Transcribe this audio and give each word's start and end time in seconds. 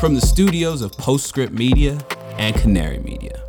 from 0.00 0.14
the 0.14 0.20
studios 0.20 0.82
of 0.82 0.92
Postscript 0.92 1.52
Media 1.52 1.98
and 2.36 2.54
Canary 2.56 2.98
Media. 2.98 3.42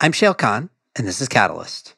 I'm 0.00 0.12
Shayle 0.12 0.38
Kann, 0.38 0.70
and 0.96 1.06
this 1.06 1.20
is 1.20 1.28
Catalyst. 1.28 1.96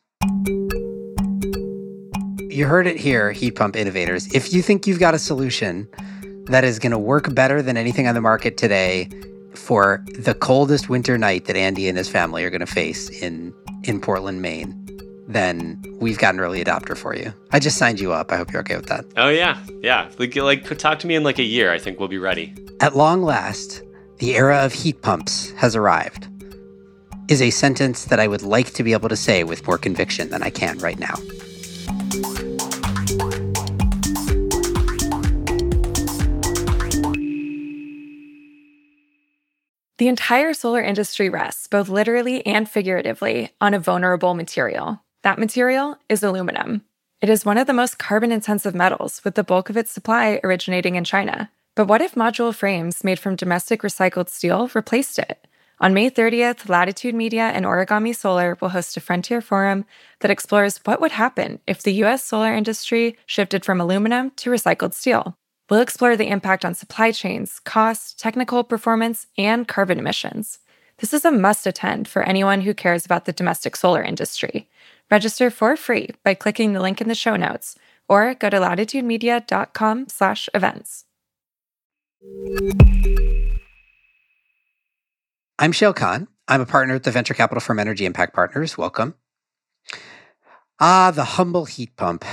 You 2.48 2.66
heard 2.66 2.86
it 2.86 2.96
here, 2.96 3.32
heat 3.32 3.52
pump 3.52 3.76
innovators. 3.76 4.32
If 4.32 4.54
you 4.54 4.62
think 4.62 4.86
you've 4.86 4.98
got 4.98 5.12
a 5.12 5.18
solution 5.18 5.88
that 6.46 6.64
is 6.64 6.78
going 6.78 6.92
to 6.92 6.98
work 6.98 7.34
better 7.34 7.60
than 7.60 7.76
anything 7.76 8.08
on 8.08 8.14
the 8.14 8.22
market 8.22 8.56
today 8.56 9.10
for 9.54 10.02
the 10.18 10.34
coldest 10.34 10.88
winter 10.88 11.18
night 11.18 11.44
that 11.44 11.56
Andy 11.56 11.86
and 11.88 11.98
his 11.98 12.08
family 12.08 12.44
are 12.44 12.50
going 12.50 12.60
to 12.60 12.66
face 12.66 13.10
in 13.10 13.52
in 13.82 14.00
Portland, 14.00 14.40
Maine, 14.40 14.83
then 15.26 15.82
we've 16.00 16.18
got 16.18 16.34
an 16.34 16.40
early 16.40 16.62
adopter 16.62 16.96
for 16.96 17.14
you. 17.14 17.32
I 17.50 17.58
just 17.58 17.78
signed 17.78 18.00
you 18.00 18.12
up. 18.12 18.30
I 18.30 18.36
hope 18.36 18.52
you're 18.52 18.60
okay 18.62 18.76
with 18.76 18.86
that. 18.86 19.04
Oh 19.16 19.28
yeah, 19.28 19.58
yeah. 19.82 20.10
Like, 20.18 20.36
like 20.36 20.78
talk 20.78 20.98
to 21.00 21.06
me 21.06 21.14
in 21.14 21.22
like 21.22 21.38
a 21.38 21.44
year. 21.44 21.72
I 21.72 21.78
think 21.78 21.98
we'll 21.98 22.08
be 22.08 22.18
ready. 22.18 22.54
At 22.80 22.96
long 22.96 23.22
last, 23.22 23.82
the 24.18 24.36
era 24.36 24.64
of 24.64 24.72
heat 24.72 25.02
pumps 25.02 25.50
has 25.52 25.74
arrived. 25.74 26.28
Is 27.28 27.40
a 27.40 27.50
sentence 27.50 28.04
that 28.06 28.20
I 28.20 28.28
would 28.28 28.42
like 28.42 28.74
to 28.74 28.82
be 28.82 28.92
able 28.92 29.08
to 29.08 29.16
say 29.16 29.44
with 29.44 29.66
more 29.66 29.78
conviction 29.78 30.28
than 30.28 30.42
I 30.42 30.50
can 30.50 30.78
right 30.78 30.98
now. 30.98 31.14
The 39.96 40.08
entire 40.08 40.52
solar 40.54 40.82
industry 40.82 41.30
rests, 41.30 41.68
both 41.68 41.88
literally 41.88 42.44
and 42.44 42.68
figuratively, 42.68 43.50
on 43.60 43.74
a 43.74 43.78
vulnerable 43.78 44.34
material. 44.34 45.00
That 45.24 45.38
material 45.38 45.96
is 46.10 46.22
aluminum. 46.22 46.82
It 47.22 47.30
is 47.30 47.46
one 47.46 47.56
of 47.56 47.66
the 47.66 47.72
most 47.72 47.98
carbon 47.98 48.30
intensive 48.30 48.74
metals, 48.74 49.22
with 49.24 49.36
the 49.36 49.42
bulk 49.42 49.70
of 49.70 49.76
its 49.78 49.90
supply 49.90 50.38
originating 50.44 50.96
in 50.96 51.04
China. 51.04 51.50
But 51.74 51.86
what 51.86 52.02
if 52.02 52.14
module 52.14 52.54
frames 52.54 53.02
made 53.02 53.18
from 53.18 53.34
domestic 53.34 53.80
recycled 53.80 54.28
steel 54.28 54.70
replaced 54.74 55.18
it? 55.18 55.46
On 55.80 55.94
May 55.94 56.10
30th, 56.10 56.68
Latitude 56.68 57.14
Media 57.14 57.44
and 57.44 57.64
Origami 57.64 58.14
Solar 58.14 58.58
will 58.60 58.68
host 58.68 58.98
a 58.98 59.00
Frontier 59.00 59.40
Forum 59.40 59.86
that 60.20 60.30
explores 60.30 60.80
what 60.84 61.00
would 61.00 61.12
happen 61.12 61.58
if 61.66 61.82
the 61.82 62.04
US 62.04 62.22
solar 62.22 62.52
industry 62.52 63.16
shifted 63.24 63.64
from 63.64 63.80
aluminum 63.80 64.30
to 64.32 64.50
recycled 64.50 64.92
steel. 64.92 65.38
We'll 65.70 65.80
explore 65.80 66.18
the 66.18 66.28
impact 66.28 66.66
on 66.66 66.74
supply 66.74 67.12
chains, 67.12 67.60
cost, 67.60 68.18
technical 68.18 68.62
performance, 68.62 69.26
and 69.38 69.66
carbon 69.66 69.98
emissions. 69.98 70.58
This 70.98 71.14
is 71.14 71.24
a 71.24 71.32
must 71.32 71.66
attend 71.66 72.08
for 72.08 72.22
anyone 72.22 72.60
who 72.60 72.74
cares 72.74 73.06
about 73.06 73.24
the 73.24 73.32
domestic 73.32 73.74
solar 73.74 74.02
industry. 74.02 74.68
Register 75.10 75.50
for 75.50 75.76
free 75.76 76.10
by 76.24 76.34
clicking 76.34 76.72
the 76.72 76.80
link 76.80 77.00
in 77.00 77.08
the 77.08 77.14
show 77.14 77.36
notes 77.36 77.76
or 78.08 78.34
go 78.34 78.50
to 78.50 78.58
latitudemedia.com 78.58 80.08
slash 80.08 80.48
events. 80.54 81.04
I'm 85.58 85.72
Shayle 85.72 85.94
Kann. 85.94 86.28
I'm 86.48 86.60
a 86.60 86.66
partner 86.66 86.94
at 86.94 87.04
the 87.04 87.10
venture 87.10 87.34
capital 87.34 87.60
firm 87.60 87.78
Energy 87.78 88.04
Impact 88.04 88.34
Partners. 88.34 88.76
Welcome. 88.76 89.14
Ah, 90.80 91.10
the 91.10 91.24
humble 91.24 91.66
heat 91.66 91.96
pump. 91.96 92.24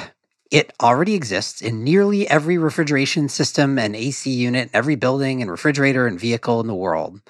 It 0.49 0.73
already 0.81 1.13
exists 1.13 1.61
in 1.61 1.83
nearly 1.83 2.27
every 2.27 2.57
refrigeration 2.57 3.29
system 3.29 3.79
and 3.79 3.95
AC 3.95 4.29
unit 4.29 4.69
every 4.73 4.95
building 4.95 5.41
and 5.41 5.49
refrigerator 5.49 6.07
and 6.07 6.19
vehicle 6.19 6.59
in 6.59 6.67
the 6.67 6.75
world. 6.75 7.21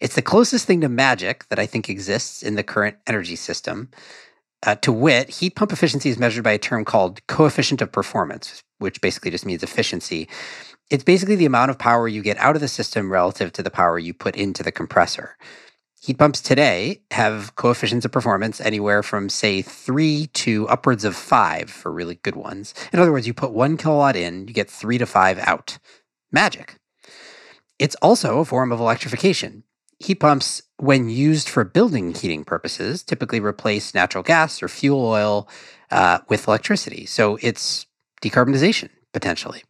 It's 0.00 0.16
the 0.16 0.22
closest 0.22 0.66
thing 0.66 0.80
to 0.80 0.88
magic 0.88 1.48
that 1.50 1.58
I 1.58 1.66
think 1.66 1.88
exists 1.88 2.42
in 2.42 2.56
the 2.56 2.64
current 2.64 2.96
energy 3.06 3.36
system. 3.36 3.90
Uh, 4.64 4.74
to 4.76 4.92
wit, 4.92 5.28
heat 5.28 5.54
pump 5.56 5.72
efficiency 5.72 6.08
is 6.08 6.18
measured 6.18 6.42
by 6.42 6.52
a 6.52 6.58
term 6.58 6.84
called 6.84 7.24
coefficient 7.26 7.82
of 7.82 7.92
performance, 7.92 8.62
which 8.78 9.00
basically 9.00 9.30
just 9.30 9.44
means 9.44 9.62
efficiency. 9.62 10.28
It's 10.90 11.04
basically 11.04 11.36
the 11.36 11.46
amount 11.46 11.70
of 11.70 11.78
power 11.78 12.08
you 12.08 12.22
get 12.22 12.38
out 12.38 12.56
of 12.56 12.62
the 12.62 12.68
system 12.68 13.12
relative 13.12 13.52
to 13.52 13.62
the 13.62 13.70
power 13.70 13.98
you 13.98 14.14
put 14.14 14.36
into 14.36 14.62
the 14.62 14.72
compressor. 14.72 15.36
Heat 16.00 16.18
pumps 16.18 16.40
today 16.40 17.00
have 17.10 17.54
coefficients 17.56 18.04
of 18.04 18.12
performance 18.12 18.60
anywhere 18.60 19.02
from, 19.02 19.30
say, 19.30 19.62
three 19.62 20.28
to 20.34 20.68
upwards 20.68 21.04
of 21.04 21.16
five 21.16 21.70
for 21.70 21.90
really 21.90 22.16
good 22.16 22.36
ones. 22.36 22.74
In 22.92 22.98
other 22.98 23.12
words, 23.12 23.26
you 23.26 23.32
put 23.32 23.52
one 23.52 23.76
kilowatt 23.76 24.16
in, 24.16 24.46
you 24.46 24.52
get 24.52 24.70
three 24.70 24.98
to 24.98 25.06
five 25.06 25.38
out. 25.38 25.78
Magic. 26.30 26.76
It's 27.78 27.96
also 27.96 28.38
a 28.38 28.44
form 28.44 28.70
of 28.70 28.80
electrification. 28.80 29.64
Heat 29.98 30.16
pumps, 30.16 30.62
when 30.78 31.08
used 31.08 31.48
for 31.48 31.64
building 31.64 32.14
heating 32.14 32.44
purposes, 32.44 33.02
typically 33.02 33.40
replace 33.40 33.94
natural 33.94 34.22
gas 34.24 34.62
or 34.62 34.68
fuel 34.68 35.04
oil 35.04 35.48
uh, 35.90 36.18
with 36.28 36.48
electricity. 36.48 37.06
So 37.06 37.38
it's 37.40 37.86
decarbonization, 38.22 38.90
potentially. 39.12 39.62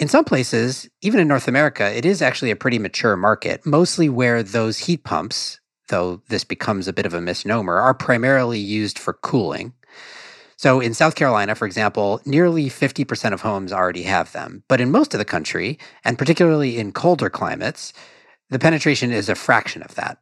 In 0.00 0.08
some 0.08 0.24
places, 0.24 0.88
even 1.02 1.20
in 1.20 1.28
North 1.28 1.46
America, 1.46 1.94
it 1.94 2.04
is 2.04 2.22
actually 2.22 2.50
a 2.50 2.56
pretty 2.56 2.78
mature 2.78 3.16
market, 3.16 3.64
mostly 3.66 4.08
where 4.08 4.42
those 4.42 4.78
heat 4.78 5.04
pumps, 5.04 5.60
though 5.88 6.22
this 6.28 6.44
becomes 6.44 6.88
a 6.88 6.92
bit 6.92 7.06
of 7.06 7.14
a 7.14 7.20
misnomer, 7.20 7.78
are 7.78 7.94
primarily 7.94 8.58
used 8.58 8.98
for 8.98 9.12
cooling. 9.12 9.74
So 10.56 10.80
in 10.80 10.94
South 10.94 11.14
Carolina, 11.14 11.54
for 11.54 11.66
example, 11.66 12.20
nearly 12.24 12.70
50% 12.70 13.32
of 13.32 13.40
homes 13.42 13.72
already 13.72 14.04
have 14.04 14.32
them. 14.32 14.62
But 14.68 14.80
in 14.80 14.90
most 14.90 15.12
of 15.12 15.18
the 15.18 15.24
country, 15.24 15.78
and 16.04 16.18
particularly 16.18 16.78
in 16.78 16.92
colder 16.92 17.28
climates, 17.28 17.92
the 18.52 18.58
penetration 18.58 19.12
is 19.12 19.30
a 19.30 19.34
fraction 19.34 19.82
of 19.82 19.94
that. 19.94 20.18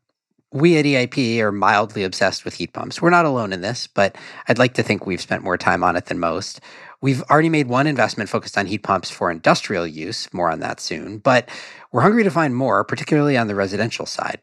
We 0.53 0.79
at 0.79 0.85
EIP 0.85 1.39
are 1.41 1.51
mildly 1.51 2.05
obsessed 2.05 2.45
with 2.45 2.55
heat 2.55 2.73
pumps. 2.73 3.03
We're 3.03 3.11
not 3.11 3.25
alone 3.25 3.53
in 3.53 3.61
this, 3.61 3.89
but 3.89 4.17
I'd 4.49 4.59
like 4.59 4.75
to 4.75 4.85
think 4.85 5.05
we've 5.05 5.21
spent 5.21 5.43
more 5.43 5.59
time 5.59 5.83
on 5.83 5.97
it 5.97 6.07
than 6.07 6.21
most. 6.21 6.61
We've 7.01 7.23
already 7.25 7.49
made 7.49 7.67
one 7.67 7.89
investment 7.89 8.31
focused 8.31 8.57
on 8.57 8.67
heat 8.67 8.85
pumps 8.85 9.11
for 9.11 9.31
industrial 9.33 9.87
use, 9.87 10.33
more 10.33 10.51
on 10.51 10.61
that 10.61 10.81
soon, 10.81 11.19
but 11.19 11.49
we're 11.91 12.03
hungry 12.03 12.23
to 12.23 12.31
find 12.31 12.55
more, 12.55 12.85
particularly 12.85 13.37
on 13.37 13.49
the 13.49 13.55
residential 13.55 14.07
side. 14.07 14.41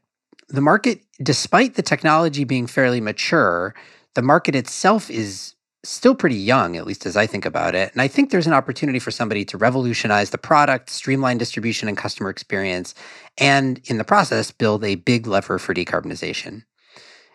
The 0.50 0.62
market, 0.62 1.02
despite 1.22 1.76
the 1.76 1.82
technology 1.82 2.44
being 2.44 2.68
fairly 2.68 3.00
mature, 3.00 3.74
the 4.16 4.22
market 4.22 4.56
itself 4.56 5.10
is 5.10 5.56
still 5.84 6.16
pretty 6.16 6.36
young, 6.36 6.76
at 6.76 6.86
least 6.86 7.06
as 7.06 7.16
I 7.16 7.26
think 7.28 7.46
about 7.46 7.76
it. 7.76 7.92
And 7.94 8.02
I 8.02 8.08
think 8.08 8.30
there's 8.30 8.48
an 8.48 8.54
opportunity 8.54 9.00
for 9.00 9.12
somebody 9.12 9.46
to 9.46 9.58
revolutionize 9.58 10.32
the 10.32 10.38
product, 10.38 10.90
streamline 10.90 11.38
distribution 11.38 11.88
and 11.88 11.98
customer 11.98 12.30
experience, 12.30 12.94
and 13.38 13.80
in 13.86 13.98
the 13.98 14.04
process, 14.04 14.52
build 14.52 14.84
a 14.84 14.96
big 14.96 15.28
lever 15.28 15.60
for 15.60 15.74
decarbonization. 15.74 16.64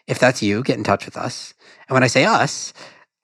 If 0.07 0.19
that's 0.19 0.43
you, 0.43 0.63
get 0.63 0.79
in 0.79 0.85
touch 0.85 1.05
with 1.05 1.17
us. 1.17 1.55
And 1.89 1.95
when 1.95 2.03
I 2.03 2.09
say 2.09 2.25
us, 2.25 2.73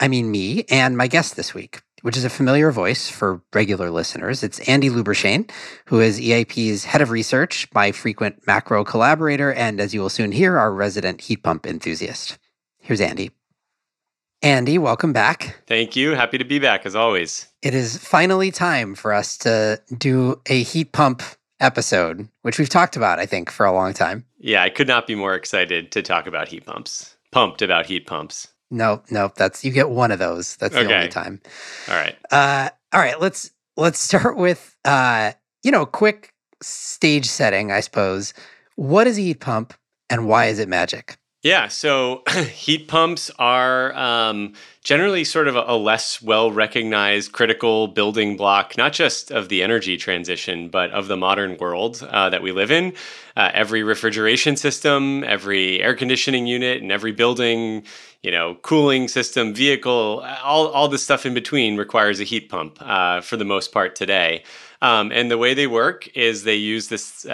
I 0.01 0.09
mean 0.09 0.31
me 0.31 0.65
and 0.71 0.97
my 0.97 1.09
guest 1.09 1.35
this 1.37 1.53
week, 1.53 1.83
which 2.03 2.17
is 2.17 2.25
a 2.25 2.31
familiar 2.31 2.71
voice 2.71 3.11
for 3.11 3.43
regular 3.53 3.91
listeners. 3.91 4.45
It's 4.45 4.61
Andy 4.61 4.89
Lubershane, 4.89 5.51
who 5.87 6.01
is 6.01 6.21
EIP's 6.21 6.85
head 6.85 7.03
of 7.03 7.11
research, 7.11 7.67
my 7.75 7.91
frequent 7.91 8.47
macro 8.47 8.85
collaborator, 8.85 9.53
and 9.53 9.81
as 9.81 9.93
you 9.93 10.01
will 10.01 10.09
soon 10.09 10.33
hear, 10.33 10.57
our 10.57 10.73
resident 10.73 11.23
heat 11.23 11.43
pump 11.43 11.67
enthusiast. 11.67 12.39
Here's 12.79 13.01
Andy. 13.01 13.33
Andy, 14.43 14.79
welcome 14.79 15.13
back. 15.13 15.57
Thank 15.67 15.97
you. 15.97 16.13
Happy 16.13 16.39
to 16.39 16.45
be 16.45 16.59
back 16.61 16.87
as 16.87 16.95
always. 16.95 17.49
It 17.63 17.75
is 17.75 17.97
finally 17.99 18.51
time 18.51 18.95
for 18.95 19.13
us 19.13 19.37
to 19.39 19.81
do 19.97 20.41
a 20.47 20.63
heat 20.63 20.93
pump 20.93 21.23
episode, 21.59 22.29
which 22.43 22.59
we've 22.59 22.69
talked 22.69 22.95
about, 22.95 23.19
I 23.19 23.27
think, 23.27 23.51
for 23.51 23.67
a 23.67 23.73
long 23.73 23.93
time. 23.95 24.25
Yeah, 24.39 24.63
I 24.63 24.71
could 24.71 24.87
not 24.87 25.09
be 25.09 25.17
more 25.17 25.35
excited 25.35 25.91
to 25.91 26.03
talk 26.03 26.29
about 26.29 26.47
heat 26.49 26.65
pumps. 26.65 27.17
Pumped 27.33 27.63
about 27.63 27.87
heat 27.87 28.07
pumps. 28.07 28.47
Nope, 28.71 29.07
nope. 29.11 29.35
That's 29.35 29.65
you 29.65 29.73
get 29.73 29.91
one 29.91 30.13
of 30.13 30.21
those. 30.21 30.57
That's 30.57 30.75
the 30.75 30.81
Okay. 30.85 30.95
only 30.95 31.09
time. 31.09 31.41
All 31.89 31.97
right. 31.97 32.17
Uh, 32.31 32.69
all 32.93 33.01
right, 33.01 33.21
let's 33.21 33.51
let's 33.77 33.99
start 33.99 34.37
with 34.37 34.77
uh, 34.85 35.33
you 35.65 35.73
know, 35.73 35.85
quick 35.85 36.33
stage 36.63 37.27
setting, 37.27 37.73
I 37.73 37.81
suppose. 37.81 38.35
What 38.77 39.09
is 39.09 39.19
a 39.19 39.23
heat 39.23 39.41
pump 39.41 39.75
and 40.09 40.29
why 40.29 40.47
is 40.47 40.59
it 40.61 40.69
magic? 40.69 41.17
Yeah, 41.43 41.69
so 41.69 42.25
heat 42.53 42.89
pumps 42.89 43.31
are 43.39 43.95
um, 43.95 44.55
generally 44.83 45.23
sort 45.23 45.47
of 45.47 45.55
a, 45.55 45.65
a 45.69 45.77
less 45.77 46.21
well 46.21 46.51
recognized 46.51 47.31
critical 47.31 47.87
building 47.87 48.37
block, 48.37 48.77
not 48.77 48.93
just 48.93 49.31
of 49.31 49.49
the 49.49 49.63
energy 49.63 49.97
transition, 49.97 50.69
but 50.69 50.91
of 50.91 51.07
the 51.07 51.17
modern 51.17 51.57
world 51.59 52.03
uh, 52.11 52.29
that 52.31 52.43
we 52.43 52.51
live 52.51 52.73
in. 52.73 52.93
Uh, 53.37 53.53
every 53.55 53.85
refrigeration 53.85 54.57
system, 54.57 55.23
every 55.25 55.81
air 55.81 55.95
conditioning 55.95 56.49
unit, 56.49 56.83
and 56.83 56.91
every 56.91 57.13
building, 57.13 57.85
you 58.21 58.33
know, 58.33 58.57
cooling 58.63 59.07
system, 59.07 59.55
vehicle, 59.55 60.27
all, 60.43 60.67
all 60.67 60.89
the 60.89 60.99
stuff 60.99 61.25
in 61.25 61.35
between 61.35 61.77
requires 61.77 62.19
a 62.19 62.25
heat 62.25 62.49
pump 62.49 62.79
uh, 62.81 63.21
for 63.21 63.37
the 63.37 63.45
most 63.45 63.71
part 63.71 63.95
today. 63.95 64.43
Um, 64.83 65.13
and 65.13 65.31
the 65.31 65.39
way 65.39 65.55
they 65.55 65.69
work 65.69 66.09
is 66.17 66.43
they 66.43 66.57
use 66.57 66.89
this. 66.89 67.25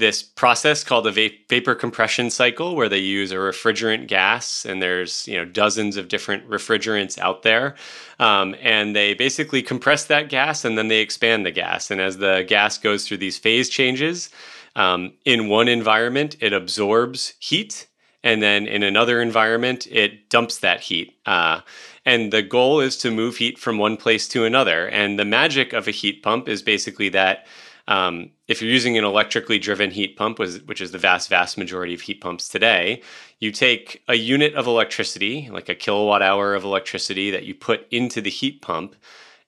This 0.00 0.22
process 0.22 0.82
called 0.82 1.06
a 1.06 1.12
va- 1.12 1.36
vapor 1.50 1.74
compression 1.74 2.30
cycle 2.30 2.74
where 2.74 2.88
they 2.88 3.00
use 3.00 3.32
a 3.32 3.36
refrigerant 3.36 4.06
gas 4.06 4.64
and 4.64 4.80
there's 4.80 5.28
you 5.28 5.36
know 5.36 5.44
dozens 5.44 5.98
of 5.98 6.08
different 6.08 6.48
refrigerants 6.48 7.18
out 7.18 7.42
there. 7.42 7.74
Um, 8.18 8.56
and 8.62 8.96
they 8.96 9.12
basically 9.12 9.62
compress 9.62 10.06
that 10.06 10.30
gas 10.30 10.64
and 10.64 10.78
then 10.78 10.88
they 10.88 11.00
expand 11.00 11.44
the 11.44 11.50
gas. 11.50 11.90
And 11.90 12.00
as 12.00 12.16
the 12.16 12.46
gas 12.48 12.78
goes 12.78 13.06
through 13.06 13.18
these 13.18 13.36
phase 13.36 13.68
changes 13.68 14.30
um, 14.74 15.12
in 15.26 15.50
one 15.50 15.68
environment 15.68 16.34
it 16.40 16.54
absorbs 16.54 17.34
heat 17.38 17.86
and 18.22 18.42
then 18.42 18.66
in 18.66 18.82
another 18.82 19.20
environment 19.20 19.86
it 19.90 20.30
dumps 20.30 20.60
that 20.60 20.80
heat. 20.80 21.18
Uh, 21.26 21.60
and 22.06 22.32
the 22.32 22.42
goal 22.42 22.80
is 22.80 22.96
to 22.96 23.10
move 23.10 23.36
heat 23.36 23.58
from 23.58 23.76
one 23.76 23.98
place 23.98 24.26
to 24.28 24.46
another. 24.46 24.88
And 24.88 25.18
the 25.18 25.26
magic 25.26 25.74
of 25.74 25.86
a 25.86 25.90
heat 25.90 26.22
pump 26.22 26.48
is 26.48 26.62
basically 26.62 27.10
that 27.10 27.46
Um, 27.90 28.30
if 28.46 28.62
you're 28.62 28.70
using 28.70 28.96
an 28.96 29.04
electrically 29.04 29.58
driven 29.58 29.90
heat 29.90 30.16
pump, 30.16 30.38
which 30.38 30.80
is 30.80 30.92
the 30.92 30.98
vast, 30.98 31.28
vast 31.28 31.58
majority 31.58 31.92
of 31.92 32.00
heat 32.00 32.20
pumps 32.20 32.48
today, 32.48 33.02
you 33.40 33.50
take 33.50 34.02
a 34.06 34.14
unit 34.14 34.54
of 34.54 34.68
electricity, 34.68 35.50
like 35.50 35.68
a 35.68 35.74
kilowatt 35.74 36.22
hour 36.22 36.54
of 36.54 36.62
electricity 36.62 37.32
that 37.32 37.42
you 37.42 37.54
put 37.54 37.88
into 37.90 38.20
the 38.20 38.30
heat 38.30 38.62
pump, 38.62 38.94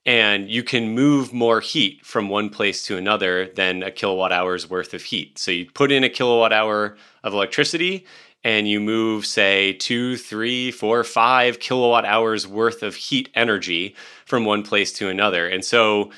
and 0.05 0.51
you 0.51 0.65
can 0.65 0.93
move 0.93 1.33
more 1.33 1.61
heat 1.61 2.05
from 2.05 2.29
one 2.29 2.51
place 2.51 2.85
to 2.87 2.97
another 2.97 3.47
than 3.55 3.85
a 3.85 3.93
kilowatt 3.93 4.33
hour's 4.33 4.69
worth 4.69 4.93
of 4.93 5.05
heat. 5.05 5.39
So 5.39 5.53
you 5.53 5.71
put 5.71 5.93
in 5.93 6.03
a 6.03 6.09
kilowatt 6.09 6.53
hour 6.53 6.97
of 7.23 7.33
electricity 7.33 8.05
and 8.43 8.67
you 8.69 8.81
move, 8.81 9.25
say, 9.25 9.75
two, 9.75 10.17
three, 10.17 10.73
four, 10.73 11.05
five 11.05 11.61
kilowatt 11.61 12.05
hours 12.05 12.49
worth 12.49 12.83
of 12.83 12.97
heat 12.97 13.29
energy 13.37 13.95
from 14.27 14.45
one 14.45 14.65
place 14.65 14.93
to 14.95 15.09
another. 15.09 15.47
And 15.47 15.65
so 15.65 16.11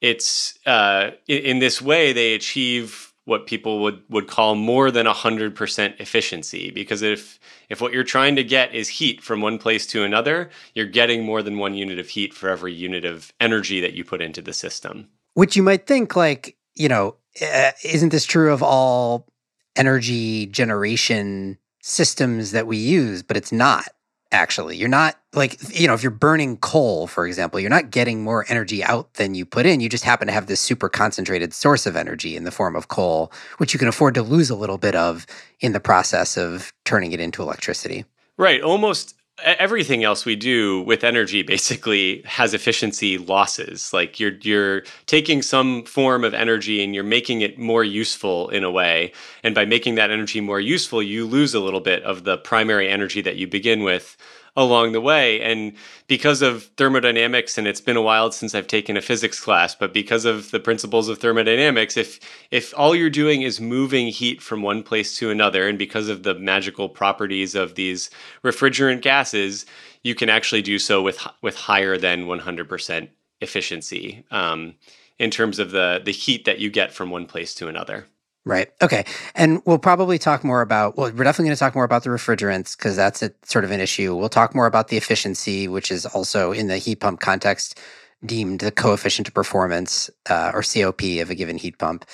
it's 0.00 0.58
uh, 0.66 1.10
in, 1.26 1.38
in 1.38 1.58
this 1.58 1.80
way 1.80 2.12
they 2.12 2.34
achieve 2.34 3.12
what 3.24 3.46
people 3.46 3.80
would 3.82 4.02
would 4.08 4.28
call 4.28 4.54
more 4.54 4.90
than 4.90 5.04
100% 5.06 6.00
efficiency. 6.00 6.70
Because 6.70 7.02
if 7.02 7.38
if 7.68 7.80
what 7.80 7.92
you're 7.92 8.04
trying 8.04 8.36
to 8.36 8.44
get 8.44 8.74
is 8.74 8.88
heat 8.88 9.22
from 9.22 9.40
one 9.40 9.58
place 9.58 9.86
to 9.88 10.04
another 10.04 10.50
you're 10.74 10.86
getting 10.86 11.24
more 11.24 11.42
than 11.42 11.58
one 11.58 11.74
unit 11.74 11.98
of 11.98 12.08
heat 12.08 12.32
for 12.32 12.48
every 12.48 12.72
unit 12.72 13.04
of 13.04 13.32
energy 13.40 13.80
that 13.80 13.94
you 13.94 14.04
put 14.04 14.22
into 14.22 14.40
the 14.40 14.52
system. 14.52 15.08
Which 15.34 15.56
you 15.56 15.62
might 15.62 15.86
think 15.86 16.16
like 16.16 16.56
you 16.74 16.88
know 16.88 17.16
uh, 17.42 17.72
isn't 17.84 18.10
this 18.10 18.24
true 18.24 18.52
of 18.52 18.62
all 18.62 19.26
energy 19.74 20.46
generation 20.46 21.58
systems 21.82 22.52
that 22.52 22.66
we 22.66 22.76
use? 22.76 23.22
But 23.22 23.36
it's 23.36 23.52
not 23.52 23.88
actually. 24.32 24.76
You're 24.76 24.88
not 24.88 25.18
like, 25.32 25.58
you 25.78 25.86
know, 25.86 25.94
if 25.94 26.02
you're 26.02 26.10
burning 26.10 26.56
coal, 26.56 27.06
for 27.06 27.26
example, 27.26 27.60
you're 27.60 27.70
not 27.70 27.90
getting 27.90 28.22
more 28.22 28.44
energy 28.48 28.82
out 28.82 29.14
than 29.14 29.34
you 29.34 29.44
put 29.44 29.66
in. 29.66 29.80
You 29.80 29.88
just 29.88 30.04
happen 30.04 30.26
to 30.26 30.32
have 30.32 30.46
this 30.46 30.60
super 30.60 30.88
concentrated 30.88 31.52
source 31.52 31.86
of 31.86 31.96
energy 31.96 32.36
in 32.36 32.44
the 32.44 32.50
form 32.50 32.76
of 32.76 32.88
coal, 32.88 33.32
which 33.58 33.72
you 33.72 33.78
can 33.78 33.88
afford 33.88 34.14
to 34.14 34.22
lose 34.22 34.50
a 34.50 34.56
little 34.56 34.78
bit 34.78 34.94
of 34.94 35.26
in 35.60 35.72
the 35.72 35.80
process 35.80 36.36
of 36.36 36.72
turning 36.84 37.12
it 37.12 37.20
into 37.20 37.42
electricity. 37.42 38.04
Right. 38.36 38.62
Almost 38.62 39.15
everything 39.44 40.02
else 40.04 40.24
we 40.24 40.36
do 40.36 40.82
with 40.82 41.04
energy 41.04 41.42
basically 41.42 42.22
has 42.24 42.54
efficiency 42.54 43.18
losses. 43.18 43.92
Like 43.92 44.18
you're 44.18 44.34
you're 44.40 44.82
taking 45.06 45.42
some 45.42 45.84
form 45.84 46.24
of 46.24 46.34
energy 46.34 46.82
and 46.82 46.94
you're 46.94 47.04
making 47.04 47.42
it 47.42 47.58
more 47.58 47.84
useful 47.84 48.48
in 48.50 48.64
a 48.64 48.70
way. 48.70 49.12
And 49.42 49.54
by 49.54 49.64
making 49.64 49.96
that 49.96 50.10
energy 50.10 50.40
more 50.40 50.60
useful 50.60 51.02
you 51.02 51.26
lose 51.26 51.54
a 51.54 51.60
little 51.60 51.80
bit 51.80 52.02
of 52.02 52.24
the 52.24 52.38
primary 52.38 52.88
energy 52.88 53.20
that 53.22 53.36
you 53.36 53.46
begin 53.46 53.82
with 53.82 54.16
along 54.56 54.92
the 54.92 55.00
way. 55.00 55.40
And 55.42 55.74
because 56.06 56.40
of 56.40 56.64
thermodynamics, 56.76 57.58
and 57.58 57.66
it's 57.66 57.80
been 57.80 57.96
a 57.96 58.02
while 58.02 58.32
since 58.32 58.54
I've 58.54 58.66
taken 58.66 58.96
a 58.96 59.02
physics 59.02 59.38
class, 59.38 59.74
but 59.74 59.92
because 59.92 60.24
of 60.24 60.50
the 60.50 60.60
principles 60.60 61.08
of 61.08 61.18
thermodynamics, 61.18 61.96
if 61.96 62.20
if 62.50 62.72
all 62.76 62.94
you're 62.94 63.10
doing 63.10 63.42
is 63.42 63.60
moving 63.60 64.08
heat 64.08 64.40
from 64.40 64.62
one 64.62 64.82
place 64.82 65.16
to 65.18 65.30
another, 65.30 65.68
and 65.68 65.78
because 65.78 66.08
of 66.08 66.22
the 66.22 66.34
magical 66.34 66.88
properties 66.88 67.54
of 67.54 67.74
these 67.74 68.10
refrigerant 68.42 69.02
gases, 69.02 69.66
you 70.02 70.14
can 70.14 70.30
actually 70.30 70.62
do 70.62 70.78
so 70.78 71.02
with 71.02 71.26
with 71.42 71.56
higher 71.56 71.98
than 71.98 72.24
100% 72.24 73.08
efficiency 73.40 74.24
um, 74.30 74.74
in 75.18 75.30
terms 75.30 75.58
of 75.58 75.70
the 75.70 76.00
the 76.02 76.12
heat 76.12 76.46
that 76.46 76.58
you 76.58 76.70
get 76.70 76.92
from 76.92 77.10
one 77.10 77.26
place 77.26 77.54
to 77.54 77.68
another. 77.68 78.06
Right. 78.46 78.70
Okay. 78.80 79.04
And 79.34 79.60
we'll 79.66 79.80
probably 79.80 80.20
talk 80.20 80.44
more 80.44 80.60
about, 80.60 80.96
well, 80.96 81.10
we're 81.10 81.24
definitely 81.24 81.46
going 81.46 81.56
to 81.56 81.58
talk 81.58 81.74
more 81.74 81.82
about 81.82 82.04
the 82.04 82.10
refrigerants 82.10 82.76
because 82.78 82.94
that's 82.94 83.20
a, 83.20 83.32
sort 83.42 83.64
of 83.64 83.72
an 83.72 83.80
issue. 83.80 84.14
We'll 84.14 84.28
talk 84.28 84.54
more 84.54 84.66
about 84.66 84.86
the 84.86 84.96
efficiency, 84.96 85.66
which 85.66 85.90
is 85.90 86.06
also 86.06 86.52
in 86.52 86.68
the 86.68 86.78
heat 86.78 87.00
pump 87.00 87.18
context 87.18 87.80
deemed 88.24 88.60
the 88.60 88.70
coefficient 88.70 89.26
of 89.26 89.34
performance 89.34 90.10
uh, 90.30 90.52
or 90.54 90.62
COP 90.62 91.02
of 91.20 91.28
a 91.28 91.34
given 91.34 91.58
heat 91.58 91.76
pump. 91.78 92.04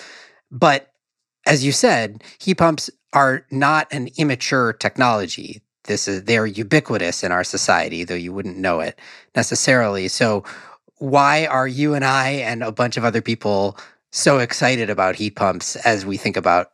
But 0.51 0.91
as 1.47 1.67
you 1.67 1.71
said, 1.71 2.25
heat 2.39 2.55
pumps 2.55 2.89
are 3.13 3.45
not 3.51 3.93
an 3.93 4.09
immature 4.17 4.73
technology. 4.73 5.61
This 5.85 6.09
is 6.09 6.25
they're 6.25 6.47
ubiquitous 6.47 7.23
in 7.23 7.31
our 7.31 7.45
society, 7.45 8.05
though 8.05 8.15
you 8.15 8.33
wouldn't 8.33 8.57
know 8.57 8.81
it 8.81 8.99
necessarily. 9.37 10.09
So 10.09 10.45
why 10.97 11.45
are 11.45 11.69
you 11.69 11.93
and 11.93 12.07
I 12.07 12.31
and 12.31 12.63
a 12.63 12.73
bunch 12.73 12.97
of 12.97 13.05
other 13.05 13.21
people 13.21 13.77
so 14.13 14.39
excited 14.39 14.89
about 14.91 15.17
heat 15.17 15.35
pumps 15.35 15.75
as 15.77 16.07
we 16.07 16.17
think 16.17 16.37
about 16.37 16.69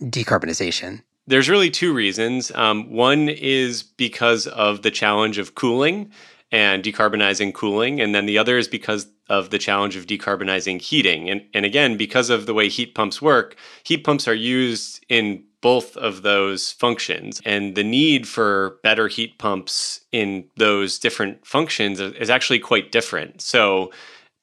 decarbonization? 0.00 1.02
There's 1.26 1.50
really 1.50 1.70
two 1.70 1.92
reasons. 1.92 2.50
Um, 2.54 2.90
one 2.90 3.28
is 3.28 3.82
because 3.82 4.46
of 4.46 4.80
the 4.80 4.90
challenge 4.90 5.36
of 5.36 5.54
cooling 5.54 6.10
and 6.50 6.82
decarbonizing 6.82 7.52
cooling, 7.52 8.00
and 8.00 8.14
then 8.14 8.24
the 8.24 8.38
other 8.38 8.56
is 8.56 8.68
because 8.68 9.06
of 9.28 9.50
the 9.50 9.58
challenge 9.58 9.94
of 9.96 10.06
decarbonizing 10.06 10.80
heating. 10.80 11.28
And, 11.28 11.42
and 11.52 11.66
again, 11.66 11.98
because 11.98 12.30
of 12.30 12.46
the 12.46 12.54
way 12.54 12.70
heat 12.70 12.94
pumps 12.94 13.20
work, 13.20 13.56
heat 13.82 14.04
pumps 14.04 14.26
are 14.26 14.34
used 14.34 15.04
in 15.10 15.44
both 15.60 15.96
of 15.96 16.22
those 16.22 16.72
functions. 16.72 17.42
And 17.44 17.74
the 17.74 17.84
need 17.84 18.26
for 18.26 18.78
better 18.82 19.08
heat 19.08 19.38
pumps 19.38 20.00
in 20.12 20.44
those 20.56 20.98
different 20.98 21.46
functions 21.46 22.00
is 22.00 22.30
actually 22.30 22.60
quite 22.60 22.92
different. 22.92 23.42
So, 23.42 23.90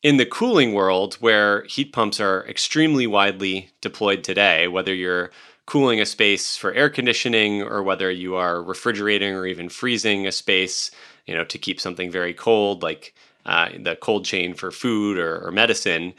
in 0.06 0.18
the 0.18 0.26
cooling 0.26 0.74
world, 0.74 1.16
where 1.16 1.64
heat 1.64 1.92
pumps 1.92 2.20
are 2.20 2.48
extremely 2.48 3.08
widely 3.08 3.72
deployed 3.82 4.24
today, 4.24 4.68
whether 4.68 4.94
you're 4.94 5.32
cooling 5.66 6.00
a 6.00 6.06
space 6.06 6.56
for 6.56 6.72
air 6.74 6.92
conditioning 6.92 7.64
or 7.64 7.82
whether 7.82 8.12
you 8.12 8.36
are 8.36 8.62
refrigerating 8.62 9.34
or 9.34 9.48
even 9.48 9.68
freezing 9.68 10.28
a 10.28 10.32
space, 10.32 10.92
you 11.26 11.34
know, 11.34 11.44
to 11.44 11.58
keep 11.58 11.80
something 11.80 12.12
very 12.12 12.36
cold, 12.36 12.84
like 12.84 13.16
uh, 13.48 13.70
the 13.80 13.96
cold 13.96 14.26
chain 14.26 14.54
for 14.54 14.70
food 14.70 15.18
or, 15.18 15.40
or 15.44 15.52
medicine. 15.52 16.14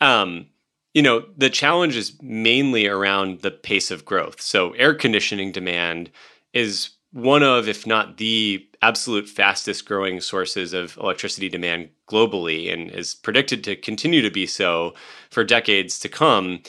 Um, 0.00 0.46
you 0.92 1.02
know, 1.02 1.24
the 1.36 1.48
challenge 1.48 1.94
is 1.94 2.20
mainly 2.20 2.88
around 2.88 3.42
the 3.42 3.52
pace 3.52 3.92
of 3.92 4.04
growth. 4.04 4.40
So, 4.40 4.72
air 4.72 4.94
conditioning 4.94 5.52
demand 5.52 6.10
is 6.52 6.90
one 7.12 7.42
of, 7.42 7.68
if 7.68 7.86
not 7.86 8.18
the 8.18 8.68
absolute 8.82 9.28
fastest 9.28 9.86
growing 9.86 10.20
sources 10.20 10.72
of 10.72 10.96
electricity 10.98 11.48
demand 11.48 11.88
globally 12.06 12.72
and 12.72 12.90
is 12.90 13.14
predicted 13.14 13.64
to 13.64 13.76
continue 13.76 14.22
to 14.22 14.30
be 14.30 14.46
so 14.46 14.94
for 15.30 15.42
decades 15.42 15.98
to 15.98 16.08
come. 16.08 16.60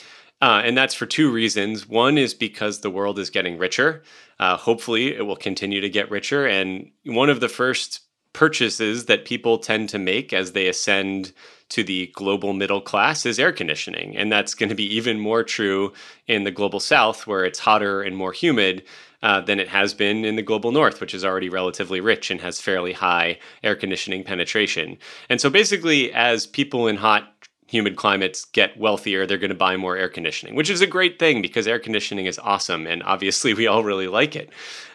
Uh, 0.42 0.62
and 0.64 0.76
that's 0.76 0.94
for 0.94 1.06
two 1.06 1.30
reasons. 1.30 1.86
One 1.86 2.16
is 2.16 2.32
because 2.32 2.80
the 2.80 2.90
world 2.90 3.18
is 3.18 3.28
getting 3.28 3.58
richer. 3.58 4.02
Uh, 4.38 4.56
hopefully, 4.56 5.14
it 5.14 5.26
will 5.26 5.36
continue 5.36 5.82
to 5.82 5.90
get 5.90 6.10
richer. 6.10 6.46
And 6.46 6.90
one 7.04 7.28
of 7.28 7.40
the 7.40 7.48
first 7.48 8.00
purchases 8.32 9.06
that 9.06 9.24
people 9.24 9.58
tend 9.58 9.88
to 9.90 9.98
make 9.98 10.32
as 10.32 10.52
they 10.52 10.66
ascend 10.68 11.32
to 11.68 11.84
the 11.84 12.10
global 12.14 12.52
middle 12.52 12.80
class 12.80 13.26
is 13.26 13.38
air 13.38 13.52
conditioning. 13.52 14.16
And 14.16 14.32
that's 14.32 14.54
going 14.54 14.70
to 14.70 14.74
be 14.74 14.94
even 14.96 15.20
more 15.20 15.44
true 15.44 15.92
in 16.26 16.44
the 16.44 16.50
global 16.50 16.80
south, 16.80 17.26
where 17.26 17.44
it's 17.44 17.58
hotter 17.58 18.02
and 18.02 18.16
more 18.16 18.32
humid 18.32 18.82
uh, 19.22 19.40
than 19.40 19.60
it 19.60 19.68
has 19.68 19.94
been 19.94 20.24
in 20.24 20.36
the 20.36 20.42
global 20.42 20.72
north, 20.72 21.00
which 21.00 21.14
is 21.14 21.24
already 21.24 21.48
relatively 21.48 22.00
rich 22.00 22.30
and 22.30 22.40
has 22.40 22.60
fairly 22.60 22.92
high 22.92 23.38
air 23.62 23.76
conditioning 23.76 24.24
penetration. 24.24 24.98
And 25.28 25.40
so 25.40 25.50
basically, 25.50 26.12
as 26.12 26.46
people 26.46 26.88
in 26.88 26.96
hot, 26.96 27.32
humid 27.66 27.96
climates 27.96 28.44
get 28.46 28.76
wealthier, 28.78 29.26
they're 29.26 29.38
going 29.38 29.50
to 29.50 29.54
buy 29.54 29.76
more 29.76 29.96
air 29.96 30.08
conditioning, 30.08 30.56
which 30.56 30.70
is 30.70 30.80
a 30.80 30.86
great 30.86 31.18
thing 31.18 31.40
because 31.40 31.68
air 31.68 31.78
conditioning 31.78 32.26
is 32.26 32.38
awesome. 32.38 32.86
And 32.86 33.02
obviously, 33.02 33.54
we 33.54 33.66
all 33.66 33.84
really 33.84 34.08
like 34.08 34.34
it. 34.34 34.50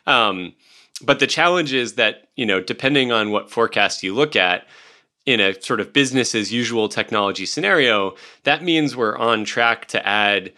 Um, 0.07 0.53
but 1.01 1.19
the 1.19 1.27
challenge 1.27 1.73
is 1.73 1.93
that, 1.93 2.29
you 2.35 2.45
know, 2.45 2.61
depending 2.61 3.11
on 3.11 3.31
what 3.31 3.51
forecast 3.51 4.03
you 4.03 4.13
look 4.13 4.35
at, 4.35 4.65
in 5.25 5.39
a 5.39 5.59
sort 5.59 5.79
of 5.79 5.91
business 5.91 6.35
as 6.35 6.53
usual 6.53 6.87
technology 6.87 7.45
scenario, 7.45 8.15
that 8.43 8.63
means 8.63 8.95
we're 8.95 9.17
on 9.17 9.43
track 9.43 9.87
to 9.87 10.07
add 10.07 10.53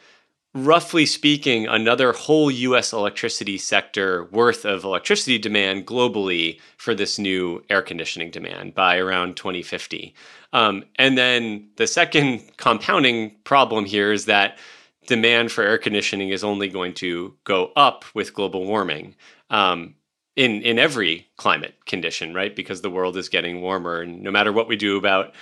roughly 0.65 1.05
speaking, 1.05 1.67
another 1.67 2.11
whole 2.11 2.49
US 2.49 2.91
electricity 2.91 3.57
sector 3.57 4.25
worth 4.25 4.65
of 4.65 4.83
electricity 4.83 5.37
demand 5.37 5.85
globally 5.85 6.59
for 6.77 6.95
this 6.95 7.19
new 7.19 7.63
air 7.69 7.81
conditioning 7.81 8.31
demand 8.31 8.73
by 8.73 8.97
around 8.97 9.37
2050. 9.37 10.13
Um, 10.53 10.83
and 10.95 11.17
then 11.17 11.69
the 11.75 11.87
second 11.87 12.41
compounding 12.57 13.35
problem 13.43 13.85
here 13.85 14.11
is 14.11 14.25
that 14.25 14.57
demand 15.05 15.51
for 15.51 15.63
air 15.63 15.77
conditioning 15.77 16.29
is 16.29 16.43
only 16.43 16.67
going 16.67 16.93
to 16.95 17.35
go 17.43 17.71
up 17.75 18.03
with 18.13 18.33
global 18.33 18.65
warming. 18.65 19.15
Um, 19.49 19.95
in, 20.35 20.61
in 20.61 20.77
every 20.77 21.27
climate 21.37 21.73
condition, 21.87 22.33
right? 22.33 22.55
Because 22.55 22.81
the 22.81 22.91
world 22.91 23.17
is 23.17 23.27
getting 23.27 23.59
warmer, 23.59 24.01
and 24.01 24.21
no 24.21 24.29
matter 24.29 24.53
what 24.53 24.67
we 24.67 24.75
do 24.75 24.95
about 24.95 25.33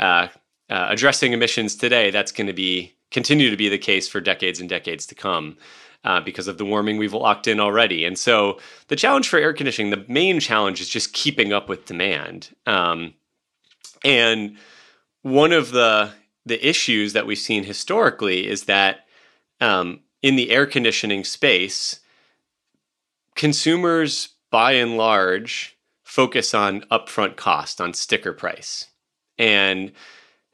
uh, 0.00 0.26
uh, 0.68 0.86
addressing 0.90 1.32
emissions 1.32 1.76
today, 1.76 2.10
that's 2.10 2.32
going 2.32 2.48
to 2.48 2.52
be 2.52 2.92
continue 3.10 3.50
to 3.50 3.56
be 3.56 3.68
the 3.68 3.78
case 3.78 4.08
for 4.08 4.20
decades 4.20 4.60
and 4.60 4.68
decades 4.68 5.06
to 5.06 5.14
come. 5.14 5.56
Uh, 6.02 6.18
because 6.18 6.48
of 6.48 6.56
the 6.56 6.64
warming 6.64 6.96
we've 6.96 7.12
locked 7.12 7.46
in 7.46 7.60
already. 7.60 8.06
And 8.06 8.18
so 8.18 8.58
the 8.88 8.96
challenge 8.96 9.28
for 9.28 9.38
air 9.38 9.52
conditioning, 9.52 9.90
the 9.90 10.02
main 10.08 10.40
challenge 10.40 10.80
is 10.80 10.88
just 10.88 11.12
keeping 11.12 11.52
up 11.52 11.68
with 11.68 11.84
demand. 11.84 12.56
Um, 12.66 13.12
and 14.02 14.56
one 15.20 15.52
of 15.52 15.72
the 15.72 16.10
the 16.46 16.66
issues 16.66 17.12
that 17.12 17.26
we've 17.26 17.36
seen 17.36 17.64
historically 17.64 18.48
is 18.48 18.64
that 18.64 19.06
um, 19.60 20.00
in 20.22 20.36
the 20.36 20.50
air 20.50 20.66
conditioning 20.66 21.22
space, 21.22 22.00
consumers 23.34 24.30
by 24.50 24.72
and 24.72 24.96
large 24.96 25.76
focus 26.02 26.54
on 26.54 26.80
upfront 26.90 27.36
cost, 27.36 27.80
on 27.80 27.94
sticker 27.94 28.32
price. 28.32 28.86
And 29.38 29.92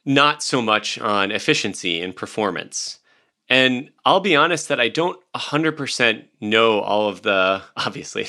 not 0.07 0.43
so 0.43 0.63
much 0.63 0.99
on 1.01 1.33
efficiency 1.33 2.01
and 2.01 2.15
performance. 2.17 3.01
And 3.49 3.91
I'll 4.05 4.21
be 4.21 4.35
honest 4.35 4.69
that 4.69 4.81
I 4.81 4.89
don't 4.89 5.21
100% 5.35 6.25
know 6.41 6.81
all 6.81 7.09
of 7.09 7.23
the 7.23 7.63
obviously. 7.77 8.27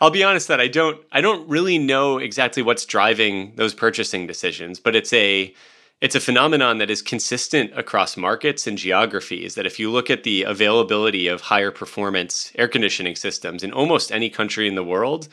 I'll 0.00 0.10
be 0.10 0.24
honest 0.24 0.48
that 0.48 0.60
I 0.60 0.68
don't 0.68 1.00
I 1.10 1.20
don't 1.20 1.48
really 1.48 1.78
know 1.78 2.18
exactly 2.18 2.62
what's 2.62 2.84
driving 2.84 3.54
those 3.56 3.74
purchasing 3.74 4.26
decisions, 4.26 4.78
but 4.78 4.94
it's 4.94 5.12
a 5.12 5.54
it's 6.00 6.14
a 6.14 6.20
phenomenon 6.20 6.78
that 6.78 6.90
is 6.90 7.02
consistent 7.02 7.76
across 7.76 8.16
markets 8.16 8.66
and 8.66 8.78
geographies 8.78 9.54
that 9.54 9.66
if 9.66 9.78
you 9.78 9.90
look 9.90 10.08
at 10.08 10.22
the 10.22 10.44
availability 10.44 11.26
of 11.26 11.42
higher 11.42 11.70
performance 11.70 12.52
air 12.54 12.68
conditioning 12.68 13.14
systems 13.14 13.62
in 13.62 13.72
almost 13.72 14.10
any 14.10 14.30
country 14.30 14.66
in 14.66 14.76
the 14.76 14.84
world, 14.84 15.28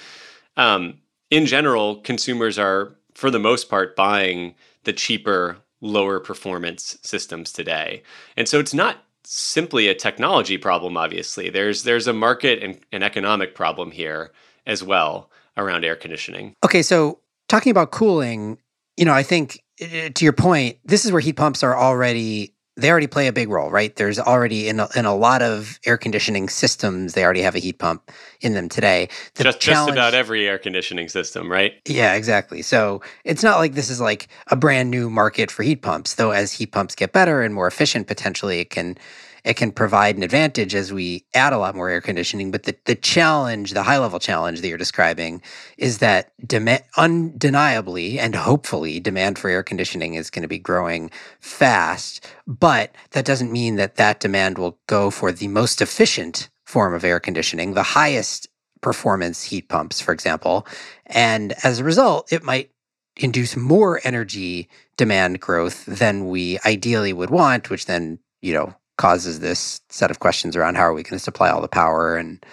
um, 0.57 0.95
in 1.31 1.45
general, 1.45 1.97
consumers 1.97 2.59
are 2.59 2.95
for 3.13 3.31
the 3.31 3.39
most 3.39 3.69
part 3.69 3.95
buying 3.95 4.55
the 4.83 4.93
cheaper, 4.93 5.57
lower 5.81 6.19
performance 6.19 6.97
systems 7.03 7.51
today. 7.51 8.03
And 8.35 8.47
so 8.47 8.59
it's 8.59 8.73
not 8.73 8.97
simply 9.29 9.89
a 9.89 9.93
technology 9.93 10.57
problem 10.57 10.95
obviously 10.95 11.49
there's 11.49 11.83
there's 11.83 12.07
a 12.07 12.13
market 12.13 12.63
and 12.63 12.79
an 12.93 13.03
economic 13.03 13.53
problem 13.53 13.91
here 13.91 14.31
as 14.65 14.81
well 14.81 15.29
around 15.57 15.83
air 15.83 15.97
conditioning 15.97 16.55
okay 16.63 16.81
so 16.81 17.19
talking 17.49 17.69
about 17.69 17.91
cooling 17.91 18.57
you 18.95 19.03
know 19.03 19.11
i 19.11 19.21
think 19.21 19.61
uh, 19.81 20.07
to 20.15 20.23
your 20.23 20.31
point 20.31 20.77
this 20.85 21.03
is 21.03 21.11
where 21.11 21.19
heat 21.19 21.35
pumps 21.35 21.61
are 21.61 21.75
already 21.75 22.53
they 22.77 22.89
already 22.89 23.07
play 23.07 23.27
a 23.27 23.33
big 23.33 23.49
role 23.49 23.69
right? 23.69 23.95
There's 23.95 24.19
already 24.19 24.67
in 24.69 24.79
a, 24.79 24.87
in 24.95 25.05
a 25.05 25.15
lot 25.15 25.41
of 25.41 25.79
air 25.85 25.97
conditioning 25.97 26.49
systems 26.49 27.13
they 27.13 27.23
already 27.23 27.41
have 27.41 27.55
a 27.55 27.59
heat 27.59 27.79
pump 27.79 28.11
in 28.41 28.53
them 28.53 28.69
today. 28.69 29.09
The 29.35 29.43
just, 29.43 29.59
just 29.59 29.89
about 29.89 30.13
every 30.13 30.47
air 30.47 30.57
conditioning 30.57 31.09
system 31.09 31.51
right? 31.51 31.73
Yeah 31.85 32.13
exactly. 32.13 32.61
So 32.61 33.01
it's 33.23 33.43
not 33.43 33.57
like 33.57 33.73
this 33.73 33.89
is 33.89 33.99
like 33.99 34.27
a 34.47 34.55
brand 34.55 34.91
new 34.91 35.09
market 35.09 35.51
for 35.51 35.63
heat 35.63 35.81
pumps 35.81 36.15
though 36.15 36.31
as 36.31 36.53
heat 36.53 36.71
pumps 36.71 36.95
get 36.95 37.11
better 37.11 37.41
and 37.41 37.53
more 37.53 37.67
efficient 37.67 38.07
potentially 38.07 38.59
it 38.59 38.69
can 38.69 38.97
it 39.43 39.55
can 39.55 39.71
provide 39.71 40.17
an 40.17 40.23
advantage 40.23 40.75
as 40.75 40.93
we 40.93 41.25
add 41.33 41.53
a 41.53 41.57
lot 41.57 41.75
more 41.75 41.89
air 41.89 42.01
conditioning. 42.01 42.51
But 42.51 42.63
the, 42.63 42.75
the 42.85 42.95
challenge, 42.95 43.71
the 43.71 43.83
high 43.83 43.97
level 43.97 44.19
challenge 44.19 44.61
that 44.61 44.67
you're 44.67 44.77
describing, 44.77 45.41
is 45.77 45.99
that 45.99 46.31
demand, 46.45 46.83
undeniably 46.97 48.19
and 48.19 48.35
hopefully 48.35 48.99
demand 48.99 49.39
for 49.39 49.49
air 49.49 49.63
conditioning 49.63 50.15
is 50.15 50.29
going 50.29 50.43
to 50.43 50.47
be 50.47 50.59
growing 50.59 51.11
fast. 51.39 52.25
But 52.45 52.93
that 53.11 53.25
doesn't 53.25 53.51
mean 53.51 53.75
that 53.75 53.95
that 53.95 54.19
demand 54.19 54.57
will 54.57 54.79
go 54.87 55.09
for 55.09 55.31
the 55.31 55.47
most 55.47 55.81
efficient 55.81 56.49
form 56.65 56.93
of 56.93 57.03
air 57.03 57.19
conditioning, 57.19 57.73
the 57.73 57.83
highest 57.83 58.47
performance 58.81 59.43
heat 59.43 59.69
pumps, 59.69 60.01
for 60.01 60.13
example. 60.13 60.67
And 61.05 61.53
as 61.63 61.79
a 61.79 61.83
result, 61.83 62.31
it 62.31 62.43
might 62.43 62.71
induce 63.15 63.55
more 63.55 63.99
energy 64.03 64.69
demand 64.95 65.39
growth 65.39 65.85
than 65.85 66.27
we 66.29 66.59
ideally 66.65 67.13
would 67.13 67.29
want, 67.29 67.69
which 67.69 67.85
then, 67.85 68.19
you 68.41 68.53
know, 68.53 68.75
causes 68.97 69.39
this 69.39 69.81
set 69.89 70.11
of 70.11 70.19
questions 70.19 70.55
around 70.55 70.75
how 70.75 70.83
are 70.83 70.93
we 70.93 71.03
going 71.03 71.17
to 71.17 71.19
supply 71.19 71.49
all 71.49 71.61
the 71.61 71.67
power 71.67 72.17
and 72.17 72.45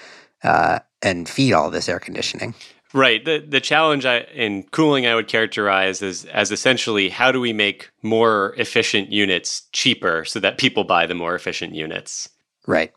uh, 0.43 0.79
and 1.03 1.29
feed 1.29 1.53
all 1.53 1.71
this 1.71 1.89
air 1.89 1.99
conditioning. 1.99 2.55
Right. 2.93 3.25
The 3.25 3.45
the 3.47 3.61
challenge 3.61 4.07
I, 4.07 4.19
in 4.35 4.63
cooling 4.65 5.05
I 5.07 5.17
would 5.17 5.27
characterize 5.27 6.01
as 6.01 6.27
as 6.27 6.53
essentially 6.53 7.09
how 7.09 7.33
do 7.33 7.41
we 7.41 7.53
make 7.53 7.91
more 8.03 8.55
efficient 8.57 9.11
units 9.11 9.63
cheaper 9.73 10.25
so 10.25 10.39
that 10.41 10.59
people 10.59 10.85
buy 10.85 11.07
the 11.07 11.15
more 11.15 11.35
efficient 11.35 11.75
units. 11.75 12.29
Right. 12.69 12.93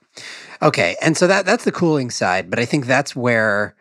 Okay. 0.62 0.96
And 1.02 1.18
so 1.18 1.26
that 1.26 1.48
that's 1.48 1.66
the 1.66 1.72
cooling 1.72 2.12
side, 2.12 2.50
but 2.50 2.60
I 2.60 2.66
think 2.66 2.86
that's 2.86 3.16
where 3.16 3.76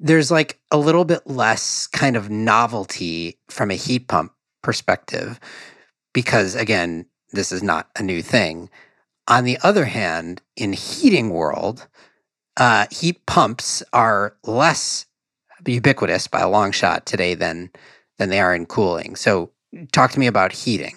there's 0.00 0.30
like 0.30 0.58
a 0.72 0.78
little 0.78 1.04
bit 1.04 1.24
less 1.26 1.86
kind 1.86 2.16
of 2.16 2.30
novelty 2.30 3.38
from 3.48 3.70
a 3.70 3.74
heat 3.74 4.08
pump 4.08 4.32
perspective 4.62 5.38
because 6.12 6.56
again, 6.56 7.06
this 7.32 7.52
is 7.52 7.62
not 7.62 7.88
a 7.96 8.02
new 8.02 8.22
thing. 8.22 8.70
On 9.30 9.44
the 9.44 9.58
other 9.62 9.84
hand, 9.84 10.42
in 10.56 10.72
heating 10.72 11.30
world, 11.30 11.86
uh, 12.56 12.86
heat 12.90 13.24
pumps 13.26 13.80
are 13.92 14.36
less 14.42 15.06
ubiquitous 15.64 16.26
by 16.26 16.40
a 16.40 16.48
long 16.48 16.72
shot 16.72 17.06
today 17.06 17.34
than 17.34 17.70
than 18.18 18.28
they 18.28 18.40
are 18.40 18.54
in 18.54 18.66
cooling. 18.66 19.14
So, 19.14 19.50
talk 19.92 20.10
to 20.12 20.18
me 20.18 20.26
about 20.26 20.52
heating. 20.52 20.96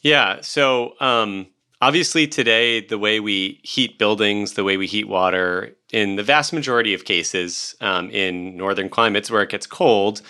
Yeah. 0.00 0.38
So, 0.40 0.94
um, 1.00 1.48
obviously, 1.82 2.28
today 2.28 2.86
the 2.86 2.98
way 2.98 3.18
we 3.18 3.60
heat 3.64 3.98
buildings, 3.98 4.54
the 4.54 4.64
way 4.64 4.76
we 4.76 4.86
heat 4.86 5.08
water, 5.08 5.76
in 5.92 6.16
the 6.16 6.22
vast 6.22 6.52
majority 6.52 6.94
of 6.94 7.04
cases, 7.04 7.74
um, 7.80 8.08
in 8.10 8.56
northern 8.56 8.88
climates 8.88 9.28
where 9.28 9.42
it 9.42 9.50
gets 9.50 9.66
cold, 9.66 10.22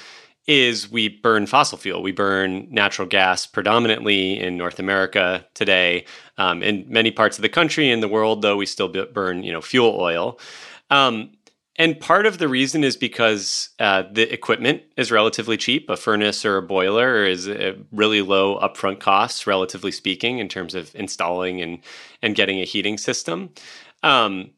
is 0.46 0.90
we 0.90 1.08
burn 1.08 1.46
fossil 1.46 1.78
fuel. 1.78 2.02
We 2.02 2.12
burn 2.12 2.66
natural 2.70 3.06
gas 3.06 3.46
predominantly 3.46 4.40
in 4.40 4.56
North 4.56 4.78
America 4.78 5.46
today. 5.54 6.04
Um, 6.37 6.62
in 6.62 6.84
many 6.88 7.11
parts 7.11 7.38
of 7.38 7.42
the 7.42 7.49
country 7.49 7.90
and 7.90 8.02
the 8.02 8.08
world, 8.08 8.42
though, 8.42 8.56
we 8.56 8.66
still 8.66 8.88
burn 8.88 9.42
you 9.42 9.52
know 9.52 9.61
fuel 9.61 9.96
oil. 10.00 10.38
Um, 10.90 11.30
and 11.76 11.99
part 11.99 12.26
of 12.26 12.37
the 12.38 12.49
reason 12.49 12.84
is 12.84 12.96
because 12.96 13.70
uh, 13.78 14.02
the 14.12 14.30
equipment 14.30 14.82
is 14.96 15.11
relatively 15.11 15.56
cheap. 15.56 15.88
A 15.88 15.96
furnace 15.96 16.44
or 16.44 16.58
a 16.58 16.62
boiler 16.62 17.25
is 17.25 17.49
a 17.49 17.76
really 17.90 18.20
low 18.20 18.58
upfront 18.61 19.00
costs, 19.00 19.46
relatively 19.46 19.90
speaking, 19.90 20.38
in 20.38 20.49
terms 20.49 20.75
of 20.75 20.94
installing 20.94 21.62
and 21.62 21.78
and 22.20 22.34
getting 22.34 22.61
a 22.61 22.64
heating 22.64 22.99
system. 22.99 23.50
Um, 24.02 24.50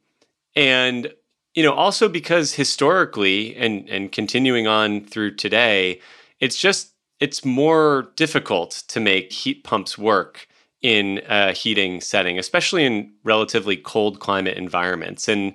and 0.57 1.13
you 1.55 1.63
know, 1.63 1.73
also 1.73 2.09
because 2.09 2.55
historically 2.55 3.55
and 3.57 3.89
and 3.89 4.13
continuing 4.13 4.67
on 4.67 5.05
through 5.05 5.37
today, 5.37 6.01
it's 6.41 6.59
just 6.59 6.93
it's 7.21 7.45
more 7.45 8.13
difficult 8.17 8.83
to 8.89 9.01
make 9.01 9.33
heat 9.33 9.65
pumps 9.65 9.97
work 9.97 10.47
in 10.83 11.23
a 11.29 11.53
heating 11.53 12.01
setting, 12.01 12.39
especially 12.39 12.85
in 12.85 13.11
relatively 13.23 13.77
cold 13.77 14.21
climate 14.21 14.59
environments. 14.59 15.29
And 15.29 15.55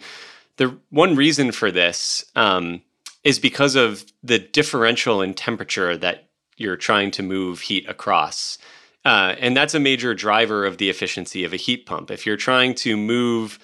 the 0.57 0.75
one 0.89 1.15
reason 1.15 1.51
for 1.51 1.71
this 1.71 2.25
um, 2.35 2.81
is 3.23 3.37
because 3.37 3.75
of 3.75 4.05
the 4.23 4.39
differential 4.39 5.21
in 5.21 5.33
temperature 5.33 5.95
that 5.97 6.29
you're 6.57 6.75
trying 6.75 7.11
to 7.11 7.23
move 7.23 7.61
heat 7.61 7.87
across. 7.87 8.57
Uh, 9.05 9.35
and 9.39 9.55
that's 9.55 9.75
a 9.75 9.79
major 9.79 10.13
driver 10.13 10.65
of 10.65 10.77
the 10.77 10.89
efficiency 10.89 11.43
of 11.43 11.53
a 11.53 11.57
heat 11.57 11.85
pump. 11.85 12.09
If 12.09 12.25
you're 12.25 12.35
trying 12.35 12.73
to 12.75 12.97
move 12.97 13.59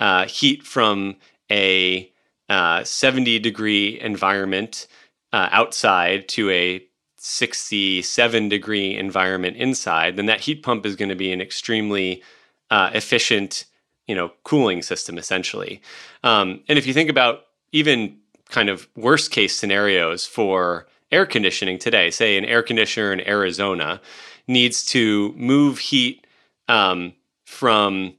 uh, 0.00 0.26
heat 0.26 0.62
from 0.64 1.16
a 1.50 2.10
uh, 2.48 2.84
70 2.84 3.38
degree 3.38 4.00
environment 4.00 4.86
uh, 5.32 5.48
outside 5.52 6.28
to 6.28 6.50
a 6.50 6.84
67 7.18 8.48
degree 8.48 8.96
environment 8.96 9.56
inside, 9.56 10.16
then 10.16 10.26
that 10.26 10.40
heat 10.40 10.62
pump 10.62 10.86
is 10.86 10.96
going 10.96 11.10
to 11.10 11.14
be 11.14 11.32
an 11.32 11.40
extremely 11.40 12.22
uh, 12.70 12.90
efficient, 12.94 13.66
you 14.06 14.14
know, 14.14 14.32
cooling 14.44 14.82
system 14.82 15.18
essentially. 15.18 15.82
Um, 16.24 16.62
and 16.68 16.78
if 16.78 16.86
you 16.86 16.94
think 16.94 17.10
about 17.10 17.42
even 17.72 18.16
kind 18.48 18.68
of 18.68 18.88
worst 18.96 19.30
case 19.30 19.54
scenarios 19.54 20.26
for 20.26 20.86
air 21.12 21.26
conditioning 21.26 21.78
today, 21.78 22.10
say 22.10 22.36
an 22.36 22.44
air 22.44 22.62
conditioner 22.62 23.12
in 23.12 23.20
Arizona 23.28 24.00
needs 24.48 24.84
to 24.86 25.32
move 25.36 25.78
heat 25.78 26.26
um, 26.68 27.12
from 27.44 28.14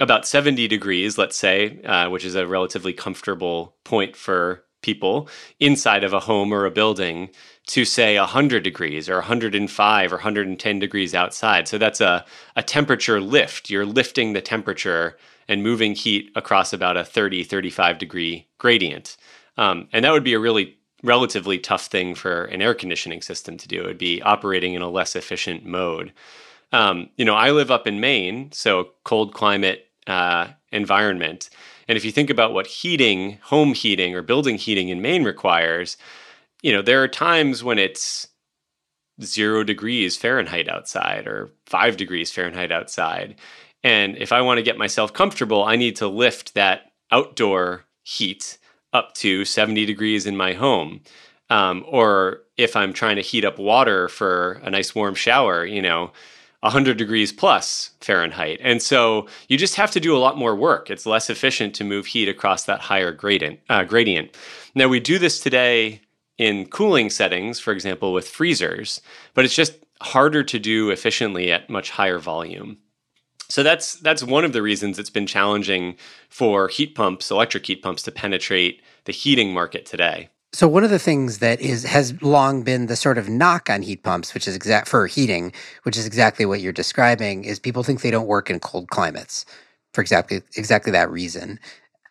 about 0.00 0.26
70 0.26 0.68
degrees, 0.68 1.18
let's 1.18 1.36
say, 1.36 1.80
uh, 1.82 2.08
which 2.10 2.24
is 2.24 2.34
a 2.34 2.46
relatively 2.46 2.92
comfortable 2.92 3.76
point 3.84 4.16
for 4.16 4.64
people 4.82 5.28
inside 5.60 6.04
of 6.04 6.12
a 6.12 6.20
home 6.20 6.52
or 6.52 6.66
a 6.66 6.70
building, 6.70 7.30
to 7.66 7.84
say 7.84 8.18
100 8.18 8.62
degrees 8.62 9.08
or 9.08 9.14
105 9.14 10.12
or 10.12 10.16
110 10.16 10.78
degrees 10.78 11.14
outside. 11.14 11.66
So 11.66 11.78
that's 11.78 12.00
a, 12.00 12.24
a 12.54 12.62
temperature 12.62 13.20
lift. 13.20 13.70
You're 13.70 13.86
lifting 13.86 14.34
the 14.34 14.42
temperature 14.42 15.16
and 15.48 15.62
moving 15.62 15.94
heat 15.94 16.30
across 16.36 16.72
about 16.72 16.96
a 16.96 17.04
30, 17.04 17.44
35 17.44 17.98
degree 17.98 18.46
gradient. 18.58 19.16
Um, 19.56 19.88
and 19.92 20.04
that 20.04 20.12
would 20.12 20.24
be 20.24 20.34
a 20.34 20.40
really 20.40 20.76
relatively 21.02 21.58
tough 21.58 21.86
thing 21.86 22.14
for 22.14 22.44
an 22.46 22.62
air 22.62 22.74
conditioning 22.74 23.22
system 23.22 23.56
to 23.58 23.68
do. 23.68 23.82
It 23.82 23.86
would 23.86 23.98
be 23.98 24.22
operating 24.22 24.74
in 24.74 24.82
a 24.82 24.88
less 24.88 25.14
efficient 25.14 25.64
mode. 25.64 26.12
Um, 26.74 27.08
you 27.16 27.24
know, 27.24 27.36
I 27.36 27.52
live 27.52 27.70
up 27.70 27.86
in 27.86 28.00
Maine, 28.00 28.50
so 28.50 28.88
cold 29.04 29.32
climate 29.32 29.86
uh, 30.08 30.48
environment. 30.72 31.48
And 31.86 31.96
if 31.96 32.04
you 32.04 32.10
think 32.10 32.30
about 32.30 32.52
what 32.52 32.66
heating, 32.66 33.38
home 33.42 33.74
heating, 33.74 34.16
or 34.16 34.22
building 34.22 34.58
heating 34.58 34.88
in 34.88 35.00
Maine 35.00 35.22
requires, 35.22 35.96
you 36.62 36.72
know, 36.72 36.82
there 36.82 37.00
are 37.00 37.06
times 37.06 37.62
when 37.62 37.78
it's 37.78 38.26
zero 39.22 39.62
degrees 39.62 40.16
Fahrenheit 40.16 40.68
outside 40.68 41.28
or 41.28 41.52
five 41.64 41.96
degrees 41.96 42.32
Fahrenheit 42.32 42.72
outside. 42.72 43.36
And 43.84 44.16
if 44.18 44.32
I 44.32 44.40
want 44.40 44.58
to 44.58 44.64
get 44.64 44.76
myself 44.76 45.12
comfortable, 45.12 45.62
I 45.62 45.76
need 45.76 45.94
to 45.96 46.08
lift 46.08 46.54
that 46.54 46.90
outdoor 47.12 47.84
heat 48.02 48.58
up 48.92 49.14
to 49.14 49.44
70 49.44 49.86
degrees 49.86 50.26
in 50.26 50.36
my 50.36 50.54
home. 50.54 51.02
Um, 51.50 51.84
or 51.86 52.40
if 52.56 52.74
I'm 52.74 52.92
trying 52.92 53.14
to 53.14 53.22
heat 53.22 53.44
up 53.44 53.60
water 53.60 54.08
for 54.08 54.54
a 54.64 54.70
nice 54.70 54.92
warm 54.92 55.14
shower, 55.14 55.64
you 55.64 55.80
know, 55.80 56.10
100 56.64 56.96
degrees 56.96 57.30
plus 57.30 57.90
Fahrenheit. 58.00 58.58
And 58.62 58.80
so 58.80 59.28
you 59.48 59.58
just 59.58 59.74
have 59.74 59.90
to 59.90 60.00
do 60.00 60.16
a 60.16 60.18
lot 60.18 60.38
more 60.38 60.56
work. 60.56 60.90
It's 60.90 61.04
less 61.04 61.28
efficient 61.28 61.74
to 61.74 61.84
move 61.84 62.06
heat 62.06 62.26
across 62.26 62.64
that 62.64 62.80
higher 62.80 63.12
gradient. 63.12 63.60
Uh, 63.68 63.84
gradient. 63.84 64.34
Now, 64.74 64.88
we 64.88 64.98
do 64.98 65.18
this 65.18 65.40
today 65.40 66.00
in 66.38 66.66
cooling 66.66 67.10
settings, 67.10 67.60
for 67.60 67.70
example, 67.70 68.14
with 68.14 68.26
freezers, 68.26 69.02
but 69.34 69.44
it's 69.44 69.54
just 69.54 69.76
harder 70.00 70.42
to 70.42 70.58
do 70.58 70.90
efficiently 70.90 71.52
at 71.52 71.68
much 71.68 71.90
higher 71.90 72.18
volume. 72.18 72.78
So 73.50 73.62
that's 73.62 73.96
that's 73.96 74.22
one 74.22 74.46
of 74.46 74.54
the 74.54 74.62
reasons 74.62 74.98
it's 74.98 75.10
been 75.10 75.26
challenging 75.26 75.96
for 76.30 76.68
heat 76.68 76.94
pumps, 76.94 77.30
electric 77.30 77.66
heat 77.66 77.82
pumps, 77.82 78.02
to 78.04 78.10
penetrate 78.10 78.80
the 79.04 79.12
heating 79.12 79.52
market 79.52 79.84
today. 79.84 80.30
So 80.54 80.68
one 80.68 80.84
of 80.84 80.90
the 80.90 81.00
things 81.00 81.38
that 81.38 81.60
is 81.60 81.82
has 81.82 82.22
long 82.22 82.62
been 82.62 82.86
the 82.86 82.94
sort 82.94 83.18
of 83.18 83.28
knock 83.28 83.68
on 83.68 83.82
heat 83.82 84.04
pumps, 84.04 84.34
which 84.34 84.46
is 84.46 84.54
exact 84.54 84.86
for 84.86 85.08
heating, 85.08 85.52
which 85.82 85.96
is 85.96 86.06
exactly 86.06 86.46
what 86.46 86.60
you're 86.60 86.72
describing, 86.72 87.44
is 87.44 87.58
people 87.58 87.82
think 87.82 88.02
they 88.02 88.12
don't 88.12 88.28
work 88.28 88.50
in 88.50 88.60
cold 88.60 88.88
climates 88.88 89.44
for 89.92 90.00
exactly 90.00 90.42
exactly 90.56 90.92
that 90.92 91.10
reason. 91.10 91.58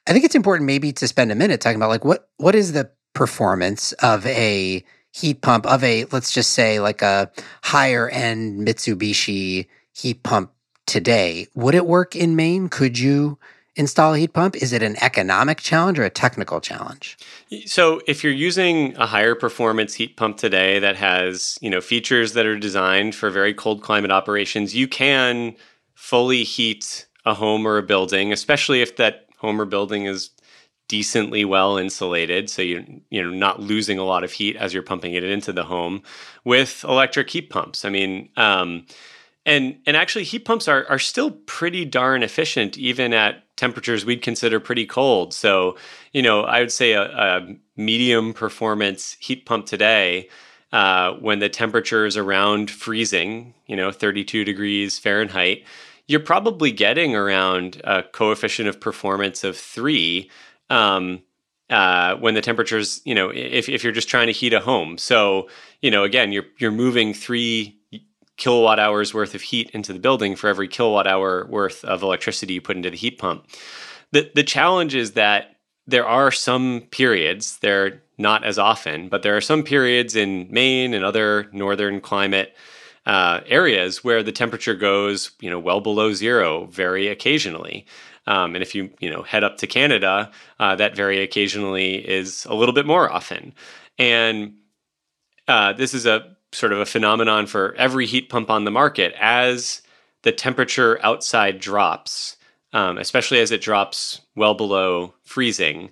I 0.07 0.11
think 0.11 0.25
it's 0.25 0.35
important 0.35 0.67
maybe 0.67 0.91
to 0.91 1.07
spend 1.07 1.31
a 1.31 1.35
minute 1.35 1.61
talking 1.61 1.77
about 1.77 1.87
like 1.87 2.03
what 2.03 2.27
what 2.35 2.53
is 2.53 2.73
the 2.73 2.91
performance 3.13 3.93
of 3.93 4.25
a 4.25 4.83
heat 5.13 5.41
pump 5.41 5.65
of 5.65 5.81
a 5.81 6.03
let's 6.11 6.33
just 6.33 6.49
say 6.49 6.81
like 6.81 7.01
a 7.01 7.31
higher 7.63 8.09
end 8.09 8.67
Mitsubishi 8.67 9.67
heat 9.93 10.21
pump 10.21 10.51
today. 10.85 11.47
Would 11.55 11.75
it 11.75 11.85
work 11.85 12.13
in 12.13 12.35
Maine? 12.35 12.67
Could 12.67 12.99
you 12.99 13.39
install 13.75 14.13
a 14.13 14.19
heat 14.19 14.33
pump? 14.33 14.55
Is 14.55 14.73
it 14.73 14.83
an 14.83 14.95
economic 15.01 15.59
challenge 15.59 15.99
or 15.99 16.03
a 16.03 16.09
technical 16.09 16.61
challenge? 16.61 17.17
So 17.65 18.01
if 18.07 18.23
you're 18.23 18.33
using 18.33 18.95
a 18.97 19.05
higher 19.05 19.35
performance 19.35 19.95
heat 19.95 20.15
pump 20.15 20.37
today 20.37 20.79
that 20.79 20.95
has, 20.95 21.57
you 21.61 21.69
know, 21.69 21.81
features 21.81 22.33
that 22.33 22.45
are 22.45 22.57
designed 22.57 23.15
for 23.15 23.29
very 23.29 23.53
cold 23.53 23.81
climate 23.81 24.11
operations, 24.11 24.75
you 24.75 24.87
can 24.87 25.55
fully 25.95 26.43
heat 26.43 27.07
a 27.25 27.33
home 27.33 27.65
or 27.65 27.77
a 27.77 27.83
building, 27.83 28.31
especially 28.31 28.81
if 28.81 28.97
that 28.97 29.27
home 29.37 29.59
or 29.59 29.65
building 29.65 30.05
is 30.05 30.29
decently 30.89 31.45
well 31.45 31.77
insulated 31.77 32.49
so 32.49 32.61
you're 32.61 32.83
you 33.09 33.23
know 33.23 33.29
not 33.29 33.59
losing 33.59 33.97
a 33.97 34.03
lot 34.03 34.23
of 34.23 34.31
heat 34.33 34.55
as 34.57 34.73
you're 34.73 34.83
pumping 34.83 35.13
it 35.13 35.23
into 35.23 35.53
the 35.53 35.63
home 35.63 36.03
with 36.43 36.83
electric 36.83 37.29
heat 37.29 37.49
pumps 37.49 37.85
i 37.85 37.89
mean 37.89 38.29
um, 38.35 38.85
and 39.45 39.77
and 39.85 39.95
actually 39.95 40.23
heat 40.23 40.45
pumps 40.45 40.67
are 40.67 40.85
are 40.89 40.99
still 40.99 41.31
pretty 41.31 41.85
darn 41.85 42.21
efficient 42.21 42.77
even 42.77 43.13
at 43.13 43.42
temperatures 43.55 44.05
we'd 44.05 44.21
consider 44.21 44.59
pretty 44.59 44.85
cold 44.85 45.33
so 45.33 45.77
you 46.11 46.21
know 46.21 46.43
i 46.43 46.59
would 46.59 46.71
say 46.71 46.93
a, 46.93 47.03
a 47.03 47.55
medium 47.77 48.33
performance 48.33 49.15
heat 49.19 49.45
pump 49.45 49.65
today 49.65 50.27
uh, 50.71 51.13
when 51.19 51.37
the 51.37 51.49
temperature 51.49 52.05
is 52.05 52.17
around 52.17 52.71
freezing 52.71 53.53
you 53.67 53.75
know 53.75 53.91
32 53.91 54.43
degrees 54.43 54.97
fahrenheit 54.97 55.63
you're 56.07 56.19
probably 56.19 56.71
getting 56.71 57.15
around 57.15 57.81
a 57.83 58.03
coefficient 58.03 58.67
of 58.67 58.79
performance 58.79 59.43
of 59.43 59.57
three 59.57 60.29
um, 60.69 61.21
uh, 61.69 62.15
when 62.17 62.33
the 62.33 62.41
temperatures, 62.41 63.01
you 63.05 63.15
know, 63.15 63.29
if, 63.29 63.69
if 63.69 63.83
you're 63.83 63.93
just 63.93 64.09
trying 64.09 64.27
to 64.27 64.33
heat 64.33 64.53
a 64.53 64.59
home. 64.59 64.97
So, 64.97 65.49
you 65.81 65.89
know, 65.89 66.03
again, 66.03 66.31
you're 66.31 66.45
you're 66.57 66.71
moving 66.71 67.13
three 67.13 67.79
kilowatt 68.43 68.77
hours 68.77 69.13
worth 69.13 69.35
of 69.35 69.41
heat 69.41 69.69
into 69.71 69.93
the 69.93 69.99
building 69.99 70.35
for 70.35 70.49
every 70.49 70.67
kilowatt 70.67 71.07
hour 71.07 71.47
worth 71.47 71.85
of 71.85 72.03
electricity 72.03 72.55
you 72.55 72.61
put 72.61 72.75
into 72.75 72.89
the 72.89 72.97
heat 72.97 73.17
pump. 73.17 73.47
The 74.11 74.29
the 74.35 74.43
challenge 74.43 74.95
is 74.95 75.13
that 75.13 75.55
there 75.87 76.05
are 76.05 76.29
some 76.29 76.81
periods, 76.91 77.57
they're 77.59 78.03
not 78.17 78.43
as 78.43 78.59
often, 78.59 79.07
but 79.07 79.23
there 79.23 79.37
are 79.37 79.41
some 79.41 79.63
periods 79.63 80.13
in 80.15 80.47
Maine 80.51 80.93
and 80.93 81.05
other 81.05 81.47
northern 81.53 82.01
climate 82.01 82.53
uh, 83.05 83.39
areas 83.45 84.03
where 84.03 84.21
the 84.23 84.31
temperature 84.33 84.75
goes, 84.75 85.31
you 85.39 85.49
know, 85.49 85.59
well 85.59 85.79
below 85.79 86.11
zero 86.11 86.65
very 86.65 87.07
occasionally. 87.07 87.85
Um, 88.27 88.55
and 88.55 88.61
if 88.61 88.75
you 88.75 88.89
you 88.99 89.09
know 89.09 89.23
head 89.23 89.45
up 89.45 89.55
to 89.59 89.67
Canada, 89.67 90.31
uh, 90.59 90.75
that 90.75 90.97
very 90.97 91.21
occasionally 91.21 91.95
is 91.95 92.45
a 92.49 92.55
little 92.55 92.75
bit 92.75 92.85
more 92.85 93.09
often. 93.09 93.53
And 93.97 94.55
uh, 95.47 95.71
this 95.73 95.93
is 95.93 96.05
a 96.05 96.32
sort 96.53 96.71
of 96.71 96.79
a 96.79 96.85
phenomenon 96.85 97.47
for 97.47 97.73
every 97.75 98.05
heat 98.05 98.29
pump 98.29 98.49
on 98.49 98.65
the 98.65 98.71
market. 98.71 99.13
As 99.19 99.81
the 100.23 100.31
temperature 100.31 100.99
outside 101.03 101.59
drops, 101.59 102.37
um, 102.71 102.97
especially 102.97 103.39
as 103.39 103.51
it 103.51 103.61
drops 103.61 104.21
well 104.35 104.53
below 104.53 105.13
freezing, 105.23 105.91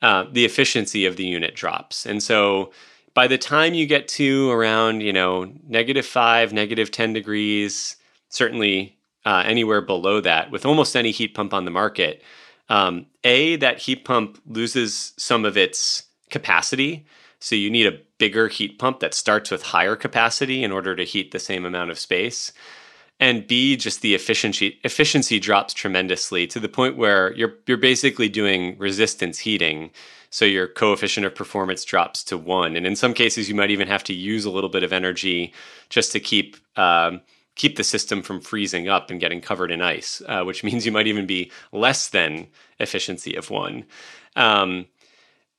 uh, 0.00 0.24
the 0.32 0.44
efficiency 0.44 1.06
of 1.06 1.16
the 1.16 1.24
unit 1.24 1.54
drops. 1.54 2.06
And 2.06 2.22
so 2.22 2.72
by 3.14 3.26
the 3.26 3.38
time 3.38 3.74
you 3.74 3.86
get 3.86 4.08
to 4.08 4.50
around, 4.50 5.02
you 5.02 5.12
know, 5.12 5.52
negative 5.68 6.06
five, 6.06 6.52
negative 6.52 6.90
10 6.90 7.12
degrees, 7.12 7.96
certainly 8.28 8.96
uh, 9.24 9.42
anywhere 9.46 9.80
below 9.80 10.20
that 10.20 10.50
with 10.50 10.66
almost 10.66 10.96
any 10.96 11.10
heat 11.10 11.34
pump 11.34 11.52
on 11.52 11.64
the 11.64 11.70
market, 11.70 12.22
um, 12.68 13.06
A, 13.24 13.56
that 13.56 13.78
heat 13.78 14.04
pump 14.04 14.40
loses 14.46 15.12
some 15.18 15.44
of 15.44 15.56
its 15.56 16.04
capacity. 16.30 17.06
So 17.38 17.54
you 17.54 17.70
need 17.70 17.86
a 17.86 18.00
bigger 18.22 18.46
heat 18.46 18.78
pump 18.78 19.00
that 19.00 19.14
starts 19.14 19.50
with 19.50 19.64
higher 19.64 19.96
capacity 19.96 20.62
in 20.62 20.70
order 20.70 20.94
to 20.94 21.02
heat 21.02 21.32
the 21.32 21.40
same 21.40 21.64
amount 21.64 21.90
of 21.90 21.98
space. 21.98 22.52
And 23.18 23.48
B, 23.48 23.74
just 23.76 24.00
the 24.00 24.14
efficiency 24.14 24.78
efficiency 24.84 25.40
drops 25.40 25.74
tremendously 25.74 26.46
to 26.46 26.60
the 26.60 26.68
point 26.68 26.96
where 26.96 27.32
you're 27.34 27.54
you're 27.66 27.76
basically 27.76 28.28
doing 28.28 28.78
resistance 28.78 29.40
heating. 29.40 29.90
So 30.30 30.44
your 30.44 30.68
coefficient 30.68 31.26
of 31.26 31.34
performance 31.34 31.84
drops 31.84 32.22
to 32.24 32.38
one. 32.38 32.76
And 32.76 32.86
in 32.86 32.94
some 32.94 33.12
cases, 33.12 33.48
you 33.48 33.56
might 33.56 33.72
even 33.72 33.88
have 33.88 34.04
to 34.04 34.14
use 34.14 34.44
a 34.44 34.52
little 34.52 34.70
bit 34.70 34.84
of 34.84 34.92
energy 34.92 35.52
just 35.88 36.12
to 36.12 36.20
keep 36.20 36.56
um, 36.76 37.22
keep 37.56 37.74
the 37.76 37.82
system 37.82 38.22
from 38.22 38.40
freezing 38.40 38.88
up 38.88 39.10
and 39.10 39.18
getting 39.18 39.40
covered 39.40 39.72
in 39.72 39.82
ice, 39.82 40.22
uh, 40.28 40.44
which 40.44 40.62
means 40.62 40.86
you 40.86 40.92
might 40.92 41.08
even 41.08 41.26
be 41.26 41.50
less 41.72 42.08
than 42.08 42.46
efficiency 42.78 43.34
of 43.34 43.50
one. 43.50 43.84
Um, 44.36 44.86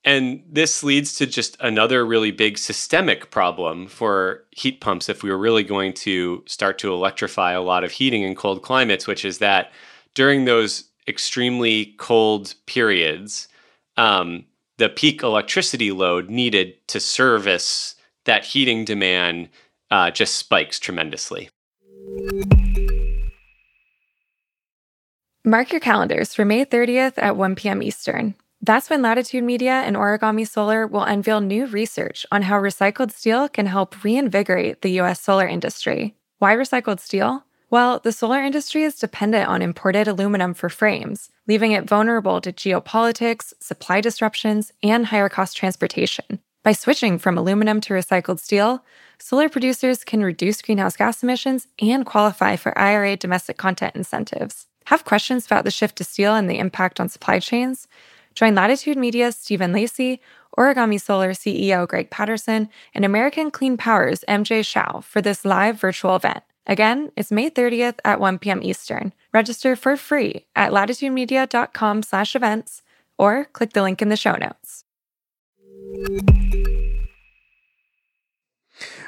and 0.04 0.42
this 0.46 0.82
leads 0.82 1.14
to 1.14 1.26
just 1.26 1.56
another 1.60 2.04
really 2.04 2.30
big 2.30 2.58
systemic 2.58 3.30
problem 3.30 3.86
for 3.86 4.44
heat 4.50 4.80
pumps 4.80 5.08
if 5.08 5.22
we 5.22 5.30
were 5.30 5.38
really 5.38 5.64
going 5.64 5.94
to 5.94 6.42
start 6.46 6.78
to 6.78 6.92
electrify 6.92 7.52
a 7.52 7.62
lot 7.62 7.84
of 7.84 7.92
heating 7.92 8.22
in 8.22 8.34
cold 8.34 8.62
climates, 8.62 9.06
which 9.06 9.24
is 9.24 9.38
that 9.38 9.72
during 10.14 10.44
those 10.44 10.84
extremely 11.08 11.94
cold 11.98 12.54
periods, 12.66 13.48
um, 13.96 14.44
the 14.76 14.88
peak 14.88 15.22
electricity 15.22 15.90
load 15.90 16.28
needed 16.28 16.74
to 16.88 17.00
service 17.00 17.94
that 18.24 18.44
heating 18.44 18.84
demand 18.84 19.48
uh, 19.90 20.10
just 20.10 20.36
spikes 20.36 20.78
tremendously. 20.78 21.48
Mark 25.46 25.72
your 25.72 25.80
calendars 25.80 26.34
for 26.34 26.44
May 26.44 26.64
30th 26.64 27.14
at 27.16 27.36
1 27.36 27.54
p.m. 27.54 27.82
Eastern. 27.82 28.34
That's 28.66 28.88
when 28.88 29.02
Latitude 29.02 29.44
Media 29.44 29.82
and 29.84 29.94
Origami 29.94 30.48
Solar 30.48 30.86
will 30.86 31.02
unveil 31.02 31.42
new 31.42 31.66
research 31.66 32.24
on 32.32 32.40
how 32.40 32.58
recycled 32.58 33.12
steel 33.12 33.46
can 33.46 33.66
help 33.66 34.02
reinvigorate 34.02 34.80
the 34.80 34.92
U.S. 35.02 35.20
solar 35.20 35.46
industry. 35.46 36.14
Why 36.38 36.56
recycled 36.56 36.98
steel? 36.98 37.44
Well, 37.68 37.98
the 37.98 38.10
solar 38.10 38.40
industry 38.40 38.84
is 38.84 38.98
dependent 38.98 39.48
on 39.48 39.60
imported 39.60 40.08
aluminum 40.08 40.54
for 40.54 40.70
frames, 40.70 41.28
leaving 41.46 41.72
it 41.72 41.84
vulnerable 41.84 42.40
to 42.40 42.54
geopolitics, 42.54 43.52
supply 43.60 44.00
disruptions, 44.00 44.72
and 44.82 45.04
higher 45.04 45.28
cost 45.28 45.58
transportation. 45.58 46.40
By 46.62 46.72
switching 46.72 47.18
from 47.18 47.36
aluminum 47.36 47.82
to 47.82 47.92
recycled 47.92 48.38
steel, 48.38 48.82
solar 49.18 49.50
producers 49.50 50.04
can 50.04 50.22
reduce 50.22 50.62
greenhouse 50.62 50.96
gas 50.96 51.22
emissions 51.22 51.68
and 51.82 52.06
qualify 52.06 52.56
for 52.56 52.78
IRA 52.78 53.18
domestic 53.18 53.58
content 53.58 53.94
incentives. 53.94 54.68
Have 54.86 55.04
questions 55.04 55.44
about 55.44 55.64
the 55.64 55.70
shift 55.70 55.96
to 55.96 56.04
steel 56.04 56.34
and 56.34 56.48
the 56.48 56.58
impact 56.58 56.98
on 56.98 57.10
supply 57.10 57.40
chains? 57.40 57.88
Join 58.34 58.54
Latitude 58.54 58.98
Media's 58.98 59.36
Stephen 59.36 59.72
Lacey, 59.72 60.20
Origami 60.58 61.00
Solar 61.00 61.30
CEO 61.30 61.86
Greg 61.86 62.10
Patterson, 62.10 62.68
and 62.94 63.04
American 63.04 63.50
Clean 63.50 63.76
Power's 63.76 64.24
MJ 64.28 64.64
Shao 64.64 65.00
for 65.00 65.20
this 65.20 65.44
live 65.44 65.76
virtual 65.76 66.16
event. 66.16 66.42
Again, 66.66 67.12
it's 67.16 67.30
May 67.30 67.50
30th 67.50 67.98
at 68.04 68.20
1 68.20 68.38
p.m. 68.38 68.62
Eastern. 68.62 69.12
Register 69.32 69.76
for 69.76 69.96
free 69.96 70.46
at 70.56 70.72
latitudemedia.com 70.72 72.02
slash 72.02 72.34
events 72.34 72.82
or 73.18 73.46
click 73.52 73.72
the 73.72 73.82
link 73.82 74.00
in 74.00 74.08
the 74.08 74.16
show 74.16 74.34
notes. 74.34 74.84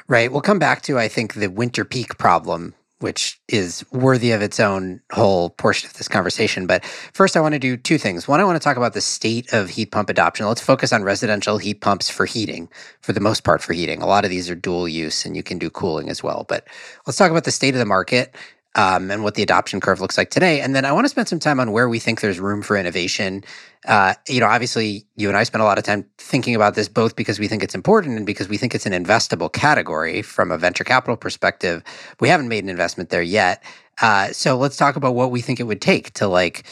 Right. 0.07 0.31
We'll 0.31 0.41
come 0.41 0.59
back 0.59 0.83
to, 0.83 0.97
I 0.97 1.09
think, 1.09 1.33
the 1.33 1.49
winter 1.49 1.83
peak 1.83 2.17
problem 2.17 2.75
which 2.99 3.39
is 3.47 3.85
worthy 3.91 4.31
of 4.31 4.41
its 4.41 4.59
own 4.59 4.99
whole 5.11 5.51
portion 5.51 5.87
of 5.87 5.93
this 5.93 6.07
conversation. 6.07 6.65
But 6.65 6.83
first, 7.13 7.37
I 7.37 7.41
want 7.41 7.53
to 7.53 7.59
do 7.59 7.77
two 7.77 7.97
things. 7.97 8.27
One, 8.27 8.39
I 8.39 8.43
want 8.43 8.59
to 8.59 8.63
talk 8.63 8.77
about 8.77 8.93
the 8.93 9.01
state 9.01 9.53
of 9.53 9.69
heat 9.69 9.91
pump 9.91 10.09
adoption. 10.09 10.47
Let's 10.47 10.61
focus 10.61 10.91
on 10.91 11.03
residential 11.03 11.59
heat 11.59 11.81
pumps 11.81 12.09
for 12.09 12.25
heating, 12.25 12.69
for 13.01 13.13
the 13.13 13.19
most 13.19 13.43
part, 13.43 13.61
for 13.61 13.73
heating. 13.73 14.01
A 14.01 14.07
lot 14.07 14.25
of 14.25 14.31
these 14.31 14.49
are 14.49 14.55
dual 14.55 14.87
use 14.87 15.25
and 15.25 15.35
you 15.35 15.43
can 15.43 15.59
do 15.59 15.69
cooling 15.69 16.09
as 16.09 16.23
well. 16.23 16.45
But 16.49 16.67
let's 17.05 17.17
talk 17.17 17.29
about 17.29 17.43
the 17.43 17.51
state 17.51 17.75
of 17.75 17.79
the 17.79 17.85
market 17.85 18.35
um, 18.75 19.11
and 19.11 19.23
what 19.23 19.35
the 19.35 19.43
adoption 19.43 19.79
curve 19.79 20.01
looks 20.01 20.17
like 20.17 20.29
today. 20.29 20.61
And 20.61 20.75
then 20.75 20.85
I 20.85 20.91
want 20.91 21.05
to 21.05 21.09
spend 21.09 21.27
some 21.27 21.39
time 21.39 21.59
on 21.59 21.71
where 21.71 21.89
we 21.89 21.99
think 21.99 22.21
there's 22.21 22.39
room 22.39 22.61
for 22.61 22.77
innovation. 22.77 23.43
Uh, 23.85 24.13
you 24.27 24.39
know, 24.39 24.47
obviously, 24.47 25.05
you 25.15 25.29
and 25.29 25.37
I 25.37 25.43
spend 25.43 25.61
a 25.61 25.65
lot 25.65 25.77
of 25.77 25.83
time 25.83 26.05
thinking 26.17 26.55
about 26.55 26.75
this, 26.75 26.87
both 26.89 27.15
because 27.15 27.39
we 27.39 27.47
think 27.47 27.63
it's 27.63 27.75
important 27.75 28.17
and 28.17 28.25
because 28.25 28.49
we 28.49 28.57
think 28.57 28.75
it's 28.75 28.85
an 28.85 28.93
investable 28.93 29.51
category 29.51 30.21
from 30.21 30.51
a 30.51 30.57
venture 30.57 30.83
capital 30.83 31.17
perspective. 31.17 31.83
We 32.19 32.29
haven't 32.29 32.49
made 32.49 32.63
an 32.63 32.69
investment 32.69 33.09
there 33.09 33.21
yet. 33.21 33.63
Uh, 34.01 34.31
so 34.33 34.57
let's 34.57 34.77
talk 34.77 34.95
about 34.95 35.15
what 35.15 35.31
we 35.31 35.41
think 35.41 35.59
it 35.59 35.63
would 35.63 35.81
take 35.81 36.13
to 36.15 36.27
like 36.27 36.65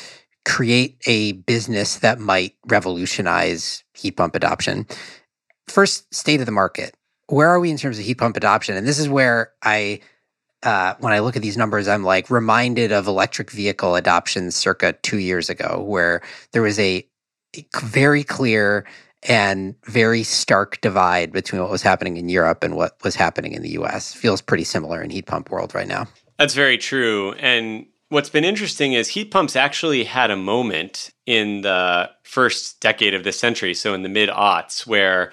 create 0.46 0.98
a 1.08 1.34
business 1.34 1.98
that 2.00 2.20
might 2.20 2.56
revolutionize 2.68 3.84
heat 3.94 4.12
pump 4.12 4.36
adoption. 4.36 4.86
First, 5.68 6.13
state 6.13 6.39
of 6.39 6.46
the 6.46 6.52
market. 6.52 6.96
where 7.28 7.50
are 7.50 7.60
we 7.60 7.72
in 7.72 7.78
terms 7.78 8.00
of 8.00 8.06
heat 8.06 8.15
pump 8.15 8.38
adoption? 8.38 8.76
And 8.78 8.88
this 8.88 9.00
is 9.00 9.10
where 9.10 9.52
I, 9.63 10.02
uh, 10.65 10.95
when 10.99 11.13
I 11.13 11.19
look 11.19 11.36
at 11.36 11.41
these 11.41 11.58
numbers, 11.58 11.88
I'm 11.88 12.04
like 12.04 12.30
reminded 12.30 12.91
of 12.91 13.08
electric 13.08 13.51
vehicle 13.51 13.95
adoption 13.95 14.51
circa 14.51 14.93
two 15.04 15.19
years 15.19 15.49
ago, 15.49 15.84
where 15.86 16.21
there 16.51 16.62
was 16.62 16.80
a 16.80 17.08
very 17.80 18.23
clear 18.23 18.86
and 19.28 19.75
very 19.86 20.23
stark 20.23 20.82
divide 20.82 21.32
between 21.32 21.62
what 21.62 21.71
was 21.71 21.82
happening 21.82 22.17
in 22.17 22.30
Europe 22.30 22.63
and 22.63 22.75
what 22.75 23.01
was 23.04 23.15
happening 23.15 23.54
in 23.54 23.62
the 23.62 23.69
US. 23.71 24.13
Feels 24.13 24.41
pretty 24.41 24.63
similar 24.63 25.01
in 25.01 25.10
heat 25.10 25.25
pump 25.25 25.49
world 25.49 25.73
right 25.73 25.88
now. 25.88 26.08
That's 26.38 26.54
very 26.54 26.78
true. 26.78 27.34
And 27.34 27.86
what's 28.10 28.30
been 28.30 28.43
interesting 28.43 28.93
is 28.93 29.10
heat 29.10 29.32
pumps 29.32 29.56
actually 29.56 30.04
had 30.04 30.32
a 30.32 30.36
moment 30.36 31.12
in 31.25 31.62
the 31.62 32.10
first 32.23 32.82
decade 32.82 33.13
of 33.13 33.23
this 33.23 33.39
century, 33.39 33.73
so 33.73 33.93
in 33.93 34.04
the 34.04 34.10
mid 34.10 34.30
aughts, 34.30 34.86
where 34.86 35.32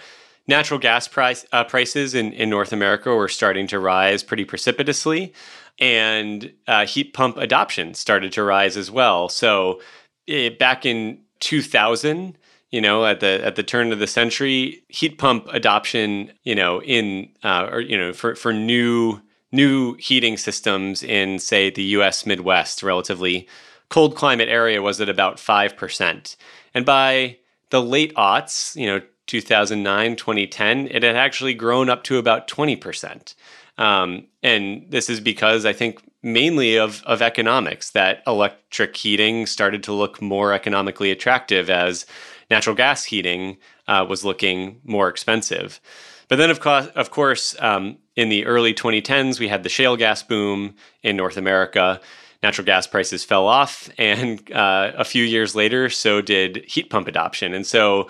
natural 0.53 0.79
gas 0.79 1.09
price, 1.09 1.47
uh, 1.53 1.65
prices 1.65 2.15
in, 2.15 2.35
in 2.35 2.51
North 2.51 2.75
America 2.75 3.09
were 3.15 3.29
starting 3.29 3.67
to 3.69 3.79
rise 3.79 4.23
pretty 4.23 4.45
precipitously, 4.45 5.33
and 5.79 6.53
uh, 6.69 6.85
heat 6.85 7.15
pump 7.15 7.38
adoption 7.38 7.95
started 7.95 8.33
to 8.33 8.43
rise 8.43 8.77
as 8.77 8.91
well. 8.91 9.31
So 9.31 9.81
it, 10.27 10.59
back 10.59 10.85
in 10.85 11.19
2000, 11.41 12.37
you 12.71 12.83
know, 12.83 13.07
at 13.07 13.21
the 13.21 13.41
at 13.43 13.57
the 13.57 13.62
turn 13.62 13.93
of 13.93 13.99
the 13.99 14.07
century, 14.07 14.83
heat 14.88 15.17
pump 15.17 15.47
adoption, 15.51 16.31
you 16.45 16.55
know, 16.55 16.83
in 16.83 17.31
uh, 17.43 17.69
or 17.73 17.81
you 17.81 17.97
know, 17.97 18.12
for 18.12 18.35
for 18.35 18.53
new 18.53 19.21
new 19.53 19.95
heating 19.95 20.37
systems 20.37 21.03
in 21.03 21.38
say 21.38 21.71
the 21.71 21.83
U.S. 21.97 22.27
Midwest, 22.27 22.83
relatively 22.83 23.49
cold 23.88 24.17
climate 24.17 24.51
area, 24.51 24.83
was 24.83 25.01
at 25.01 25.09
about 25.09 25.41
five 25.41 25.77
percent, 25.77 26.37
and 26.75 26.85
by 26.85 27.38
the 27.71 27.83
late 27.83 28.15
aughts, 28.17 28.77
you 28.77 28.87
know, 28.87 29.01
2009, 29.40 30.16
2010, 30.16 30.88
it 30.88 31.03
had 31.03 31.16
actually 31.16 31.55
grown 31.55 31.88
up 31.88 32.05
to 32.05 32.18
about 32.18 32.49
20 32.49 32.77
percent. 32.77 33.35
Um, 33.79 34.27
and 34.42 34.85
this 34.90 35.09
is 35.09 35.21
because 35.21 35.64
I 35.64 35.73
think 35.73 36.03
mainly 36.23 36.77
of, 36.77 37.03
of 37.05 37.23
economics 37.23 37.90
that 37.90 38.23
electric 38.27 38.95
heating 38.95 39.47
started 39.47 39.83
to 39.85 39.92
look 39.92 40.21
more 40.21 40.53
economically 40.53 41.11
attractive 41.11 41.71
as 41.71 42.05
natural 42.51 42.77
gas 42.77 43.05
heating 43.05 43.57
uh, 43.88 44.05
was 44.07 44.25
looking 44.25 44.81
more 44.85 45.09
expensive. 45.09 45.81
But 46.29 46.37
then, 46.37 46.51
of 46.51 46.61
course, 46.61 46.87
of 46.88 47.11
course 47.11 47.57
um, 47.61 47.97
in 48.14 48.29
the 48.29 48.45
early 48.45 48.75
2010s, 48.75 49.40
we 49.40 49.49
had 49.49 49.62
the 49.62 49.68
shale 49.71 49.97
gas 49.97 50.23
boom 50.23 50.75
in 51.03 51.16
North 51.16 51.38
America. 51.38 52.01
Natural 52.42 52.66
gas 52.66 52.87
prices 52.87 53.25
fell 53.25 53.47
off, 53.47 53.88
and 53.99 54.51
uh, 54.53 54.92
a 54.97 55.05
few 55.05 55.25
years 55.25 55.55
later, 55.55 55.88
so 55.88 56.21
did 56.21 56.64
heat 56.66 56.90
pump 56.90 57.09
adoption. 57.09 57.55
And 57.55 57.66
so, 57.66 58.09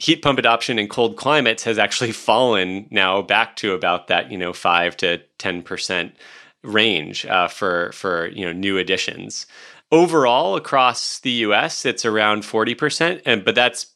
heat 0.00 0.22
pump 0.22 0.38
adoption 0.38 0.78
in 0.78 0.88
cold 0.88 1.16
climates 1.16 1.62
has 1.64 1.78
actually 1.78 2.12
fallen 2.28 2.88
now 2.90 3.22
back 3.22 3.54
to 3.56 3.72
about 3.72 4.08
that 4.08 4.32
you 4.32 4.38
know 4.38 4.52
five 4.52 4.96
to 4.96 5.18
ten 5.38 5.62
percent 5.62 6.16
range 6.62 7.26
uh, 7.26 7.48
for 7.48 7.92
for 7.92 8.28
you 8.28 8.44
know 8.44 8.52
new 8.52 8.78
additions. 8.78 9.46
Overall, 9.92 10.54
across 10.54 11.18
the 11.18 11.30
U.S., 11.30 11.84
it's 11.84 12.04
around 12.04 12.44
forty 12.44 12.74
percent, 12.74 13.22
and 13.24 13.44
but 13.44 13.54
that's 13.54 13.86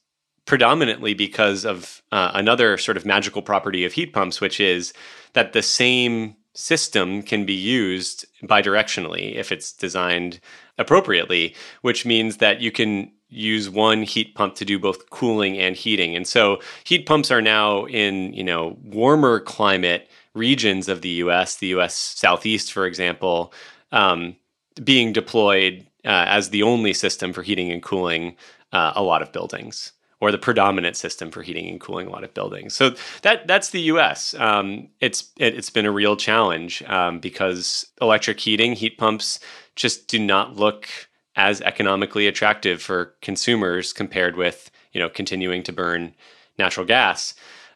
predominantly 0.46 1.14
because 1.14 1.64
of 1.64 2.02
uh, 2.12 2.30
another 2.34 2.76
sort 2.76 2.96
of 2.96 3.06
magical 3.06 3.40
property 3.40 3.84
of 3.84 3.92
heat 3.92 4.12
pumps, 4.12 4.40
which 4.40 4.60
is 4.60 4.92
that 5.32 5.52
the 5.52 5.62
same 5.62 6.36
system 6.52 7.22
can 7.22 7.44
be 7.44 7.54
used 7.54 8.26
bidirectionally 8.44 9.34
if 9.34 9.50
it's 9.50 9.72
designed 9.72 10.38
appropriately, 10.78 11.54
which 11.82 12.04
means 12.04 12.36
that 12.38 12.60
you 12.60 12.70
can 12.70 13.10
use 13.34 13.68
one 13.68 14.02
heat 14.02 14.34
pump 14.34 14.54
to 14.56 14.64
do 14.64 14.78
both 14.78 15.10
cooling 15.10 15.58
and 15.58 15.76
heating. 15.76 16.14
And 16.14 16.26
so 16.26 16.60
heat 16.84 17.06
pumps 17.06 17.30
are 17.30 17.42
now 17.42 17.86
in, 17.86 18.32
you 18.32 18.44
know, 18.44 18.76
warmer 18.84 19.40
climate 19.40 20.08
regions 20.34 20.88
of 20.88 21.02
the 21.02 21.08
US, 21.08 21.56
the 21.56 21.68
US 21.68 21.96
Southeast, 21.96 22.72
for 22.72 22.86
example, 22.86 23.52
um, 23.92 24.36
being 24.82 25.12
deployed 25.12 25.86
uh, 26.04 26.26
as 26.28 26.50
the 26.50 26.62
only 26.62 26.92
system 26.92 27.32
for 27.32 27.42
heating 27.42 27.70
and 27.70 27.82
cooling 27.82 28.36
uh, 28.72 28.92
a 28.94 29.02
lot 29.02 29.22
of 29.22 29.32
buildings 29.32 29.92
or 30.20 30.32
the 30.32 30.38
predominant 30.38 30.96
system 30.96 31.30
for 31.30 31.42
heating 31.42 31.68
and 31.68 31.80
cooling 31.80 32.06
a 32.06 32.10
lot 32.10 32.24
of 32.24 32.32
buildings. 32.34 32.72
So 32.74 32.94
that 33.22 33.46
that's 33.46 33.70
the 33.70 33.80
U.S. 33.82 34.34
Um, 34.34 34.88
it's 35.00 35.30
it, 35.36 35.54
has 35.54 35.70
been 35.70 35.86
a 35.86 35.92
real 35.92 36.16
challenge 36.16 36.82
um, 36.84 37.20
because 37.20 37.86
electric 38.00 38.40
heating, 38.40 38.72
heat 38.72 38.96
pumps, 38.96 39.40
just 39.76 40.08
do 40.08 40.18
not 40.18 40.56
look 40.56 40.88
as 41.36 41.60
economically 41.62 42.26
attractive 42.26 42.80
for 42.80 43.14
consumers 43.20 43.92
compared 43.92 44.36
with 44.36 44.70
you 44.92 45.00
know 45.00 45.08
continuing 45.08 45.62
to 45.62 45.72
burn 45.72 46.14
natural 46.58 46.86
gas. 46.86 47.34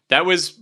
That 0.08 0.24
was 0.24 0.58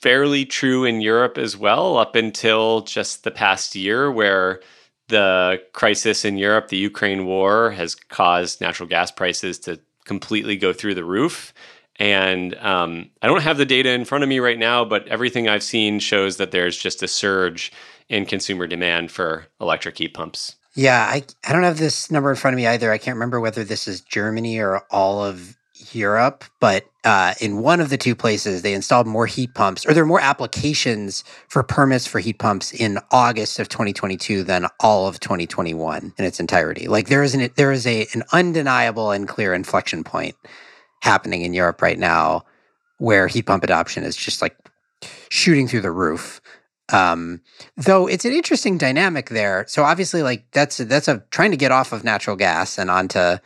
fairly 0.00 0.44
true 0.44 0.84
in 0.84 1.00
Europe 1.00 1.38
as 1.38 1.56
well, 1.56 1.96
up 1.96 2.16
until 2.16 2.80
just 2.80 3.22
the 3.22 3.30
past 3.30 3.76
year, 3.76 4.10
where 4.10 4.60
the 5.08 5.62
crisis 5.72 6.24
in 6.24 6.38
Europe, 6.38 6.68
the 6.68 6.76
Ukraine 6.76 7.24
war, 7.24 7.70
has 7.70 7.94
caused 7.94 8.60
natural 8.60 8.88
gas 8.88 9.10
prices 9.12 9.58
to 9.60 9.78
completely 10.04 10.56
go 10.56 10.72
through 10.72 10.94
the 10.94 11.04
roof. 11.04 11.54
And 11.96 12.56
um, 12.56 13.10
I 13.20 13.28
don't 13.28 13.42
have 13.42 13.58
the 13.58 13.66
data 13.66 13.90
in 13.90 14.04
front 14.04 14.24
of 14.24 14.28
me 14.28 14.40
right 14.40 14.58
now, 14.58 14.84
but 14.84 15.06
everything 15.06 15.48
I've 15.48 15.62
seen 15.62 16.00
shows 16.00 16.38
that 16.38 16.50
there's 16.50 16.76
just 16.76 17.02
a 17.02 17.08
surge 17.08 17.70
in 18.08 18.26
consumer 18.26 18.66
demand 18.66 19.12
for 19.12 19.46
electric 19.60 19.98
heat 19.98 20.14
pumps. 20.14 20.56
Yeah, 20.74 21.04
I, 21.04 21.22
I 21.46 21.52
don't 21.52 21.64
have 21.64 21.78
this 21.78 22.10
number 22.10 22.30
in 22.30 22.36
front 22.36 22.54
of 22.54 22.56
me 22.56 22.66
either. 22.66 22.90
I 22.90 22.98
can't 22.98 23.16
remember 23.16 23.40
whether 23.40 23.62
this 23.62 23.86
is 23.86 24.00
Germany 24.00 24.58
or 24.58 24.82
all 24.90 25.22
of 25.22 25.56
Europe, 25.92 26.44
but 26.60 26.84
uh, 27.04 27.34
in 27.40 27.58
one 27.58 27.80
of 27.80 27.90
the 27.90 27.98
two 27.98 28.14
places, 28.14 28.62
they 28.62 28.72
installed 28.72 29.06
more 29.06 29.26
heat 29.26 29.52
pumps, 29.54 29.84
or 29.84 29.92
there 29.92 30.02
are 30.02 30.06
more 30.06 30.20
applications 30.20 31.24
for 31.48 31.62
permits 31.62 32.06
for 32.06 32.20
heat 32.20 32.38
pumps 32.38 32.72
in 32.72 32.98
August 33.10 33.58
of 33.58 33.68
2022 33.68 34.44
than 34.44 34.66
all 34.80 35.08
of 35.08 35.20
2021 35.20 36.14
in 36.16 36.24
its 36.24 36.40
entirety. 36.40 36.88
Like 36.88 37.08
there 37.08 37.22
is 37.22 37.34
an 37.34 37.50
there 37.56 37.72
is 37.72 37.86
a 37.86 38.06
an 38.14 38.22
undeniable 38.32 39.10
and 39.10 39.28
clear 39.28 39.52
inflection 39.52 40.04
point 40.04 40.36
happening 41.02 41.42
in 41.42 41.52
Europe 41.52 41.82
right 41.82 41.98
now, 41.98 42.44
where 42.98 43.26
heat 43.26 43.46
pump 43.46 43.64
adoption 43.64 44.04
is 44.04 44.16
just 44.16 44.40
like 44.40 44.56
shooting 45.28 45.66
through 45.66 45.82
the 45.82 45.90
roof. 45.90 46.40
Um, 46.92 47.40
though 47.76 48.06
it's 48.06 48.24
an 48.24 48.32
interesting 48.32 48.78
dynamic 48.78 49.30
there. 49.30 49.64
So 49.66 49.82
obviously, 49.82 50.22
like 50.22 50.44
that's 50.52 50.76
that's 50.76 51.08
a 51.08 51.24
trying 51.30 51.50
to 51.50 51.56
get 51.56 51.72
off 51.72 51.92
of 51.92 52.04
natural 52.04 52.36
gas 52.36 52.78
and 52.78 52.90
onto 52.90 53.36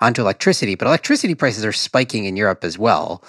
onto 0.00 0.22
electricity, 0.22 0.74
but 0.74 0.86
electricity 0.86 1.34
prices 1.34 1.64
are 1.64 1.72
spiking 1.72 2.24
in 2.24 2.36
Europe 2.36 2.64
as 2.64 2.78
well. 2.78 3.22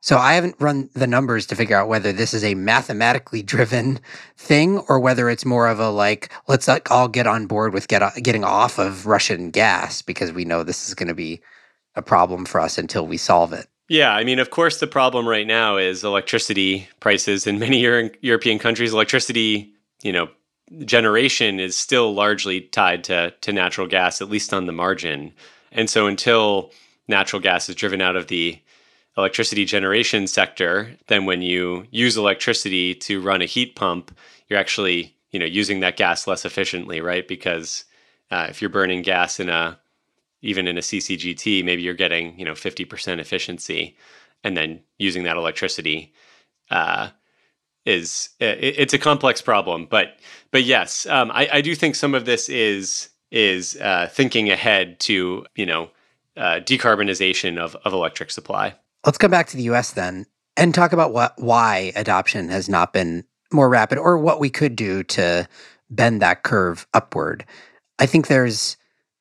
So 0.00 0.18
I 0.18 0.34
haven't 0.34 0.54
run 0.60 0.88
the 0.94 1.08
numbers 1.08 1.46
to 1.46 1.56
figure 1.56 1.76
out 1.76 1.88
whether 1.88 2.12
this 2.12 2.32
is 2.32 2.44
a 2.44 2.54
mathematically 2.54 3.42
driven 3.54 3.98
thing 4.36 4.78
or 4.88 5.00
whether 5.00 5.28
it's 5.28 5.44
more 5.44 5.68
of 5.68 5.80
a 5.80 5.90
like 5.90 6.30
let's 6.48 6.68
all 6.90 7.08
get 7.08 7.26
on 7.26 7.46
board 7.46 7.74
with 7.74 7.88
get 7.88 8.02
getting 8.22 8.44
off 8.44 8.78
of 8.78 9.06
Russian 9.06 9.50
gas 9.50 10.02
because 10.02 10.32
we 10.32 10.44
know 10.44 10.62
this 10.62 10.88
is 10.88 10.94
going 10.94 11.08
to 11.08 11.14
be 11.14 11.40
a 11.94 12.02
problem 12.02 12.44
for 12.44 12.60
us 12.60 12.78
until 12.78 13.06
we 13.06 13.16
solve 13.16 13.52
it. 13.52 13.66
Yeah, 13.88 14.12
I 14.12 14.24
mean, 14.24 14.38
of 14.38 14.50
course, 14.50 14.80
the 14.80 14.86
problem 14.86 15.28
right 15.28 15.46
now 15.46 15.76
is 15.76 16.02
electricity 16.02 16.88
prices 17.00 17.46
in 17.46 17.58
many 17.58 17.80
Euro- 17.80 18.10
European 18.20 18.58
countries. 18.58 18.92
Electricity, 18.92 19.72
you 20.02 20.12
know, 20.12 20.28
generation 20.84 21.60
is 21.60 21.76
still 21.76 22.12
largely 22.12 22.62
tied 22.62 23.04
to 23.04 23.30
to 23.42 23.52
natural 23.52 23.86
gas, 23.86 24.20
at 24.20 24.28
least 24.28 24.52
on 24.52 24.66
the 24.66 24.72
margin. 24.72 25.32
And 25.70 25.88
so 25.88 26.06
until 26.06 26.72
natural 27.06 27.40
gas 27.40 27.68
is 27.68 27.76
driven 27.76 28.00
out 28.00 28.16
of 28.16 28.26
the 28.26 28.58
electricity 29.16 29.64
generation 29.64 30.26
sector, 30.26 30.90
then 31.06 31.24
when 31.24 31.40
you 31.42 31.86
use 31.90 32.16
electricity 32.16 32.94
to 32.94 33.20
run 33.22 33.40
a 33.40 33.46
heat 33.46 33.76
pump, 33.76 34.16
you're 34.48 34.58
actually 34.58 35.14
you 35.30 35.38
know 35.38 35.46
using 35.46 35.78
that 35.80 35.96
gas 35.96 36.26
less 36.26 36.44
efficiently, 36.44 37.00
right? 37.00 37.28
Because 37.28 37.84
uh, 38.32 38.46
if 38.50 38.60
you're 38.60 38.68
burning 38.68 39.02
gas 39.02 39.38
in 39.38 39.48
a 39.48 39.78
even 40.46 40.68
in 40.68 40.78
a 40.78 40.80
CCGT, 40.80 41.64
maybe 41.64 41.82
you're 41.82 41.94
getting 41.94 42.38
you 42.38 42.44
know 42.44 42.52
50% 42.52 43.18
efficiency, 43.18 43.96
and 44.44 44.56
then 44.56 44.80
using 44.98 45.24
that 45.24 45.36
electricity 45.36 46.14
uh, 46.70 47.08
is 47.84 48.30
it, 48.40 48.58
it's 48.78 48.94
a 48.94 48.98
complex 48.98 49.42
problem. 49.42 49.86
But 49.90 50.18
but 50.50 50.64
yes, 50.64 51.06
um, 51.06 51.30
I, 51.32 51.48
I 51.54 51.60
do 51.60 51.74
think 51.74 51.94
some 51.94 52.14
of 52.14 52.24
this 52.24 52.48
is 52.48 53.10
is 53.30 53.76
uh, 53.76 54.08
thinking 54.10 54.50
ahead 54.50 55.00
to 55.00 55.44
you 55.54 55.66
know 55.66 55.90
uh, 56.36 56.60
decarbonization 56.60 57.58
of, 57.58 57.76
of 57.84 57.92
electric 57.92 58.30
supply. 58.30 58.74
Let's 59.04 59.18
come 59.18 59.30
back 59.30 59.48
to 59.48 59.56
the 59.56 59.64
U.S. 59.64 59.92
then 59.92 60.26
and 60.56 60.74
talk 60.74 60.92
about 60.92 61.12
what 61.12 61.34
why 61.36 61.92
adoption 61.96 62.48
has 62.48 62.68
not 62.68 62.92
been 62.92 63.24
more 63.52 63.68
rapid, 63.68 63.98
or 63.98 64.18
what 64.18 64.40
we 64.40 64.50
could 64.50 64.76
do 64.76 65.02
to 65.04 65.48
bend 65.90 66.20
that 66.20 66.42
curve 66.42 66.86
upward. 66.94 67.44
I 67.98 68.06
think 68.06 68.26
there's 68.26 68.76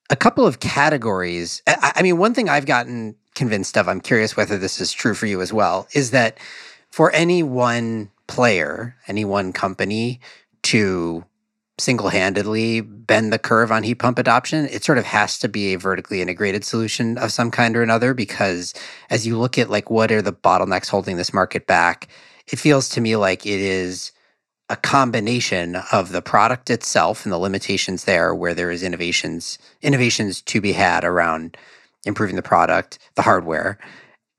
a 0.10 0.16
couple 0.16 0.46
of 0.46 0.60
categories. 0.60 1.62
I, 1.68 1.94
I 1.98 2.02
mean, 2.02 2.18
one 2.18 2.34
thing 2.34 2.50
I've 2.50 2.66
gotten 2.66 3.16
convinced 3.34 3.78
of, 3.78 3.88
I'm 3.88 4.02
curious 4.02 4.38
whether 4.38 4.58
this 4.58 4.80
is 4.80 4.94
true 4.94 5.14
for 5.14 5.26
you 5.26 5.42
as 5.42 5.52
well, 5.52 5.88
is 5.94 6.12
that 6.12 6.38
for 6.92 7.12
any 7.12 7.44
one 7.44 8.10
player, 8.28 8.96
any 9.08 9.26
one 9.26 9.52
company 9.54 10.20
to 10.64 11.26
single 11.78 12.10
handedly 12.10 12.82
bend 12.82 13.34
the 13.34 13.40
curve 13.40 13.72
on 13.72 13.84
heat 13.84 13.96
pump 13.96 14.18
adoption. 14.18 14.66
It 14.68 14.84
sort 14.84 14.98
of 14.98 15.06
has 15.06 15.38
to 15.40 15.50
be 15.50 15.74
a 15.74 15.80
vertically 15.80 16.22
integrated 16.22 16.64
solution 16.64 17.18
of 17.18 17.32
some 17.32 17.52
kind 17.52 17.76
or 17.76 17.84
another 17.84 18.14
because 18.14 18.74
as 19.10 19.28
you 19.28 19.38
look 19.38 19.58
at 19.58 19.70
like 19.70 19.90
what 19.90 20.12
are 20.12 20.22
the 20.22 20.32
bottlenecks 20.32 20.88
holding 20.88 21.18
this 21.18 21.34
market 21.34 21.68
back, 21.68 22.08
it 22.48 22.60
feels 22.60 22.88
to 22.90 23.02
me 23.02 23.16
like 23.18 23.46
it 23.46 23.60
is 23.60 24.12
a 24.70 24.76
combination 24.76 25.76
of 25.92 26.12
the 26.12 26.22
product 26.22 26.70
itself 26.70 27.26
and 27.26 27.32
the 27.32 27.38
limitations 27.38 28.06
there 28.06 28.34
where 28.34 28.54
there 28.54 28.72
is 28.72 28.84
innovations 28.84 29.60
innovations 29.82 30.42
to 30.42 30.60
be 30.60 30.72
had 30.72 31.04
around 31.04 31.58
improving 32.06 32.36
the 32.36 32.42
product 32.42 32.98
the 33.16 33.22
hardware 33.22 33.78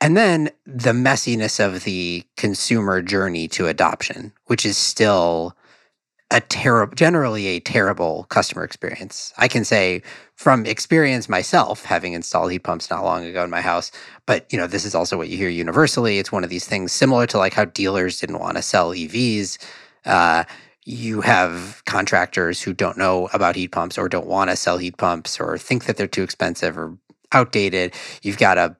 and 0.01 0.17
then 0.17 0.51
the 0.67 0.93
messiness 0.93 1.65
of 1.65 1.85
the 1.85 2.25
consumer 2.37 3.01
journey 3.03 3.47
to 3.47 3.67
adoption 3.67 4.33
which 4.47 4.67
is 4.67 4.77
still 4.77 5.55
a 6.33 6.41
terrible 6.41 6.93
generally 6.97 7.47
a 7.47 7.61
terrible 7.61 8.27
customer 8.31 8.65
experience. 8.65 9.33
I 9.39 9.47
can 9.47 9.65
say 9.65 10.03
from 10.35 10.67
experience 10.67 11.29
myself 11.29 11.85
having 11.85 12.15
installed 12.15 12.51
heat 12.51 12.65
pumps 12.65 12.91
not 12.91 13.05
long 13.05 13.25
ago 13.25 13.45
in 13.45 13.51
my 13.51 13.61
house 13.61 13.93
but 14.27 14.53
you 14.53 14.59
know 14.59 14.67
this 14.67 14.85
is 14.85 14.95
also 14.95 15.17
what 15.17 15.29
you 15.29 15.37
hear 15.37 15.49
universally. 15.49 16.19
It's 16.19 16.33
one 16.33 16.43
of 16.43 16.51
these 16.51 16.67
things 16.67 16.93
similar 16.93 17.27
to 17.29 17.39
like 17.39 17.55
how 17.55 17.67
dealers 17.67 18.19
didn't 18.19 18.41
want 18.41 18.57
to 18.57 18.63
sell 18.63 18.91
evs 18.91 19.57
uh, 20.07 20.45
you 20.85 21.21
have 21.21 21.83
contractors 21.85 22.63
who 22.63 22.73
don't 22.73 22.97
know 22.97 23.29
about 23.33 23.57
heat 23.57 23.69
pumps 23.69 23.99
or 23.99 24.09
don't 24.09 24.27
want 24.27 24.51
to 24.51 24.57
sell 24.57 24.79
heat 24.79 24.97
pumps 24.97 25.41
or 25.41 25.59
think 25.59 25.85
that 25.85 25.97
they're 25.97 26.07
too 26.07 26.23
expensive 26.23 26.79
or 26.79 26.97
outdated. 27.33 27.93
You've 28.23 28.39
got 28.39 28.57
a 28.57 28.77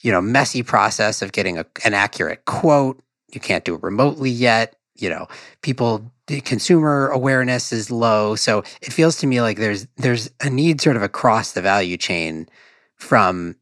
you 0.00 0.10
know 0.10 0.22
messy 0.22 0.62
process 0.62 1.20
of 1.20 1.32
getting 1.32 1.58
a, 1.58 1.66
an 1.84 1.94
accurate 1.94 2.46
quote. 2.46 3.00
You 3.32 3.40
can't 3.40 3.64
do 3.64 3.74
it 3.74 3.82
remotely 3.82 4.30
yet. 4.30 4.76
You 4.96 5.10
know, 5.10 5.28
people 5.62 6.10
the 6.26 6.40
consumer 6.40 7.08
awareness 7.08 7.72
is 7.72 7.90
low, 7.90 8.36
so 8.36 8.60
it 8.80 8.92
feels 8.92 9.18
to 9.18 9.26
me 9.26 9.42
like 9.42 9.58
there's 9.58 9.86
there's 9.96 10.30
a 10.40 10.48
need 10.48 10.80
sort 10.80 10.96
of 10.96 11.02
across 11.02 11.52
the 11.52 11.62
value 11.62 11.98
chain 11.98 12.48
from 12.96 13.56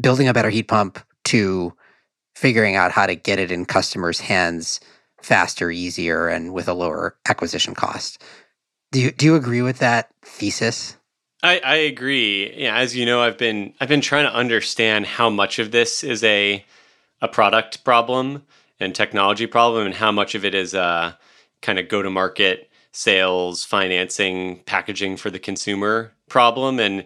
building 0.00 0.26
a 0.26 0.34
better 0.34 0.50
heat 0.50 0.68
pump 0.68 0.98
to 1.24 1.72
figuring 2.34 2.74
out 2.74 2.90
how 2.90 3.06
to 3.06 3.14
get 3.14 3.38
it 3.38 3.52
in 3.52 3.64
customers' 3.64 4.20
hands 4.20 4.80
faster, 5.24 5.70
easier, 5.70 6.28
and 6.28 6.52
with 6.52 6.68
a 6.68 6.74
lower 6.74 7.16
acquisition 7.28 7.74
cost. 7.74 8.22
Do 8.92 9.00
you, 9.00 9.10
do 9.10 9.26
you 9.26 9.34
agree 9.34 9.62
with 9.62 9.78
that 9.78 10.10
thesis? 10.22 10.96
I, 11.42 11.60
I 11.64 11.74
agree. 11.76 12.54
Yeah, 12.56 12.76
as 12.76 12.94
you 12.96 13.04
know, 13.04 13.20
I've 13.20 13.36
been 13.36 13.74
I've 13.80 13.88
been 13.88 14.00
trying 14.00 14.24
to 14.24 14.34
understand 14.34 15.06
how 15.06 15.28
much 15.28 15.58
of 15.58 15.72
this 15.72 16.02
is 16.02 16.24
a 16.24 16.64
a 17.20 17.28
product 17.28 17.84
problem 17.84 18.44
and 18.80 18.94
technology 18.94 19.46
problem, 19.46 19.86
and 19.86 19.94
how 19.94 20.10
much 20.10 20.34
of 20.34 20.44
it 20.44 20.54
is 20.54 20.74
uh, 20.74 21.12
a 21.12 21.18
kind 21.60 21.78
of 21.78 21.88
go 21.88 22.02
to 22.02 22.10
market 22.10 22.70
sales, 22.92 23.64
financing, 23.64 24.60
packaging 24.64 25.16
for 25.16 25.28
the 25.28 25.38
consumer 25.38 26.12
problem. 26.28 26.78
And 26.78 27.04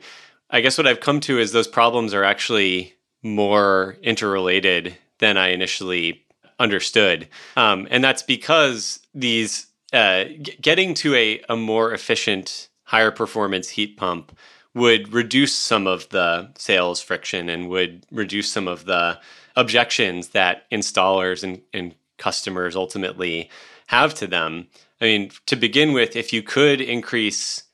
I 0.51 0.61
guess 0.61 0.79
what 0.79 0.87
I've 0.87 1.01
come 1.01 1.21
to 1.21 1.39
is 1.39 1.53
those 1.53 1.67
problems 1.67 2.15
are 2.15 2.25
actually 2.25 2.95
more 3.23 3.97
interrelated 4.03 4.97
than 5.19 5.37
I 5.37 5.49
initially 5.49 6.25
understood. 6.59 7.29
Um, 7.57 7.87
and 7.91 8.03
that's 8.03 8.23
because 8.23 9.01
these 9.15 9.67
uh, 9.93 10.25
g- 10.25 10.59
getting 10.61 10.95
to 10.95 11.15
a, 11.15 11.43
a 11.49 11.57
more 11.57 11.93
efficient, 11.93 12.69
higher 12.85 13.11
performance 13.11 13.71
heat 13.71 13.97
pump 13.97 14.37
would 14.75 15.13
reduce 15.13 15.55
some 15.55 15.87
of 15.87 16.09
the 16.11 16.51
sales 16.57 17.01
friction 17.01 17.49
and 17.49 17.69
would 17.69 18.05
reduce 18.11 18.51
some 18.51 18.69
of 18.69 18.85
the 18.85 19.19
objections 19.57 20.29
that 20.29 20.71
installers 20.71 21.43
and, 21.43 21.61
and 21.73 21.95
customers 22.19 22.77
ultimately 22.77 23.51
have 23.87 24.15
to 24.15 24.27
them. 24.27 24.69
I 25.01 25.05
mean, 25.05 25.31
to 25.47 25.57
begin 25.57 25.93
with, 25.93 26.17
if 26.17 26.33
you 26.33 26.43
could 26.43 26.81
increase 26.81 27.65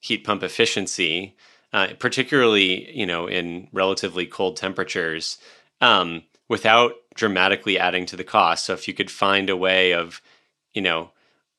heat 0.00 0.24
pump 0.24 0.42
efficiency, 0.42 1.36
uh, 1.72 1.88
particularly 1.98 2.90
you 2.96 3.06
know 3.06 3.26
in 3.26 3.68
relatively 3.72 4.26
cold 4.26 4.56
temperatures, 4.56 5.38
um, 5.80 6.22
without 6.48 6.92
dramatically 7.14 7.78
adding 7.78 8.06
to 8.06 8.16
the 8.16 8.24
cost. 8.24 8.64
So 8.64 8.72
if 8.72 8.86
you 8.88 8.94
could 8.94 9.10
find 9.10 9.48
a 9.48 9.56
way 9.56 9.92
of, 9.92 10.20
you 10.72 10.82
know, 10.82 11.10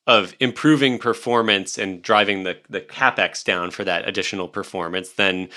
of 0.08 0.36
improving 0.40 1.00
performance 1.00 1.78
and 1.78 2.02
driving 2.02 2.44
the 2.44 2.58
the 2.70 2.82
capex 2.82 3.44
down 3.44 3.72
for 3.72 3.84
that 3.84 4.08
additional 4.08 4.48
performance, 4.48 5.14
then 5.14 5.50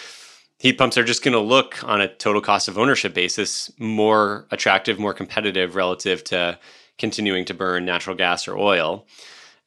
heat 0.58 0.78
pumps 0.78 0.96
are 0.96 1.04
just 1.04 1.22
going 1.22 1.34
to 1.34 1.38
look 1.38 1.82
on 1.84 2.00
a 2.00 2.08
total 2.14 2.40
cost 2.40 2.68
of 2.68 2.78
ownership 2.78 3.14
basis 3.14 3.70
more 3.78 4.46
attractive, 4.50 4.98
more 4.98 5.14
competitive 5.14 5.74
relative 5.74 6.24
to 6.24 6.58
continuing 6.98 7.44
to 7.44 7.54
burn 7.54 7.84
natural 7.84 8.16
gas 8.16 8.48
or 8.48 8.56
oil. 8.56 9.06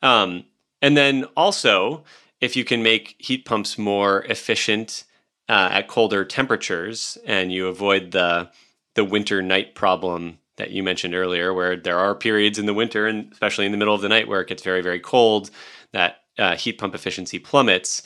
Um, 0.01 0.45
and 0.81 0.97
then 0.97 1.25
also, 1.37 2.03
if 2.41 2.55
you 2.55 2.65
can 2.65 2.83
make 2.83 3.15
heat 3.19 3.45
pumps 3.45 3.77
more 3.77 4.23
efficient 4.23 5.05
uh, 5.47 5.69
at 5.71 5.87
colder 5.87 6.25
temperatures 6.25 7.17
and 7.25 7.53
you 7.53 7.67
avoid 7.67 8.11
the 8.11 8.49
the 8.95 9.03
winter 9.05 9.41
night 9.41 9.75
problem 9.75 10.39
that 10.57 10.71
you 10.71 10.83
mentioned 10.83 11.15
earlier, 11.15 11.53
where 11.53 11.75
there 11.75 11.97
are 11.97 12.13
periods 12.13 12.59
in 12.59 12.65
the 12.65 12.73
winter, 12.73 13.07
and 13.07 13.31
especially 13.31 13.65
in 13.65 13.71
the 13.71 13.77
middle 13.77 13.95
of 13.95 14.01
the 14.01 14.09
night, 14.09 14.27
where 14.27 14.41
it 14.41 14.47
gets 14.47 14.63
very, 14.63 14.81
very 14.81 14.99
cold, 14.99 15.49
that 15.91 16.17
uh, 16.37 16.55
heat 16.55 16.77
pump 16.77 16.93
efficiency 16.93 17.39
plummets, 17.39 18.03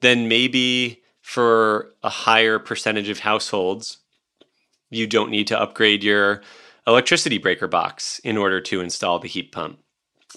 then 0.00 0.28
maybe 0.28 1.02
for 1.20 1.92
a 2.02 2.08
higher 2.08 2.58
percentage 2.58 3.08
of 3.08 3.18
households, 3.18 3.98
you 4.90 5.06
don't 5.06 5.30
need 5.30 5.46
to 5.48 5.60
upgrade 5.60 6.04
your 6.04 6.42
electricity 6.86 7.38
breaker 7.38 7.66
box 7.66 8.20
in 8.20 8.36
order 8.36 8.60
to 8.60 8.80
install 8.80 9.18
the 9.18 9.28
heat 9.28 9.50
pump 9.50 9.80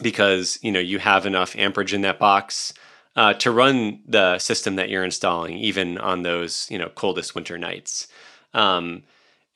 because 0.01 0.57
you 0.62 0.71
know 0.71 0.79
you 0.79 0.99
have 0.99 1.25
enough 1.25 1.55
amperage 1.55 1.93
in 1.93 2.01
that 2.01 2.19
box 2.19 2.73
uh, 3.15 3.33
to 3.33 3.51
run 3.51 4.01
the 4.07 4.39
system 4.39 4.75
that 4.77 4.89
you're 4.89 5.03
installing, 5.03 5.57
even 5.57 5.97
on 5.97 6.23
those 6.23 6.67
you 6.71 6.77
know 6.77 6.89
coldest 6.89 7.35
winter 7.35 7.57
nights. 7.57 8.07
Um, 8.53 9.03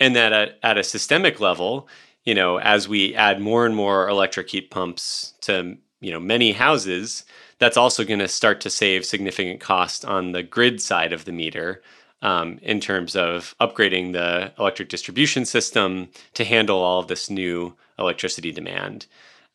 and 0.04 0.18
that 0.18 0.34
at, 0.34 0.60
at 0.64 0.78
a 0.78 0.84
systemic 0.84 1.40
level, 1.40 1.88
you 2.26 2.36
know, 2.36 2.60
as 2.60 2.90
we 2.90 3.16
add 3.16 3.40
more 3.40 3.66
and 3.66 3.74
more 3.74 4.10
electric 4.10 4.50
heat 4.50 4.70
pumps 4.70 5.34
to, 5.40 5.78
you 6.02 6.12
know, 6.12 6.20
many 6.20 6.52
houses, 6.52 7.24
that's 7.58 7.78
also 7.78 8.04
going 8.04 8.20
to 8.20 8.28
start 8.28 8.60
to 8.62 8.70
save 8.70 9.06
significant 9.06 9.62
cost 9.62 10.04
on 10.04 10.34
the 10.34 10.44
grid 10.44 10.82
side 10.82 11.14
of 11.14 11.24
the 11.24 11.32
meter 11.32 11.82
um, 12.22 12.60
in 12.62 12.82
terms 12.82 13.16
of 13.16 13.56
upgrading 13.62 14.12
the 14.12 14.52
electric 14.60 14.90
distribution 14.90 15.46
system 15.46 16.10
to 16.34 16.44
handle 16.44 16.80
all 16.80 17.00
of 17.00 17.08
this 17.08 17.30
new 17.30 17.74
electricity 17.98 18.52
demand. 18.52 19.06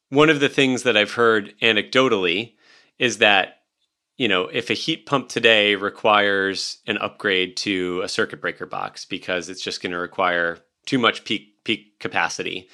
One 0.08 0.30
of 0.30 0.40
the 0.40 0.48
things 0.48 0.82
that 0.84 0.96
I've 0.96 1.12
heard 1.12 1.52
anecdotally 1.60 2.54
is 2.98 3.18
that 3.18 3.57
you 4.18 4.26
know, 4.28 4.46
if 4.46 4.68
a 4.68 4.74
heat 4.74 5.06
pump 5.06 5.28
today 5.28 5.76
requires 5.76 6.78
an 6.86 6.98
upgrade 6.98 7.56
to 7.58 8.02
a 8.02 8.08
circuit 8.08 8.40
breaker 8.40 8.66
box 8.66 9.04
because 9.04 9.48
it's 9.48 9.62
just 9.62 9.80
going 9.80 9.92
to 9.92 9.98
require 9.98 10.58
too 10.84 10.98
much 10.98 11.24
peak 11.24 11.64
peak 11.64 11.98
capacity, 12.00 12.68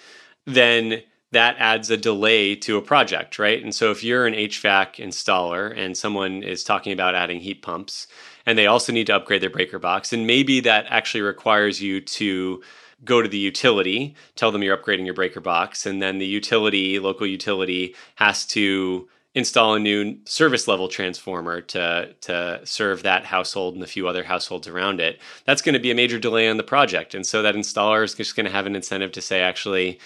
then 0.47 1.03
that 1.33 1.57
adds 1.59 1.91
a 1.91 1.97
delay 1.97 2.55
to 2.55 2.77
a 2.77 2.83
project, 2.83 3.39
right? 3.39 3.63
And 3.63 3.75
so 3.75 3.91
if 3.91 4.03
you're 4.03 4.27
an 4.27 4.35
HVAC 4.35 4.97
installer 4.97 5.77
and 5.77 5.97
someone 5.97 6.43
is 6.43 6.65
talking 6.65 6.93
about 6.93 7.15
adding 7.15 7.41
heat 7.41 7.61
pumps 7.61 8.07
and 8.47 8.57
they 8.57 8.67
also 8.67 8.93
need 8.93 9.09
to 9.09 9.17
upgrade 9.17 9.43
their 9.43 9.51
breaker 9.51 9.79
box, 9.79 10.13
and 10.13 10.27
maybe 10.27 10.61
that 10.61 10.87
actually 10.89 11.23
requires 11.23 11.83
you 11.83 12.01
to 12.01 12.63
go 13.05 13.21
to 13.21 13.29
the 13.29 13.39
utility, 13.39 14.15
tell 14.37 14.53
them 14.53 14.63
you're 14.63 14.77
upgrading 14.77 15.05
your 15.05 15.15
breaker 15.15 15.41
box, 15.41 15.85
and 15.85 16.01
then 16.01 16.19
the 16.19 16.27
utility, 16.27 16.99
local 16.99 17.27
utility, 17.27 17.95
has 18.15 18.47
to 18.47 19.09
install 19.35 19.75
a 19.75 19.81
new 19.81 20.17
service 20.25 20.69
level 20.69 20.89
transformer 20.89 21.61
to 21.61 22.15
to 22.21 22.61
serve 22.65 23.03
that 23.03 23.25
household 23.25 23.75
and 23.75 23.83
a 23.83 23.87
few 23.87 24.07
other 24.09 24.25
households 24.25 24.69
around 24.69 25.01
it. 25.01 25.21
That's 25.45 25.63
going 25.63 25.73
to 25.75 25.81
be 25.81 25.91
a 25.91 25.95
major 25.95 26.19
delay 26.19 26.49
on 26.49 26.57
the 26.57 26.63
project. 26.63 27.15
And 27.15 27.27
so 27.27 27.43
that 27.43 27.55
installer 27.55 28.05
is 28.05 28.15
just 28.15 28.37
going 28.37 28.47
to 28.47 28.53
have 28.53 28.67
an 28.67 28.77
incentive 28.77 29.13
to 29.13 29.21
say 29.21 29.41
actually 29.41 29.99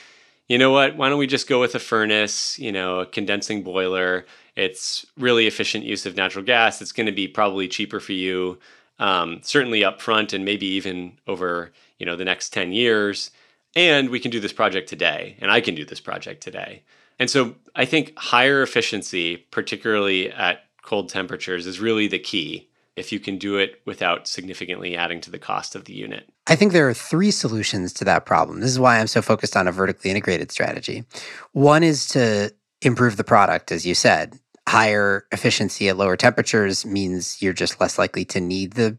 you 0.49 0.57
know 0.57 0.71
what? 0.71 0.97
Why 0.97 1.11
don't 1.11 1.19
we 1.19 1.27
just 1.27 1.47
go 1.47 1.61
with 1.61 1.75
a 1.75 1.79
furnace 1.79 2.59
you 2.59 2.73
know 2.73 3.01
a 3.01 3.07
condensing 3.07 3.63
boiler? 3.63 4.27
It's 4.57 5.07
really 5.17 5.47
efficient 5.47 5.85
use 5.85 6.07
of 6.07 6.17
natural 6.17 6.45
gas. 6.45 6.83
It's 6.83 6.93
going 6.93 7.07
to 7.07 7.13
be 7.13 7.29
probably 7.29 7.69
cheaper 7.69 8.01
for 8.01 8.13
you 8.13 8.59
um, 8.99 9.41
certainly 9.43 9.85
up 9.85 10.01
front 10.01 10.33
and 10.33 10.45
maybe 10.45 10.67
even 10.67 11.19
over 11.27 11.73
you 11.99 12.07
know 12.07 12.17
the 12.17 12.25
next 12.25 12.53
10 12.53 12.73
years. 12.73 13.31
And 13.77 14.11
we 14.11 14.21
can 14.21 14.31
do 14.31 14.41
this 14.41 14.53
project 14.53 14.89
today. 14.89 15.37
And 15.41 15.51
i 15.51 15.61
can 15.61 15.75
do 15.75 15.85
this 15.85 16.01
project 16.01 16.43
today 16.43 16.83
and 17.19 17.31
so 17.31 17.55
I 17.75 17.85
think 17.85 18.17
higher 18.19 18.63
efficiency, 18.63 19.37
particularly 19.37 20.31
at 20.31 20.65
cold 20.83 21.09
temperatures, 21.09 21.67
is 21.67 21.81
really 21.81 22.09
the 22.09 22.19
key 22.19 22.69
if 22.97 23.13
you 23.13 23.21
can 23.21 23.39
do 23.39 23.57
it 23.57 23.81
without 23.85 24.27
significantly 24.27 24.97
adding 24.97 25.21
to 25.21 25.31
the 25.31 25.39
cost 25.39 25.77
of 25.77 25.85
the 25.85 25.93
unit. 25.93 26.29
I 26.49 26.57
think 26.57 26.73
there 26.73 26.89
are 26.89 26.95
three 26.95 27.31
solutions 27.31 27.93
to 27.95 28.05
that 28.05 28.27
problem. 28.27 28.61
This 28.61 28.71
is 28.71 28.81
why 28.81 28.99
I'm 28.99 29.07
so 29.07 29.23
focused 29.23 29.57
on 29.57 29.69
a 29.69 29.73
vertically 29.73 30.11
integrated 30.11 30.51
strategy. 30.51 31.05
One 31.53 31.85
is 31.85 32.09
to 32.09 32.53
improve 32.83 33.17
the 33.17 33.25
product, 33.25 33.71
as 33.71 33.87
you 33.87 33.95
said. 33.95 34.39
Higher 34.69 35.27
efficiency 35.33 35.89
at 35.89 35.97
lower 35.97 36.17
temperatures 36.17 36.85
means 36.85 37.41
you're 37.41 37.53
just 37.53 37.81
less 37.81 37.99
likely 37.99 38.25
to 38.27 38.41
need 38.41 38.73
the 38.73 38.99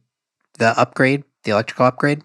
the 0.57 0.77
upgrade, 0.79 1.23
the 1.43 1.51
electrical 1.51 1.85
upgrade. 1.85 2.21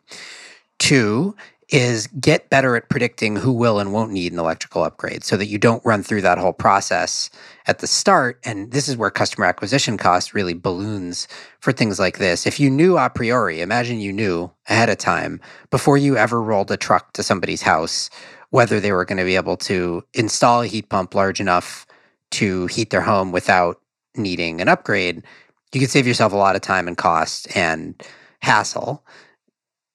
Two 0.78 1.36
is 1.74 2.06
get 2.06 2.50
better 2.50 2.76
at 2.76 2.88
predicting 2.88 3.34
who 3.34 3.52
will 3.52 3.80
and 3.80 3.92
won't 3.92 4.12
need 4.12 4.32
an 4.32 4.38
electrical 4.38 4.84
upgrade 4.84 5.24
so 5.24 5.36
that 5.36 5.46
you 5.46 5.58
don't 5.58 5.84
run 5.84 6.04
through 6.04 6.22
that 6.22 6.38
whole 6.38 6.52
process 6.52 7.30
at 7.66 7.80
the 7.80 7.86
start. 7.88 8.38
And 8.44 8.70
this 8.70 8.86
is 8.86 8.96
where 8.96 9.10
customer 9.10 9.44
acquisition 9.44 9.98
cost 9.98 10.34
really 10.34 10.54
balloons 10.54 11.26
for 11.58 11.72
things 11.72 11.98
like 11.98 12.18
this. 12.18 12.46
If 12.46 12.60
you 12.60 12.70
knew 12.70 12.96
a 12.96 13.10
priori, 13.10 13.60
imagine 13.60 13.98
you 13.98 14.12
knew 14.12 14.52
ahead 14.68 14.88
of 14.88 14.98
time 14.98 15.40
before 15.72 15.98
you 15.98 16.16
ever 16.16 16.40
rolled 16.40 16.70
a 16.70 16.76
truck 16.76 17.12
to 17.14 17.24
somebody's 17.24 17.62
house 17.62 18.08
whether 18.50 18.78
they 18.78 18.92
were 18.92 19.04
going 19.04 19.18
to 19.18 19.24
be 19.24 19.34
able 19.34 19.56
to 19.56 20.00
install 20.14 20.62
a 20.62 20.68
heat 20.68 20.88
pump 20.88 21.12
large 21.12 21.40
enough 21.40 21.86
to 22.30 22.68
heat 22.68 22.90
their 22.90 23.00
home 23.00 23.32
without 23.32 23.80
needing 24.14 24.60
an 24.60 24.68
upgrade, 24.68 25.24
you 25.72 25.80
could 25.80 25.90
save 25.90 26.06
yourself 26.06 26.32
a 26.32 26.36
lot 26.36 26.54
of 26.54 26.62
time 26.62 26.86
and 26.86 26.96
cost 26.96 27.48
and 27.56 28.00
hassle. 28.42 29.04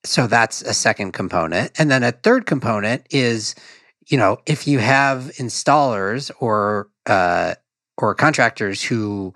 So 0.04 0.28
that's 0.28 0.62
a 0.62 0.74
second 0.74 1.12
component. 1.12 1.72
And 1.78 1.92
then 1.92 2.04
a 2.04 2.12
third 2.12 2.46
component 2.46 3.06
is, 3.10 3.56
you 4.08 4.18
know, 4.18 4.38
if 4.46 4.68
you 4.68 4.80
have 4.80 5.32
installers 5.38 6.32
or 6.40 6.90
uh, 7.06 7.56
or 7.98 8.16
contractors 8.16 8.82
who 8.82 9.34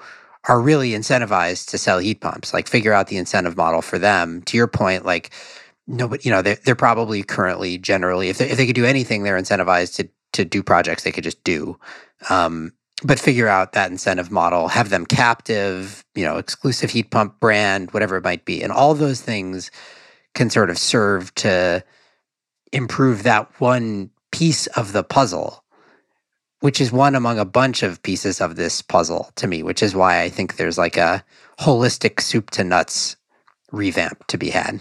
are 0.47 0.59
really 0.59 0.91
incentivized 0.91 1.69
to 1.69 1.77
sell 1.77 1.99
heat 1.99 2.21
pumps, 2.21 2.53
like 2.53 2.67
figure 2.67 2.93
out 2.93 3.07
the 3.07 3.17
incentive 3.17 3.55
model 3.55 3.81
for 3.81 3.97
them. 3.97 4.41
To 4.43 4.57
your 4.57 4.67
point, 4.67 5.05
like 5.05 5.31
nobody, 5.87 6.23
you 6.23 6.31
know, 6.31 6.41
they're, 6.41 6.57
they're 6.65 6.75
probably 6.75 7.23
currently 7.23 7.77
generally, 7.77 8.29
if 8.29 8.37
they, 8.37 8.49
if 8.49 8.57
they 8.57 8.65
could 8.65 8.75
do 8.75 8.85
anything, 8.85 9.23
they're 9.23 9.39
incentivized 9.39 9.95
to 9.95 10.09
to 10.33 10.43
do 10.43 10.63
projects 10.63 11.03
they 11.03 11.11
could 11.11 11.23
just 11.23 11.43
do. 11.43 11.77
Um, 12.29 12.73
but 13.03 13.19
figure 13.19 13.47
out 13.47 13.73
that 13.73 13.91
incentive 13.91 14.31
model, 14.31 14.67
have 14.69 14.89
them 14.89 15.05
captive, 15.05 16.03
you 16.15 16.25
know, 16.25 16.37
exclusive 16.37 16.89
heat 16.89 17.11
pump 17.11 17.39
brand, 17.39 17.91
whatever 17.91 18.17
it 18.17 18.23
might 18.23 18.45
be. 18.45 18.63
And 18.63 18.71
all 18.71 18.95
those 18.95 19.21
things 19.21 19.69
can 20.33 20.49
sort 20.49 20.69
of 20.69 20.77
serve 20.77 21.33
to 21.35 21.83
improve 22.71 23.23
that 23.23 23.59
one 23.59 24.09
piece 24.31 24.67
of 24.67 24.93
the 24.93 25.03
puzzle, 25.03 25.63
which 26.59 26.81
is 26.81 26.91
one 26.91 27.15
among 27.15 27.39
a 27.39 27.45
bunch 27.45 27.83
of 27.83 28.01
pieces 28.03 28.41
of 28.41 28.55
this 28.55 28.81
puzzle 28.81 29.31
to 29.35 29.47
me, 29.47 29.63
which 29.63 29.83
is 29.83 29.95
why 29.95 30.21
I 30.21 30.29
think 30.29 30.55
there's 30.55 30.77
like 30.77 30.97
a 30.97 31.23
holistic 31.59 32.19
soup 32.19 32.49
to 32.51 32.63
nuts 32.63 33.15
revamp 33.71 34.25
to 34.27 34.37
be 34.37 34.49
had. 34.49 34.79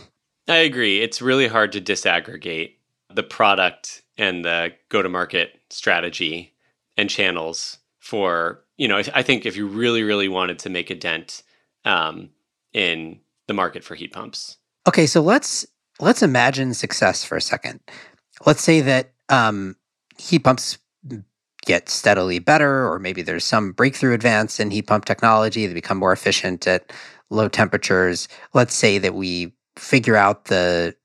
I 0.49 0.57
agree. 0.57 1.01
It's 1.01 1.23
really 1.23 1.49
hard 1.49 1.73
to 1.73 1.81
disaggregate 1.81 2.75
the 3.15 3.23
product 3.23 4.03
and 4.17 4.45
the 4.45 4.73
go 4.89 5.03
to 5.03 5.09
market 5.09 5.61
strategy 5.71 6.55
and 6.97 7.09
channels 7.09 7.79
for 7.99 8.65
you 8.77 8.89
know 8.89 9.03
i 9.15 9.23
think 9.23 9.47
if 9.47 9.57
you 9.57 9.67
really 9.67 10.03
really 10.03 10.29
wanted 10.29 10.59
to 10.59 10.71
make 10.71 10.91
a 10.91 10.95
dent 10.95 11.43
um, 11.85 12.31
in 12.73 13.19
the 13.49 13.55
market 13.55 13.83
for 13.83 13.95
heat 13.95 14.13
pumps 14.13 14.59
okay 14.87 15.07
so 15.07 15.21
let's 15.21 15.67
let's 16.01 16.23
imagine 16.23 16.75
success 16.75 17.25
for 17.25 17.37
a 17.37 17.41
second. 17.41 17.81
Let's 18.47 18.63
say 18.63 18.81
that 18.81 19.13
um, 19.29 19.77
heat 20.19 20.41
pumps 20.41 20.79
get 21.65 21.89
steadily 21.89 22.41
better 22.41 22.91
or 22.91 22.99
maybe 22.99 23.23
there's 23.23 23.45
some 23.45 23.71
breakthrough 23.73 24.15
advance 24.15 24.59
in 24.59 24.71
heat 24.73 24.89
pump 24.89 25.05
technology 25.05 25.65
they 25.67 25.75
become 25.75 25.97
more 25.97 26.13
efficient 26.13 26.67
at 26.67 26.93
low 27.31 27.49
temperatures. 27.49 28.29
Let's 28.53 28.75
say 28.75 28.99
that 28.99 29.15
we 29.15 29.55
figure 29.77 30.17
out 30.17 30.47
the 30.47 30.97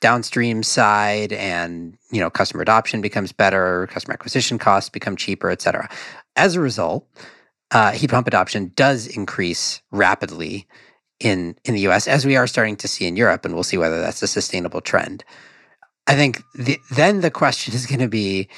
downstream 0.00 0.62
side 0.62 1.32
and 1.32 1.96
you 2.10 2.20
know 2.20 2.30
customer 2.30 2.62
adoption 2.62 3.00
becomes 3.00 3.32
better 3.32 3.86
customer 3.90 4.14
acquisition 4.14 4.58
costs 4.58 4.90
become 4.90 5.16
cheaper 5.16 5.50
et 5.50 5.62
cetera. 5.62 5.88
As 6.36 6.54
a 6.54 6.60
result 6.60 7.06
uh, 7.70 7.92
heat 7.92 8.10
pump 8.10 8.26
adoption 8.26 8.72
does 8.76 9.06
increase 9.06 9.82
rapidly 9.90 10.66
in 11.20 11.56
in 11.64 11.74
the 11.74 11.80
us 11.80 12.08
as 12.08 12.26
we 12.26 12.36
are 12.36 12.46
starting 12.46 12.76
to 12.76 12.88
see 12.88 13.06
in 13.06 13.16
europe 13.16 13.44
and 13.44 13.54
we'll 13.54 13.62
see 13.62 13.78
whether 13.78 14.00
that's 14.00 14.22
a 14.22 14.26
sustainable 14.26 14.80
trend 14.80 15.24
i 16.06 16.14
think 16.14 16.42
the, 16.54 16.78
then 16.90 17.20
the 17.20 17.30
question 17.30 17.74
is 17.74 17.86
going 17.86 18.00
to 18.00 18.08
be 18.08 18.48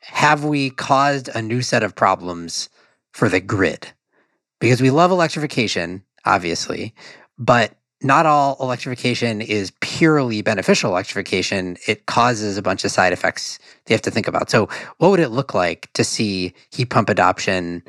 have 0.00 0.44
we 0.44 0.70
caused 0.70 1.28
a 1.28 1.42
new 1.42 1.62
set 1.62 1.82
of 1.82 1.94
problems 1.94 2.68
for 3.12 3.28
the 3.28 3.40
grid 3.40 3.92
because 4.60 4.80
we 4.80 4.90
love 4.90 5.10
electrification 5.10 6.02
obviously 6.24 6.94
but 7.38 7.74
not 8.02 8.26
all 8.26 8.56
electrification 8.60 9.40
is 9.40 9.72
purely 9.80 10.42
beneficial 10.42 10.90
electrification. 10.90 11.76
It 11.86 12.06
causes 12.06 12.56
a 12.56 12.62
bunch 12.62 12.84
of 12.84 12.90
side 12.90 13.12
effects 13.12 13.58
they 13.86 13.94
have 13.94 14.02
to 14.02 14.10
think 14.10 14.28
about. 14.28 14.50
So, 14.50 14.68
what 14.98 15.10
would 15.10 15.20
it 15.20 15.30
look 15.30 15.54
like 15.54 15.90
to 15.94 16.04
see 16.04 16.52
heat 16.70 16.90
pump 16.90 17.08
adoption 17.08 17.82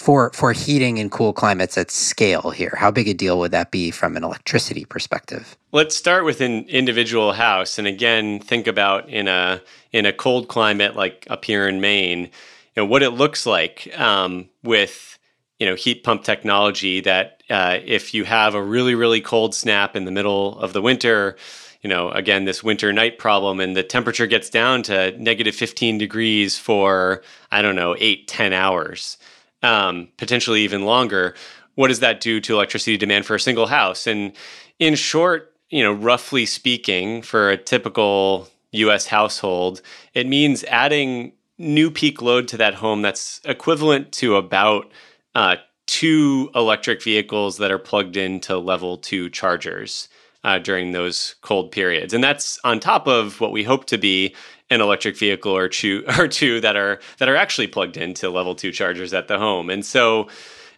for 0.00 0.30
for 0.32 0.52
heating 0.52 0.96
in 0.96 1.10
cool 1.10 1.32
climates 1.32 1.76
at 1.76 1.90
scale 1.90 2.50
here? 2.50 2.74
How 2.76 2.90
big 2.90 3.06
a 3.06 3.14
deal 3.14 3.38
would 3.38 3.50
that 3.50 3.70
be 3.70 3.90
from 3.90 4.16
an 4.16 4.24
electricity 4.24 4.86
perspective? 4.86 5.56
Let's 5.72 5.94
start 5.94 6.24
with 6.24 6.40
an 6.40 6.64
individual 6.68 7.32
house, 7.32 7.78
and 7.78 7.86
again, 7.86 8.40
think 8.40 8.66
about 8.66 9.08
in 9.08 9.28
a 9.28 9.60
in 9.92 10.06
a 10.06 10.12
cold 10.12 10.48
climate 10.48 10.96
like 10.96 11.26
up 11.28 11.44
here 11.44 11.68
in 11.68 11.80
Maine, 11.80 12.22
you 12.22 12.30
know 12.76 12.86
what 12.86 13.02
it 13.02 13.10
looks 13.10 13.44
like 13.44 13.92
um, 13.98 14.48
with 14.62 15.18
you 15.58 15.66
know 15.66 15.74
heat 15.74 16.02
pump 16.02 16.24
technology 16.24 17.00
that 17.00 17.42
uh, 17.50 17.78
if 17.84 18.14
you 18.14 18.24
have 18.24 18.54
a 18.54 18.62
really 18.62 18.94
really 18.94 19.20
cold 19.20 19.54
snap 19.54 19.94
in 19.94 20.06
the 20.06 20.10
middle 20.10 20.58
of 20.60 20.72
the 20.72 20.80
winter 20.80 21.36
you 21.82 21.90
know 21.90 22.10
again 22.10 22.46
this 22.46 22.64
winter 22.64 22.92
night 22.92 23.18
problem 23.18 23.60
and 23.60 23.76
the 23.76 23.82
temperature 23.82 24.26
gets 24.26 24.48
down 24.50 24.82
to 24.82 25.16
negative 25.18 25.54
15 25.54 25.98
degrees 25.98 26.58
for 26.58 27.22
i 27.52 27.62
don't 27.62 27.76
know 27.76 27.94
8 27.98 28.26
10 28.26 28.52
hours 28.52 29.18
um, 29.62 30.08
potentially 30.16 30.62
even 30.62 30.84
longer 30.84 31.34
what 31.74 31.88
does 31.88 32.00
that 32.00 32.20
do 32.20 32.40
to 32.40 32.54
electricity 32.54 32.96
demand 32.96 33.24
for 33.24 33.34
a 33.34 33.40
single 33.40 33.66
house 33.66 34.06
and 34.06 34.32
in 34.78 34.94
short 34.94 35.54
you 35.70 35.82
know 35.82 35.92
roughly 35.92 36.46
speaking 36.46 37.22
for 37.22 37.50
a 37.50 37.56
typical 37.56 38.48
us 38.72 39.06
household 39.06 39.82
it 40.14 40.26
means 40.26 40.64
adding 40.64 41.32
new 41.58 41.90
peak 41.90 42.22
load 42.22 42.48
to 42.48 42.56
that 42.56 42.74
home 42.74 43.02
that's 43.02 43.40
equivalent 43.44 44.12
to 44.12 44.36
about 44.36 44.90
uh, 45.34 45.56
two 45.86 46.50
electric 46.54 47.02
vehicles 47.02 47.58
that 47.58 47.70
are 47.70 47.78
plugged 47.78 48.16
into 48.16 48.56
level 48.56 48.96
two 48.96 49.28
chargers 49.28 50.08
uh, 50.44 50.58
during 50.58 50.92
those 50.92 51.34
cold 51.42 51.70
periods. 51.70 52.14
And 52.14 52.24
that's 52.24 52.58
on 52.64 52.80
top 52.80 53.06
of 53.06 53.40
what 53.40 53.52
we 53.52 53.62
hope 53.62 53.86
to 53.86 53.98
be 53.98 54.34
an 54.70 54.80
electric 54.80 55.16
vehicle 55.16 55.54
or 55.56 55.68
two, 55.68 56.04
or 56.18 56.28
two 56.28 56.60
that 56.60 56.76
are 56.76 57.00
that 57.18 57.28
are 57.28 57.36
actually 57.36 57.66
plugged 57.66 57.96
into 57.96 58.30
level 58.30 58.54
two 58.54 58.72
chargers 58.72 59.12
at 59.12 59.28
the 59.28 59.38
home. 59.38 59.70
And 59.70 59.84
so 59.84 60.28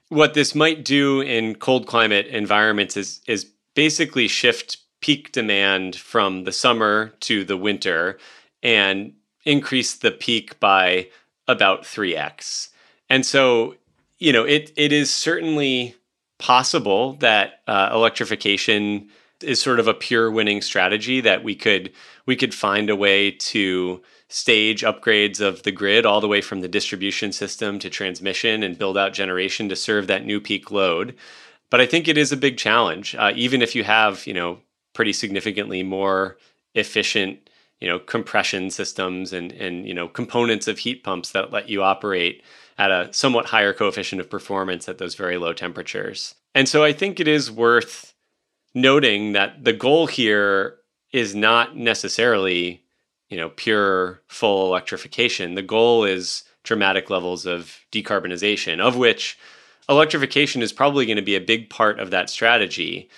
what 0.09 0.35
this 0.35 0.55
might 0.55 0.85
do 0.85 1.21
in 1.21 1.55
cold 1.55 1.87
climate 1.87 2.27
environments 2.27 2.97
is 2.97 3.21
is 3.27 3.47
basically 3.75 4.29
shift 4.29 4.79
peak 5.01 5.33
demand 5.33 5.97
from 5.97 6.45
the 6.45 6.53
summer 6.53 7.13
to 7.21 7.45
the 7.45 7.57
winter 7.57 8.19
and 8.63 9.15
increase 9.45 9.95
the 9.95 10.13
peak 10.13 10.61
by 10.61 11.09
about 11.49 11.83
3x. 11.83 12.69
And 13.11 13.27
so 13.27 13.75
you 14.19 14.33
know, 14.33 14.45
it 14.45 14.73
it 14.77 14.93
is 14.93 15.13
certainly 15.13 15.97
possible 16.39 17.15
that 17.15 17.61
uh, 17.67 17.91
electrification 17.93 19.09
is 19.43 19.61
sort 19.61 19.81
of 19.81 19.89
a 19.89 19.95
pure 19.95 20.31
winning 20.31 20.63
strategy 20.63 21.21
that 21.21 21.43
we 21.45 21.55
could 21.55 21.93
we 22.27 22.37
could 22.37 22.55
find 22.55 22.89
a 22.89 22.97
way 22.97 23.31
to 23.31 24.03
stage 24.29 24.83
upgrades 24.83 25.41
of 25.41 25.63
the 25.63 25.73
grid 25.73 26.07
all 26.07 26.21
the 26.21 26.29
way 26.29 26.41
from 26.41 26.61
the 26.61 26.69
distribution 26.69 27.33
system 27.33 27.79
to 27.79 27.91
transmission 27.91 28.63
and 28.63 28.79
build 28.79 28.97
out 28.97 29.13
generation 29.13 29.69
to 29.69 29.77
serve 29.77 30.07
that 30.07 30.25
new 30.25 30.41
peak 30.41 30.71
load. 30.71 31.15
But 31.71 31.81
I 31.81 31.87
think 31.87 32.09
it 32.09 32.19
is 32.19 32.33
a 32.33 32.37
big 32.37 32.57
challenge, 32.57 33.15
uh, 33.15 33.33
even 33.35 33.63
if 33.63 33.75
you 33.75 33.85
have 33.85 34.27
you 34.27 34.35
know 34.35 34.61
pretty 34.95 35.13
significantly 35.13 35.83
more 35.83 36.37
efficient 36.75 37.51
you 37.81 37.89
know 37.89 37.99
compression 37.99 38.71
systems 38.71 39.33
and 39.33 39.53
and 39.53 39.87
you 39.87 39.95
know 39.95 40.09
components 40.09 40.69
of 40.69 40.79
heat 40.79 41.03
pumps 41.03 41.33
that 41.33 41.53
let 41.53 41.69
you 41.69 41.83
operate 41.83 42.43
at 42.79 42.91
a 42.91 43.13
somewhat 43.13 43.47
higher 43.47 43.73
coefficient 43.73 44.21
of 44.21 44.31
performance 44.31 44.89
at 44.89 44.99
those 44.99 45.15
very 45.15 45.37
low 45.37 45.53
temperatures. 45.53 46.35
And 46.55 46.69
so 46.69 46.85
I 46.85 46.93
think 46.93 47.21
it 47.21 47.29
is 47.29 47.51
worth 47.51 48.12
noting 48.75 49.33
that 49.33 49.65
the 49.65 49.73
goal 49.73 50.07
here 50.07 50.77
is 51.13 51.35
not 51.35 51.77
necessarily, 51.77 52.83
you 53.29 53.37
know, 53.37 53.51
pure 53.51 54.23
full 54.29 54.67
electrification. 54.67 55.55
The 55.55 55.63
goal 55.63 56.05
is 56.05 56.45
dramatic 56.63 57.11
levels 57.11 57.45
of 57.45 57.79
decarbonization, 57.91 58.81
of 58.81 58.97
which 58.97 59.39
electrification 59.89 60.63
is 60.63 60.73
probably 60.73 61.07
going 61.07 61.17
to 61.17 61.23
be 61.23 61.37
a 61.37 61.41
big 61.41 61.69
part 61.69 61.99
of 61.99 62.11
that 62.11 62.31
strategy. 62.31 63.11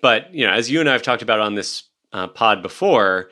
But, 0.00 0.32
you 0.32 0.46
know, 0.46 0.52
as 0.52 0.70
you 0.70 0.80
and 0.80 0.88
I 0.88 0.92
have 0.92 1.02
talked 1.02 1.22
about 1.22 1.40
on 1.40 1.54
this 1.54 1.84
uh, 2.12 2.28
pod 2.28 2.62
before, 2.62 3.30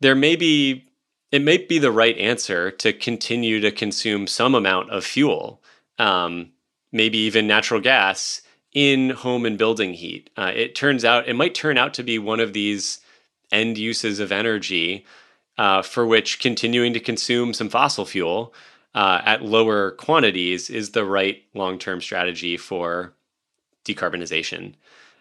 there 0.00 0.14
may 0.14 0.36
be 0.36 0.86
it 1.30 1.42
may 1.42 1.58
be 1.58 1.78
the 1.78 1.92
right 1.92 2.18
answer 2.18 2.72
to 2.72 2.92
continue 2.92 3.60
to 3.60 3.70
consume 3.70 4.26
some 4.26 4.54
amount 4.54 4.90
of 4.90 5.04
fuel, 5.04 5.62
um, 5.98 6.50
maybe 6.90 7.18
even 7.18 7.46
natural 7.46 7.80
gas, 7.80 8.42
in 8.72 9.10
home 9.10 9.44
and 9.44 9.58
building 9.58 9.94
heat. 9.94 10.30
Uh, 10.36 10.52
it 10.54 10.74
turns 10.74 11.04
out, 11.04 11.28
it 11.28 11.34
might 11.34 11.54
turn 11.54 11.76
out 11.76 11.94
to 11.94 12.02
be 12.02 12.18
one 12.18 12.40
of 12.40 12.52
these 12.52 13.00
end 13.50 13.78
uses 13.78 14.20
of 14.20 14.30
energy 14.30 15.04
uh, 15.58 15.82
for 15.82 16.06
which 16.06 16.40
continuing 16.40 16.92
to 16.92 17.00
consume 17.00 17.52
some 17.52 17.68
fossil 17.68 18.04
fuel 18.04 18.54
uh, 18.94 19.20
at 19.24 19.42
lower 19.42 19.92
quantities 19.92 20.70
is 20.70 20.90
the 20.90 21.04
right 21.04 21.42
long 21.54 21.78
term 21.78 22.00
strategy 22.00 22.56
for 22.56 23.12
decarbonization. 23.84 24.74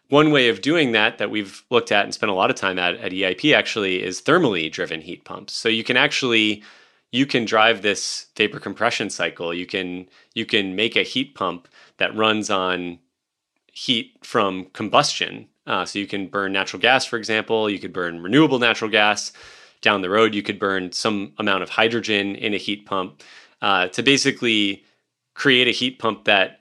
One 0.09 0.31
way 0.31 0.49
of 0.49 0.61
doing 0.61 0.91
that 0.93 1.19
that 1.19 1.29
we've 1.29 1.63
looked 1.69 1.91
at 1.91 2.03
and 2.03 2.13
spent 2.13 2.31
a 2.31 2.35
lot 2.35 2.49
of 2.49 2.55
time 2.55 2.79
at 2.79 2.95
at 2.95 3.11
EIP 3.11 3.53
actually 3.53 4.01
is 4.01 4.21
thermally 4.21 4.71
driven 4.71 5.01
heat 5.01 5.23
pumps. 5.23 5.53
So 5.53 5.69
you 5.69 5.83
can 5.83 5.97
actually 5.97 6.63
you 7.11 7.25
can 7.25 7.45
drive 7.45 7.81
this 7.81 8.27
vapor 8.35 8.59
compression 8.59 9.09
cycle. 9.09 9.53
You 9.53 9.65
can 9.65 10.07
you 10.33 10.45
can 10.45 10.75
make 10.75 10.95
a 10.95 11.03
heat 11.03 11.35
pump 11.35 11.67
that 11.97 12.15
runs 12.15 12.49
on 12.49 12.99
heat 13.73 14.17
from 14.23 14.65
combustion. 14.73 15.47
Uh, 15.67 15.85
so 15.85 15.99
you 15.99 16.07
can 16.07 16.27
burn 16.27 16.51
natural 16.51 16.81
gas, 16.81 17.05
for 17.05 17.17
example. 17.17 17.69
You 17.69 17.79
could 17.79 17.93
burn 17.93 18.21
renewable 18.21 18.59
natural 18.59 18.89
gas 18.89 19.31
down 19.81 20.01
the 20.01 20.09
road, 20.09 20.35
you 20.35 20.43
could 20.43 20.59
burn 20.59 20.91
some 20.91 21.33
amount 21.37 21.63
of 21.63 21.69
hydrogen 21.69 22.35
in 22.35 22.53
a 22.53 22.57
heat 22.57 22.85
pump 22.85 23.23
uh, 23.61 23.87
to 23.87 24.03
basically 24.03 24.83
create 25.33 25.67
a 25.67 25.71
heat 25.71 25.99
pump 25.99 26.25
that 26.25 26.59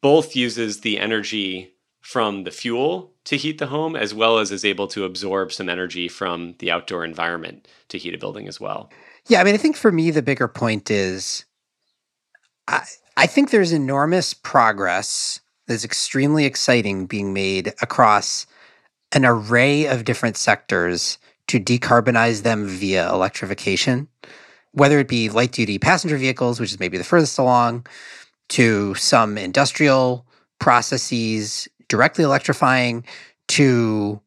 both 0.00 0.34
uses 0.34 0.80
the 0.80 0.98
energy 0.98 1.72
from 2.00 2.44
the 2.44 2.50
fuel 2.50 3.12
to 3.24 3.36
heat 3.36 3.58
the 3.58 3.66
home 3.66 3.94
as 3.94 4.14
well 4.14 4.38
as 4.38 4.50
is 4.50 4.64
able 4.64 4.86
to 4.88 5.04
absorb 5.04 5.52
some 5.52 5.68
energy 5.68 6.08
from 6.08 6.54
the 6.58 6.70
outdoor 6.70 7.04
environment 7.04 7.68
to 7.88 7.98
heat 7.98 8.14
a 8.14 8.18
building 8.18 8.48
as 8.48 8.60
well. 8.60 8.90
Yeah, 9.26 9.40
I 9.40 9.44
mean, 9.44 9.54
I 9.54 9.58
think 9.58 9.76
for 9.76 9.92
me, 9.92 10.10
the 10.10 10.22
bigger 10.22 10.48
point 10.48 10.90
is 10.90 11.44
I, 12.66 12.84
I 13.16 13.26
think 13.26 13.50
there's 13.50 13.72
enormous 13.72 14.32
progress 14.32 15.40
that's 15.68 15.84
extremely 15.84 16.44
exciting 16.44 17.06
being 17.06 17.32
made 17.32 17.72
across 17.80 18.46
an 19.12 19.24
array 19.24 19.86
of 19.86 20.04
different 20.04 20.36
sectors 20.36 21.18
to 21.46 21.60
decarbonize 21.60 22.42
them 22.42 22.66
via 22.66 23.08
electrification, 23.10 24.08
whether 24.72 24.98
it 24.98 25.08
be 25.08 25.28
light 25.30 25.52
duty 25.52 25.78
passenger 25.78 26.16
vehicles, 26.16 26.58
which 26.58 26.72
is 26.72 26.80
maybe 26.80 26.98
the 26.98 27.04
furthest 27.04 27.38
along, 27.38 27.86
to 28.48 28.94
some 28.94 29.38
industrial 29.38 30.26
processes 30.58 31.68
directly 31.88 32.24
electrifying, 32.24 33.04
to 33.46 34.20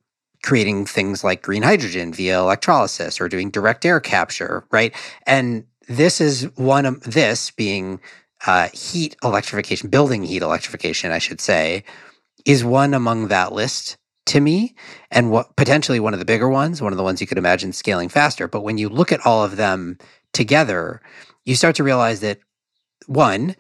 creating 0.44 0.86
things 0.86 1.24
like 1.24 1.44
green 1.44 1.62
hydrogen 1.62 2.12
via 2.14 2.40
electrolysis 2.40 3.22
or 3.22 3.30
doing 3.30 3.52
direct 3.52 3.86
air 3.86 4.00
capture, 4.00 4.64
right? 4.72 4.96
And 5.28 5.66
this 5.88 6.20
is 6.20 6.44
one 6.56 6.86
of 6.86 7.02
this 7.02 7.52
being 7.52 8.00
uh, 8.46 8.70
heat 8.74 9.16
electrification, 9.24 9.90
building 9.90 10.24
heat 10.24 10.42
electrification, 10.42 11.12
I 11.12 11.20
should 11.20 11.42
say, 11.42 11.84
is 12.46 12.64
one 12.64 12.94
among 12.94 13.28
that 13.28 13.54
list 13.54 13.98
to 14.28 14.40
me 14.40 14.76
and 15.10 15.32
what 15.32 15.56
potentially 15.56 16.00
one 16.00 16.14
of 16.14 16.20
the 16.20 16.26
bigger 16.26 16.50
ones, 16.50 16.82
one 16.82 16.94
of 16.94 16.98
the 16.98 17.04
ones 17.04 17.22
you 17.22 17.28
could 17.28 17.38
imagine 17.38 17.74
scaling 17.74 18.10
faster. 18.10 18.48
But 18.48 18.62
when 18.62 18.78
you 18.78 18.90
look 18.90 19.12
at 19.12 19.26
all 19.26 19.44
of 19.44 19.58
them 19.58 19.98
together, 20.34 21.02
you 21.46 21.56
start 21.56 21.76
to 21.76 21.84
realize 21.84 22.20
that 22.22 22.40
one, 23.08 23.56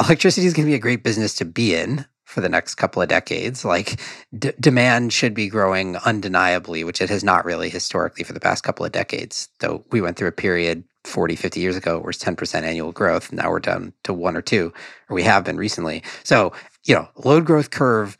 electricity 0.00 0.46
is 0.46 0.54
going 0.54 0.66
to 0.66 0.70
be 0.70 0.76
a 0.76 0.80
great 0.80 1.04
business 1.04 1.34
to 1.36 1.44
be 1.44 1.74
in 1.74 2.06
for 2.24 2.40
the 2.40 2.48
next 2.48 2.76
couple 2.76 3.02
of 3.02 3.08
decades. 3.08 3.64
Like 3.64 4.00
d- 4.36 4.52
demand 4.58 5.12
should 5.12 5.34
be 5.34 5.48
growing 5.48 5.96
undeniably, 5.98 6.84
which 6.84 7.00
it 7.00 7.10
has 7.10 7.22
not 7.22 7.44
really 7.44 7.68
historically 7.68 8.24
for 8.24 8.32
the 8.32 8.40
past 8.40 8.64
couple 8.64 8.86
of 8.86 8.92
decades. 8.92 9.48
Though 9.60 9.84
we 9.90 10.00
went 10.00 10.16
through 10.16 10.28
a 10.28 10.32
period 10.32 10.84
40, 11.04 11.36
50 11.36 11.60
years 11.60 11.76
ago 11.76 12.02
it's 12.08 12.22
10% 12.22 12.62
annual 12.62 12.92
growth. 12.92 13.32
Now 13.32 13.50
we're 13.50 13.60
down 13.60 13.92
to 14.04 14.12
one 14.12 14.36
or 14.36 14.42
two, 14.42 14.72
or 15.08 15.14
we 15.14 15.22
have 15.22 15.44
been 15.44 15.56
recently. 15.56 16.02
So, 16.24 16.52
you 16.84 16.94
know, 16.94 17.08
load 17.24 17.44
growth 17.44 17.70
curve 17.70 18.16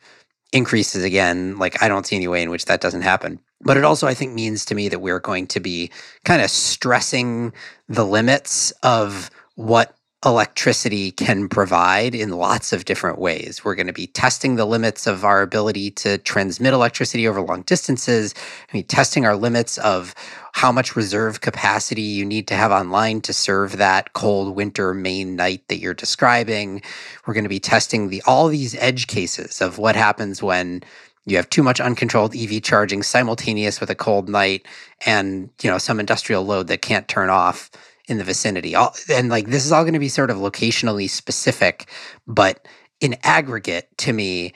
increases 0.51 1.03
again. 1.03 1.57
Like 1.57 1.81
I 1.81 1.87
don't 1.87 2.05
see 2.05 2.15
any 2.15 2.27
way 2.27 2.41
in 2.41 2.49
which 2.49 2.65
that 2.65 2.81
doesn't 2.81 3.01
happen. 3.01 3.39
But 3.61 3.77
it 3.77 3.85
also, 3.85 4.07
I 4.07 4.13
think, 4.13 4.33
means 4.33 4.65
to 4.65 4.75
me 4.75 4.89
that 4.89 4.99
we're 4.99 5.19
going 5.19 5.47
to 5.47 5.59
be 5.59 5.89
kind 6.25 6.41
of 6.41 6.49
stressing 6.49 7.53
the 7.87 8.05
limits 8.05 8.71
of 8.83 9.29
what 9.55 9.95
electricity 10.25 11.11
can 11.11 11.49
provide 11.49 12.15
in 12.15 12.29
lots 12.29 12.71
of 12.71 12.85
different 12.85 13.19
ways. 13.19 13.63
We're 13.63 13.75
going 13.75 13.87
to 13.87 13.93
be 13.93 14.07
testing 14.07 14.55
the 14.55 14.65
limits 14.65 15.05
of 15.05 15.25
our 15.25 15.41
ability 15.41 15.91
to 15.91 16.17
transmit 16.19 16.73
electricity 16.73 17.27
over 17.27 17.41
long 17.41 17.63
distances, 17.63 18.33
I 18.71 18.77
mean, 18.77 18.85
testing 18.85 19.25
our 19.25 19.35
limits 19.35 19.77
of 19.79 20.15
how 20.53 20.71
much 20.71 20.95
reserve 20.95 21.41
capacity 21.41 22.01
you 22.01 22.25
need 22.25 22.47
to 22.47 22.55
have 22.55 22.71
online 22.71 23.21
to 23.21 23.33
serve 23.33 23.77
that 23.77 24.13
cold 24.13 24.55
winter 24.55 24.93
Maine 24.93 25.35
night 25.35 25.67
that 25.67 25.79
you're 25.79 25.93
describing. 25.93 26.81
We're 27.25 27.33
going 27.33 27.43
to 27.43 27.49
be 27.49 27.59
testing 27.59 28.09
the 28.09 28.21
all 28.25 28.47
these 28.47 28.75
edge 28.75 29.07
cases 29.07 29.61
of 29.61 29.77
what 29.77 29.95
happens 29.95 30.41
when 30.41 30.83
you 31.25 31.37
have 31.37 31.49
too 31.49 31.63
much 31.63 31.79
uncontrolled 31.79 32.35
EV 32.35 32.61
charging 32.61 33.01
simultaneous 33.01 33.79
with 33.79 33.89
a 33.89 33.95
cold 33.95 34.29
night 34.29 34.65
and, 35.05 35.49
you 35.61 35.69
know, 35.69 35.77
some 35.77 35.99
industrial 35.99 36.45
load 36.45 36.67
that 36.67 36.81
can't 36.81 37.07
turn 37.07 37.29
off 37.29 37.69
in 38.07 38.17
the 38.17 38.23
vicinity. 38.23 38.75
All, 38.75 38.93
and 39.09 39.29
like 39.29 39.47
this 39.47 39.65
is 39.65 39.71
all 39.71 39.83
going 39.83 39.93
to 39.93 39.99
be 39.99 40.09
sort 40.09 40.29
of 40.29 40.37
locationally 40.37 41.09
specific, 41.09 41.89
but 42.27 42.67
in 42.99 43.15
aggregate, 43.23 43.89
to 43.99 44.13
me, 44.13 44.53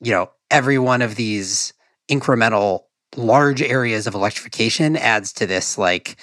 you 0.00 0.12
know, 0.12 0.30
every 0.50 0.78
one 0.78 1.02
of 1.02 1.16
these 1.16 1.72
incremental 2.10 2.84
large 3.16 3.62
areas 3.62 4.06
of 4.06 4.14
electrification 4.14 4.96
adds 4.96 5.32
to 5.32 5.46
this 5.46 5.78
like 5.78 6.16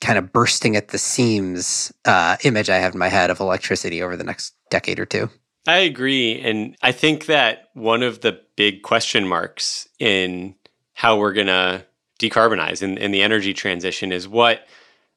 kind 0.00 0.18
of 0.18 0.32
bursting 0.32 0.76
at 0.76 0.88
the 0.88 0.98
seams 0.98 1.92
uh, 2.04 2.36
image 2.44 2.68
I 2.68 2.76
have 2.76 2.92
in 2.92 2.98
my 2.98 3.08
head 3.08 3.30
of 3.30 3.40
electricity 3.40 4.02
over 4.02 4.16
the 4.16 4.24
next 4.24 4.54
decade 4.70 5.00
or 5.00 5.06
two. 5.06 5.30
I 5.66 5.78
agree. 5.78 6.40
And 6.40 6.76
I 6.82 6.92
think 6.92 7.26
that 7.26 7.70
one 7.74 8.02
of 8.02 8.20
the 8.20 8.40
big 8.56 8.82
question 8.82 9.26
marks 9.26 9.88
in 9.98 10.54
how 10.94 11.18
we're 11.18 11.32
going 11.32 11.46
to 11.46 11.84
decarbonize 12.18 12.82
in, 12.82 12.98
in 12.98 13.10
the 13.10 13.22
energy 13.22 13.54
transition 13.54 14.12
is 14.12 14.28
what 14.28 14.66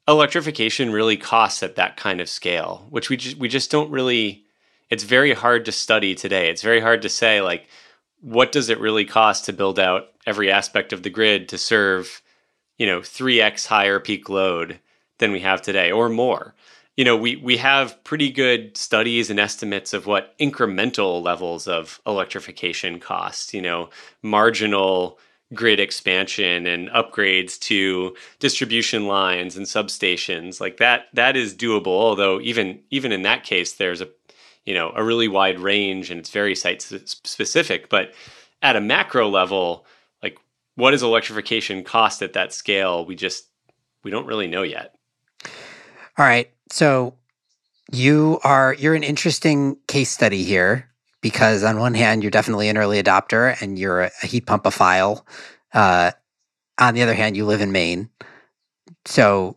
electrification 0.06 0.92
really 0.92 1.16
costs 1.16 1.62
at 1.62 1.76
that 1.76 1.96
kind 1.96 2.20
of 2.20 2.28
scale, 2.28 2.86
which 2.90 3.08
we 3.08 3.16
just, 3.16 3.36
we 3.38 3.48
just 3.48 3.70
don't 3.70 3.90
really, 3.90 4.44
it's 4.90 5.04
very 5.04 5.32
hard 5.32 5.64
to 5.64 5.72
study 5.72 6.14
today. 6.14 6.50
It's 6.50 6.62
very 6.62 6.80
hard 6.80 7.02
to 7.02 7.08
say, 7.08 7.40
like, 7.40 7.68
what 8.20 8.52
does 8.52 8.68
it 8.68 8.80
really 8.80 9.04
cost 9.04 9.44
to 9.44 9.52
build 9.52 9.78
out 9.78 10.08
every 10.26 10.50
aspect 10.50 10.92
of 10.92 11.02
the 11.02 11.10
grid 11.10 11.48
to 11.50 11.58
serve, 11.58 12.22
you 12.78 12.86
know, 12.86 13.00
3x 13.00 13.66
higher 13.66 14.00
peak 14.00 14.28
load 14.28 14.80
than 15.18 15.32
we 15.32 15.40
have 15.40 15.62
today 15.62 15.90
or 15.90 16.08
more? 16.08 16.54
You 16.96 17.04
know, 17.04 17.16
we, 17.16 17.36
we 17.36 17.56
have 17.56 18.02
pretty 18.04 18.30
good 18.30 18.76
studies 18.76 19.28
and 19.28 19.40
estimates 19.40 19.92
of 19.92 20.06
what 20.06 20.38
incremental 20.38 21.22
levels 21.22 21.66
of 21.66 22.00
electrification 22.06 23.00
cost, 23.00 23.52
you 23.52 23.60
know, 23.60 23.90
marginal 24.22 25.18
grid 25.54 25.80
expansion 25.80 26.66
and 26.66 26.88
upgrades 26.90 27.58
to 27.58 28.14
distribution 28.38 29.06
lines 29.06 29.56
and 29.56 29.66
substations 29.66 30.60
like 30.60 30.76
that 30.78 31.06
that 31.12 31.36
is 31.36 31.54
doable 31.54 31.86
although 31.86 32.40
even 32.40 32.80
even 32.90 33.12
in 33.12 33.22
that 33.22 33.44
case 33.44 33.74
there's 33.74 34.00
a 34.00 34.08
you 34.64 34.74
know 34.74 34.92
a 34.96 35.04
really 35.04 35.28
wide 35.28 35.58
range 35.58 36.10
and 36.10 36.18
it's 36.18 36.30
very 36.30 36.54
site 36.54 36.82
specific 36.82 37.88
but 37.88 38.12
at 38.62 38.76
a 38.76 38.80
macro 38.80 39.28
level 39.28 39.86
like 40.22 40.38
what 40.74 40.90
does 40.90 41.02
electrification 41.02 41.84
cost 41.84 42.22
at 42.22 42.32
that 42.32 42.52
scale? 42.52 43.04
We 43.04 43.14
just 43.14 43.46
we 44.02 44.10
don't 44.10 44.26
really 44.26 44.48
know 44.48 44.62
yet. 44.62 44.96
All 46.18 46.24
right. 46.26 46.50
So 46.72 47.14
you 47.92 48.40
are 48.42 48.74
you're 48.74 48.94
an 48.94 49.04
interesting 49.04 49.76
case 49.86 50.10
study 50.10 50.42
here 50.42 50.88
because 51.24 51.64
on 51.64 51.78
one 51.78 51.94
hand 51.94 52.22
you're 52.22 52.30
definitely 52.30 52.68
an 52.68 52.76
early 52.76 53.02
adopter 53.02 53.60
and 53.62 53.78
you're 53.78 54.02
a, 54.02 54.26
heat 54.26 54.44
pumpophile. 54.44 55.24
Uh, 55.72 56.10
on 56.78 56.92
the 56.92 57.02
other 57.02 57.14
hand, 57.14 57.34
you 57.34 57.46
live 57.46 57.62
in 57.62 57.72
Maine. 57.72 58.10
So, 59.06 59.56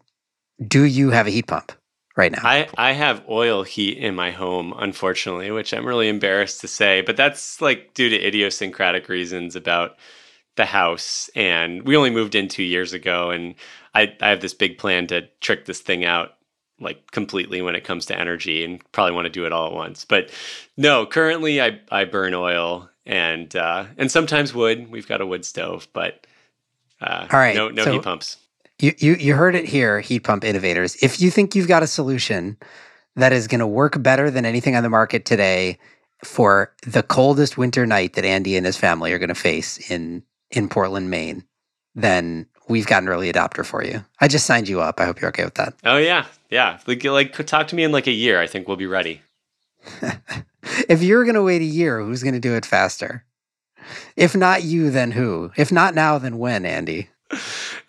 do 0.66 0.84
you 0.86 1.10
have 1.10 1.28
a 1.28 1.30
heat 1.30 1.48
pump 1.48 1.74
right 2.16 2.32
now? 2.32 2.40
I, 2.42 2.70
I 2.78 2.94
have 2.94 3.22
oil 3.28 3.64
heat 3.64 3.98
in 3.98 4.16
my 4.16 4.32
home, 4.32 4.74
unfortunately, 4.78 5.52
which 5.52 5.74
I'm 5.74 5.86
really 5.86 6.08
embarrassed 6.08 6.62
to 6.62 6.70
say, 6.70 7.02
but 7.02 7.18
that's 7.18 7.60
like 7.60 7.94
due 7.94 8.10
to 8.10 8.16
idiosyncratic 8.28 9.10
reasons 9.10 9.58
about 9.58 9.98
the 10.56 10.66
house. 10.66 11.30
And 11.36 11.84
we 11.84 11.98
only 11.98 12.12
moved 12.12 12.34
in 12.34 12.48
two 12.48 12.64
years 12.64 12.94
ago, 12.94 13.30
and 13.30 13.56
I, 13.94 14.16
I 14.22 14.30
have 14.30 14.40
this 14.40 14.54
big 14.54 14.78
plan 14.78 15.08
to 15.08 15.28
trick 15.42 15.66
this 15.66 15.82
thing 15.82 16.06
out 16.06 16.37
like 16.80 17.12
completely 17.12 17.62
when 17.62 17.76
it 17.76 17.84
comes 17.84 18.06
to 18.08 18.20
energy 18.20 18.64
and 18.64 18.82
probably 18.92 19.14
want 19.14 19.26
to 19.26 19.32
do 19.32 19.46
it 19.46 19.52
all 19.52 19.68
at 19.68 19.74
once. 19.74 20.06
But 20.06 20.30
no, 20.76 21.06
currently 21.06 21.62
I, 21.62 21.80
I 21.92 22.06
burn 22.06 22.34
oil 22.34 22.90
and 23.06 23.56
uh, 23.56 23.86
and 23.98 24.12
sometimes 24.12 24.54
wood. 24.54 24.92
We've 24.92 25.08
got 25.08 25.22
a 25.22 25.26
wood 25.26 25.46
stove, 25.46 25.88
but 25.94 26.28
uh, 27.02 27.28
all 27.32 27.40
right, 27.40 27.56
no 27.56 27.70
no 27.70 27.84
so 27.84 27.94
heat 27.94 28.04
pumps. 28.04 28.38
You, 28.80 28.94
you 28.98 29.16
you 29.16 29.34
heard 29.34 29.56
it 29.56 29.66
here, 29.66 30.02
heat 30.02 30.20
pump 30.20 30.44
innovators. 30.44 30.96
If 31.02 31.20
you 31.20 31.32
think 31.32 31.56
you've 31.56 31.68
got 31.68 31.84
a 31.84 31.88
solution 31.88 32.58
that 33.16 33.34
is 33.34 33.48
going 33.48 33.60
to 33.60 33.68
work 33.68 34.02
better 34.04 34.30
than 34.30 34.46
anything 34.46 34.76
on 34.76 34.84
the 34.84 34.90
market 34.90 35.26
today 35.26 35.80
for 36.24 36.74
the 36.86 37.02
coldest 37.02 37.58
winter 37.58 37.86
night 37.86 38.14
that 38.14 38.26
Andy 38.26 38.56
and 38.56 38.66
his 38.66 38.78
family 38.78 39.12
are 39.14 39.20
going 39.20 39.30
to 39.30 39.36
face 39.36 39.90
in 39.90 40.24
in 40.52 40.70
Portland, 40.70 41.10
Maine, 41.10 41.44
then 41.96 42.46
we've 42.68 42.88
got 42.88 43.04
an 43.04 43.10
early 43.10 43.32
adopter 43.32 43.66
for 43.66 43.84
you. 43.84 44.04
I 44.20 44.28
just 44.28 44.46
signed 44.46 44.68
you 44.68 44.82
up. 44.82 45.00
I 45.00 45.06
hope 45.06 45.22
you're 45.22 45.30
okay 45.30 45.46
with 45.46 45.56
that. 45.56 45.74
Oh 45.84 45.98
yeah, 45.98 46.26
yeah. 46.50 46.80
Like, 46.88 47.04
like 47.04 47.34
talk 47.46 47.68
to 47.68 47.76
me 47.76 47.84
in 47.84 47.92
like 47.92 48.08
a 48.08 48.12
year. 48.12 48.40
I 48.40 48.48
think 48.48 48.68
we'll 48.68 48.78
be 48.78 48.88
ready. 48.88 49.22
if 50.90 51.02
you're 51.02 51.24
going 51.24 51.36
to 51.36 51.44
wait 51.44 51.62
a 51.62 51.66
year, 51.66 52.02
who's 52.02 52.24
going 52.24 52.34
to 52.34 52.40
do 52.40 52.56
it 52.56 52.66
faster? 52.66 53.24
If 54.16 54.36
not 54.36 54.64
you, 54.64 54.92
then 54.92 55.12
who? 55.12 55.52
If 55.56 55.72
not 55.72 55.96
now, 55.96 56.18
then 56.18 56.38
when, 56.38 56.66
Andy? 56.66 57.10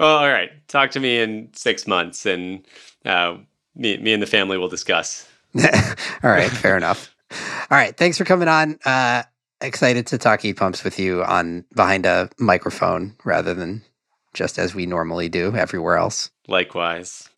Well, 0.01 0.19
all 0.19 0.29
right. 0.29 0.51
Talk 0.69 0.93
to 0.93 1.01
me 1.01 1.19
in 1.19 1.49
six 1.55 1.89
months, 1.89 2.25
and 2.25 2.65
uh, 3.05 3.37
me, 3.75 3.97
me 3.97 4.13
and 4.13 4.23
the 4.23 4.29
family 4.29 4.57
will 4.57 4.69
discuss. 4.69 5.29
all 5.57 6.31
right, 6.31 6.49
fair 6.49 6.77
enough. 6.77 7.13
All 7.33 7.77
right, 7.77 7.97
thanks 7.97 8.17
for 8.17 8.25
coming 8.25 8.47
on. 8.47 8.79
Uh, 8.85 9.25
excited 9.61 10.07
to 10.09 10.19
talk 10.19 10.43
heat 10.43 10.53
pumps 10.53 10.85
with 10.85 11.01
you 11.01 11.25
on 11.25 11.65
behind 11.75 12.07
a 12.07 12.31
microphone 12.39 13.17
rather 13.25 13.55
than 13.55 13.83
just 14.35 14.59
as 14.59 14.75
we 14.75 14.87
normally 14.87 15.29
do 15.29 15.55
everywhere 15.55 15.97
else. 15.97 16.31
Likewise. 16.47 17.29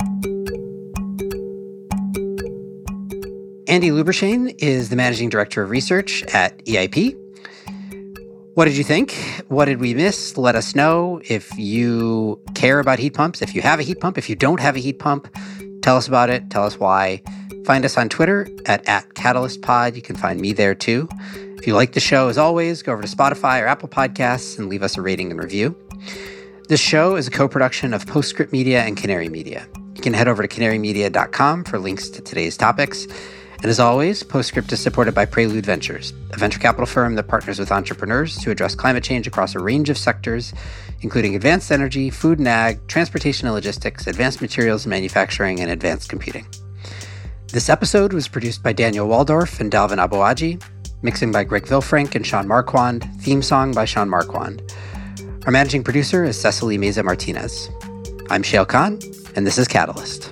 Andy 3.70 3.90
Lubershane 3.90 4.52
is 4.58 4.88
the 4.88 4.96
managing 4.96 5.28
director 5.28 5.62
of 5.62 5.70
research 5.70 6.24
at 6.34 6.58
EIP. 6.64 7.16
What 8.54 8.64
did 8.64 8.76
you 8.76 8.82
think? 8.82 9.12
What 9.46 9.66
did 9.66 9.80
we 9.80 9.94
miss? 9.94 10.36
Let 10.36 10.56
us 10.56 10.74
know 10.74 11.20
if 11.28 11.56
you 11.56 12.42
care 12.54 12.80
about 12.80 12.98
heat 12.98 13.14
pumps, 13.14 13.42
if 13.42 13.54
you 13.54 13.62
have 13.62 13.78
a 13.78 13.84
heat 13.84 14.00
pump, 14.00 14.18
if 14.18 14.28
you 14.28 14.34
don't 14.34 14.58
have 14.58 14.74
a 14.74 14.80
heat 14.80 14.98
pump, 14.98 15.32
tell 15.82 15.96
us 15.96 16.08
about 16.08 16.30
it, 16.30 16.50
tell 16.50 16.64
us 16.64 16.78
why. 16.78 17.22
Find 17.64 17.84
us 17.84 17.96
on 17.96 18.08
Twitter 18.08 18.48
at, 18.66 18.86
at 18.88 19.08
CatalystPod. 19.10 19.94
You 19.94 20.02
can 20.02 20.16
find 20.16 20.40
me 20.40 20.52
there 20.52 20.74
too. 20.74 21.08
If 21.56 21.66
you 21.66 21.74
like 21.74 21.92
the 21.92 22.00
show, 22.00 22.28
as 22.28 22.38
always, 22.38 22.82
go 22.82 22.92
over 22.92 23.02
to 23.02 23.08
Spotify 23.08 23.62
or 23.62 23.66
Apple 23.66 23.88
Podcasts 23.88 24.58
and 24.58 24.68
leave 24.68 24.82
us 24.82 24.96
a 24.96 25.02
rating 25.02 25.30
and 25.30 25.40
review. 25.40 25.76
This 26.70 26.78
show 26.78 27.16
is 27.16 27.26
a 27.26 27.32
co 27.32 27.48
production 27.48 27.92
of 27.92 28.06
Postscript 28.06 28.52
Media 28.52 28.84
and 28.84 28.96
Canary 28.96 29.28
Media. 29.28 29.66
You 29.96 30.02
can 30.02 30.12
head 30.12 30.28
over 30.28 30.40
to 30.40 30.48
canarymedia.com 30.48 31.64
for 31.64 31.80
links 31.80 32.08
to 32.10 32.22
today's 32.22 32.56
topics. 32.56 33.06
And 33.56 33.64
as 33.64 33.80
always, 33.80 34.22
Postscript 34.22 34.70
is 34.70 34.78
supported 34.78 35.12
by 35.12 35.24
Prelude 35.24 35.66
Ventures, 35.66 36.12
a 36.32 36.36
venture 36.36 36.60
capital 36.60 36.86
firm 36.86 37.16
that 37.16 37.26
partners 37.26 37.58
with 37.58 37.72
entrepreneurs 37.72 38.38
to 38.38 38.52
address 38.52 38.76
climate 38.76 39.02
change 39.02 39.26
across 39.26 39.56
a 39.56 39.58
range 39.58 39.90
of 39.90 39.98
sectors, 39.98 40.54
including 41.00 41.34
advanced 41.34 41.72
energy, 41.72 42.08
food 42.08 42.38
and 42.38 42.46
ag, 42.46 42.86
transportation 42.86 43.48
and 43.48 43.54
logistics, 43.56 44.06
advanced 44.06 44.40
materials 44.40 44.84
and 44.84 44.90
manufacturing, 44.90 45.58
and 45.58 45.72
advanced 45.72 46.08
computing. 46.08 46.46
This 47.48 47.68
episode 47.68 48.12
was 48.12 48.28
produced 48.28 48.62
by 48.62 48.74
Daniel 48.74 49.08
Waldorf 49.08 49.58
and 49.58 49.72
Dalvin 49.72 49.98
Aboagye, 49.98 50.62
mixing 51.02 51.32
by 51.32 51.42
Greg 51.42 51.64
Vilfrank 51.64 52.14
and 52.14 52.24
Sean 52.24 52.46
Marquand, 52.46 53.08
theme 53.20 53.42
song 53.42 53.72
by 53.72 53.84
Sean 53.84 54.08
Marquand. 54.08 54.62
Our 55.46 55.52
managing 55.52 55.84
producer 55.84 56.22
is 56.24 56.38
Cecily 56.38 56.76
Meza 56.76 57.02
Martinez. 57.02 57.70
I'm 58.28 58.42
Shayle 58.42 58.68
Kann, 58.68 58.98
and 59.34 59.46
this 59.46 59.56
is 59.56 59.66
Catalyst. 59.66 60.30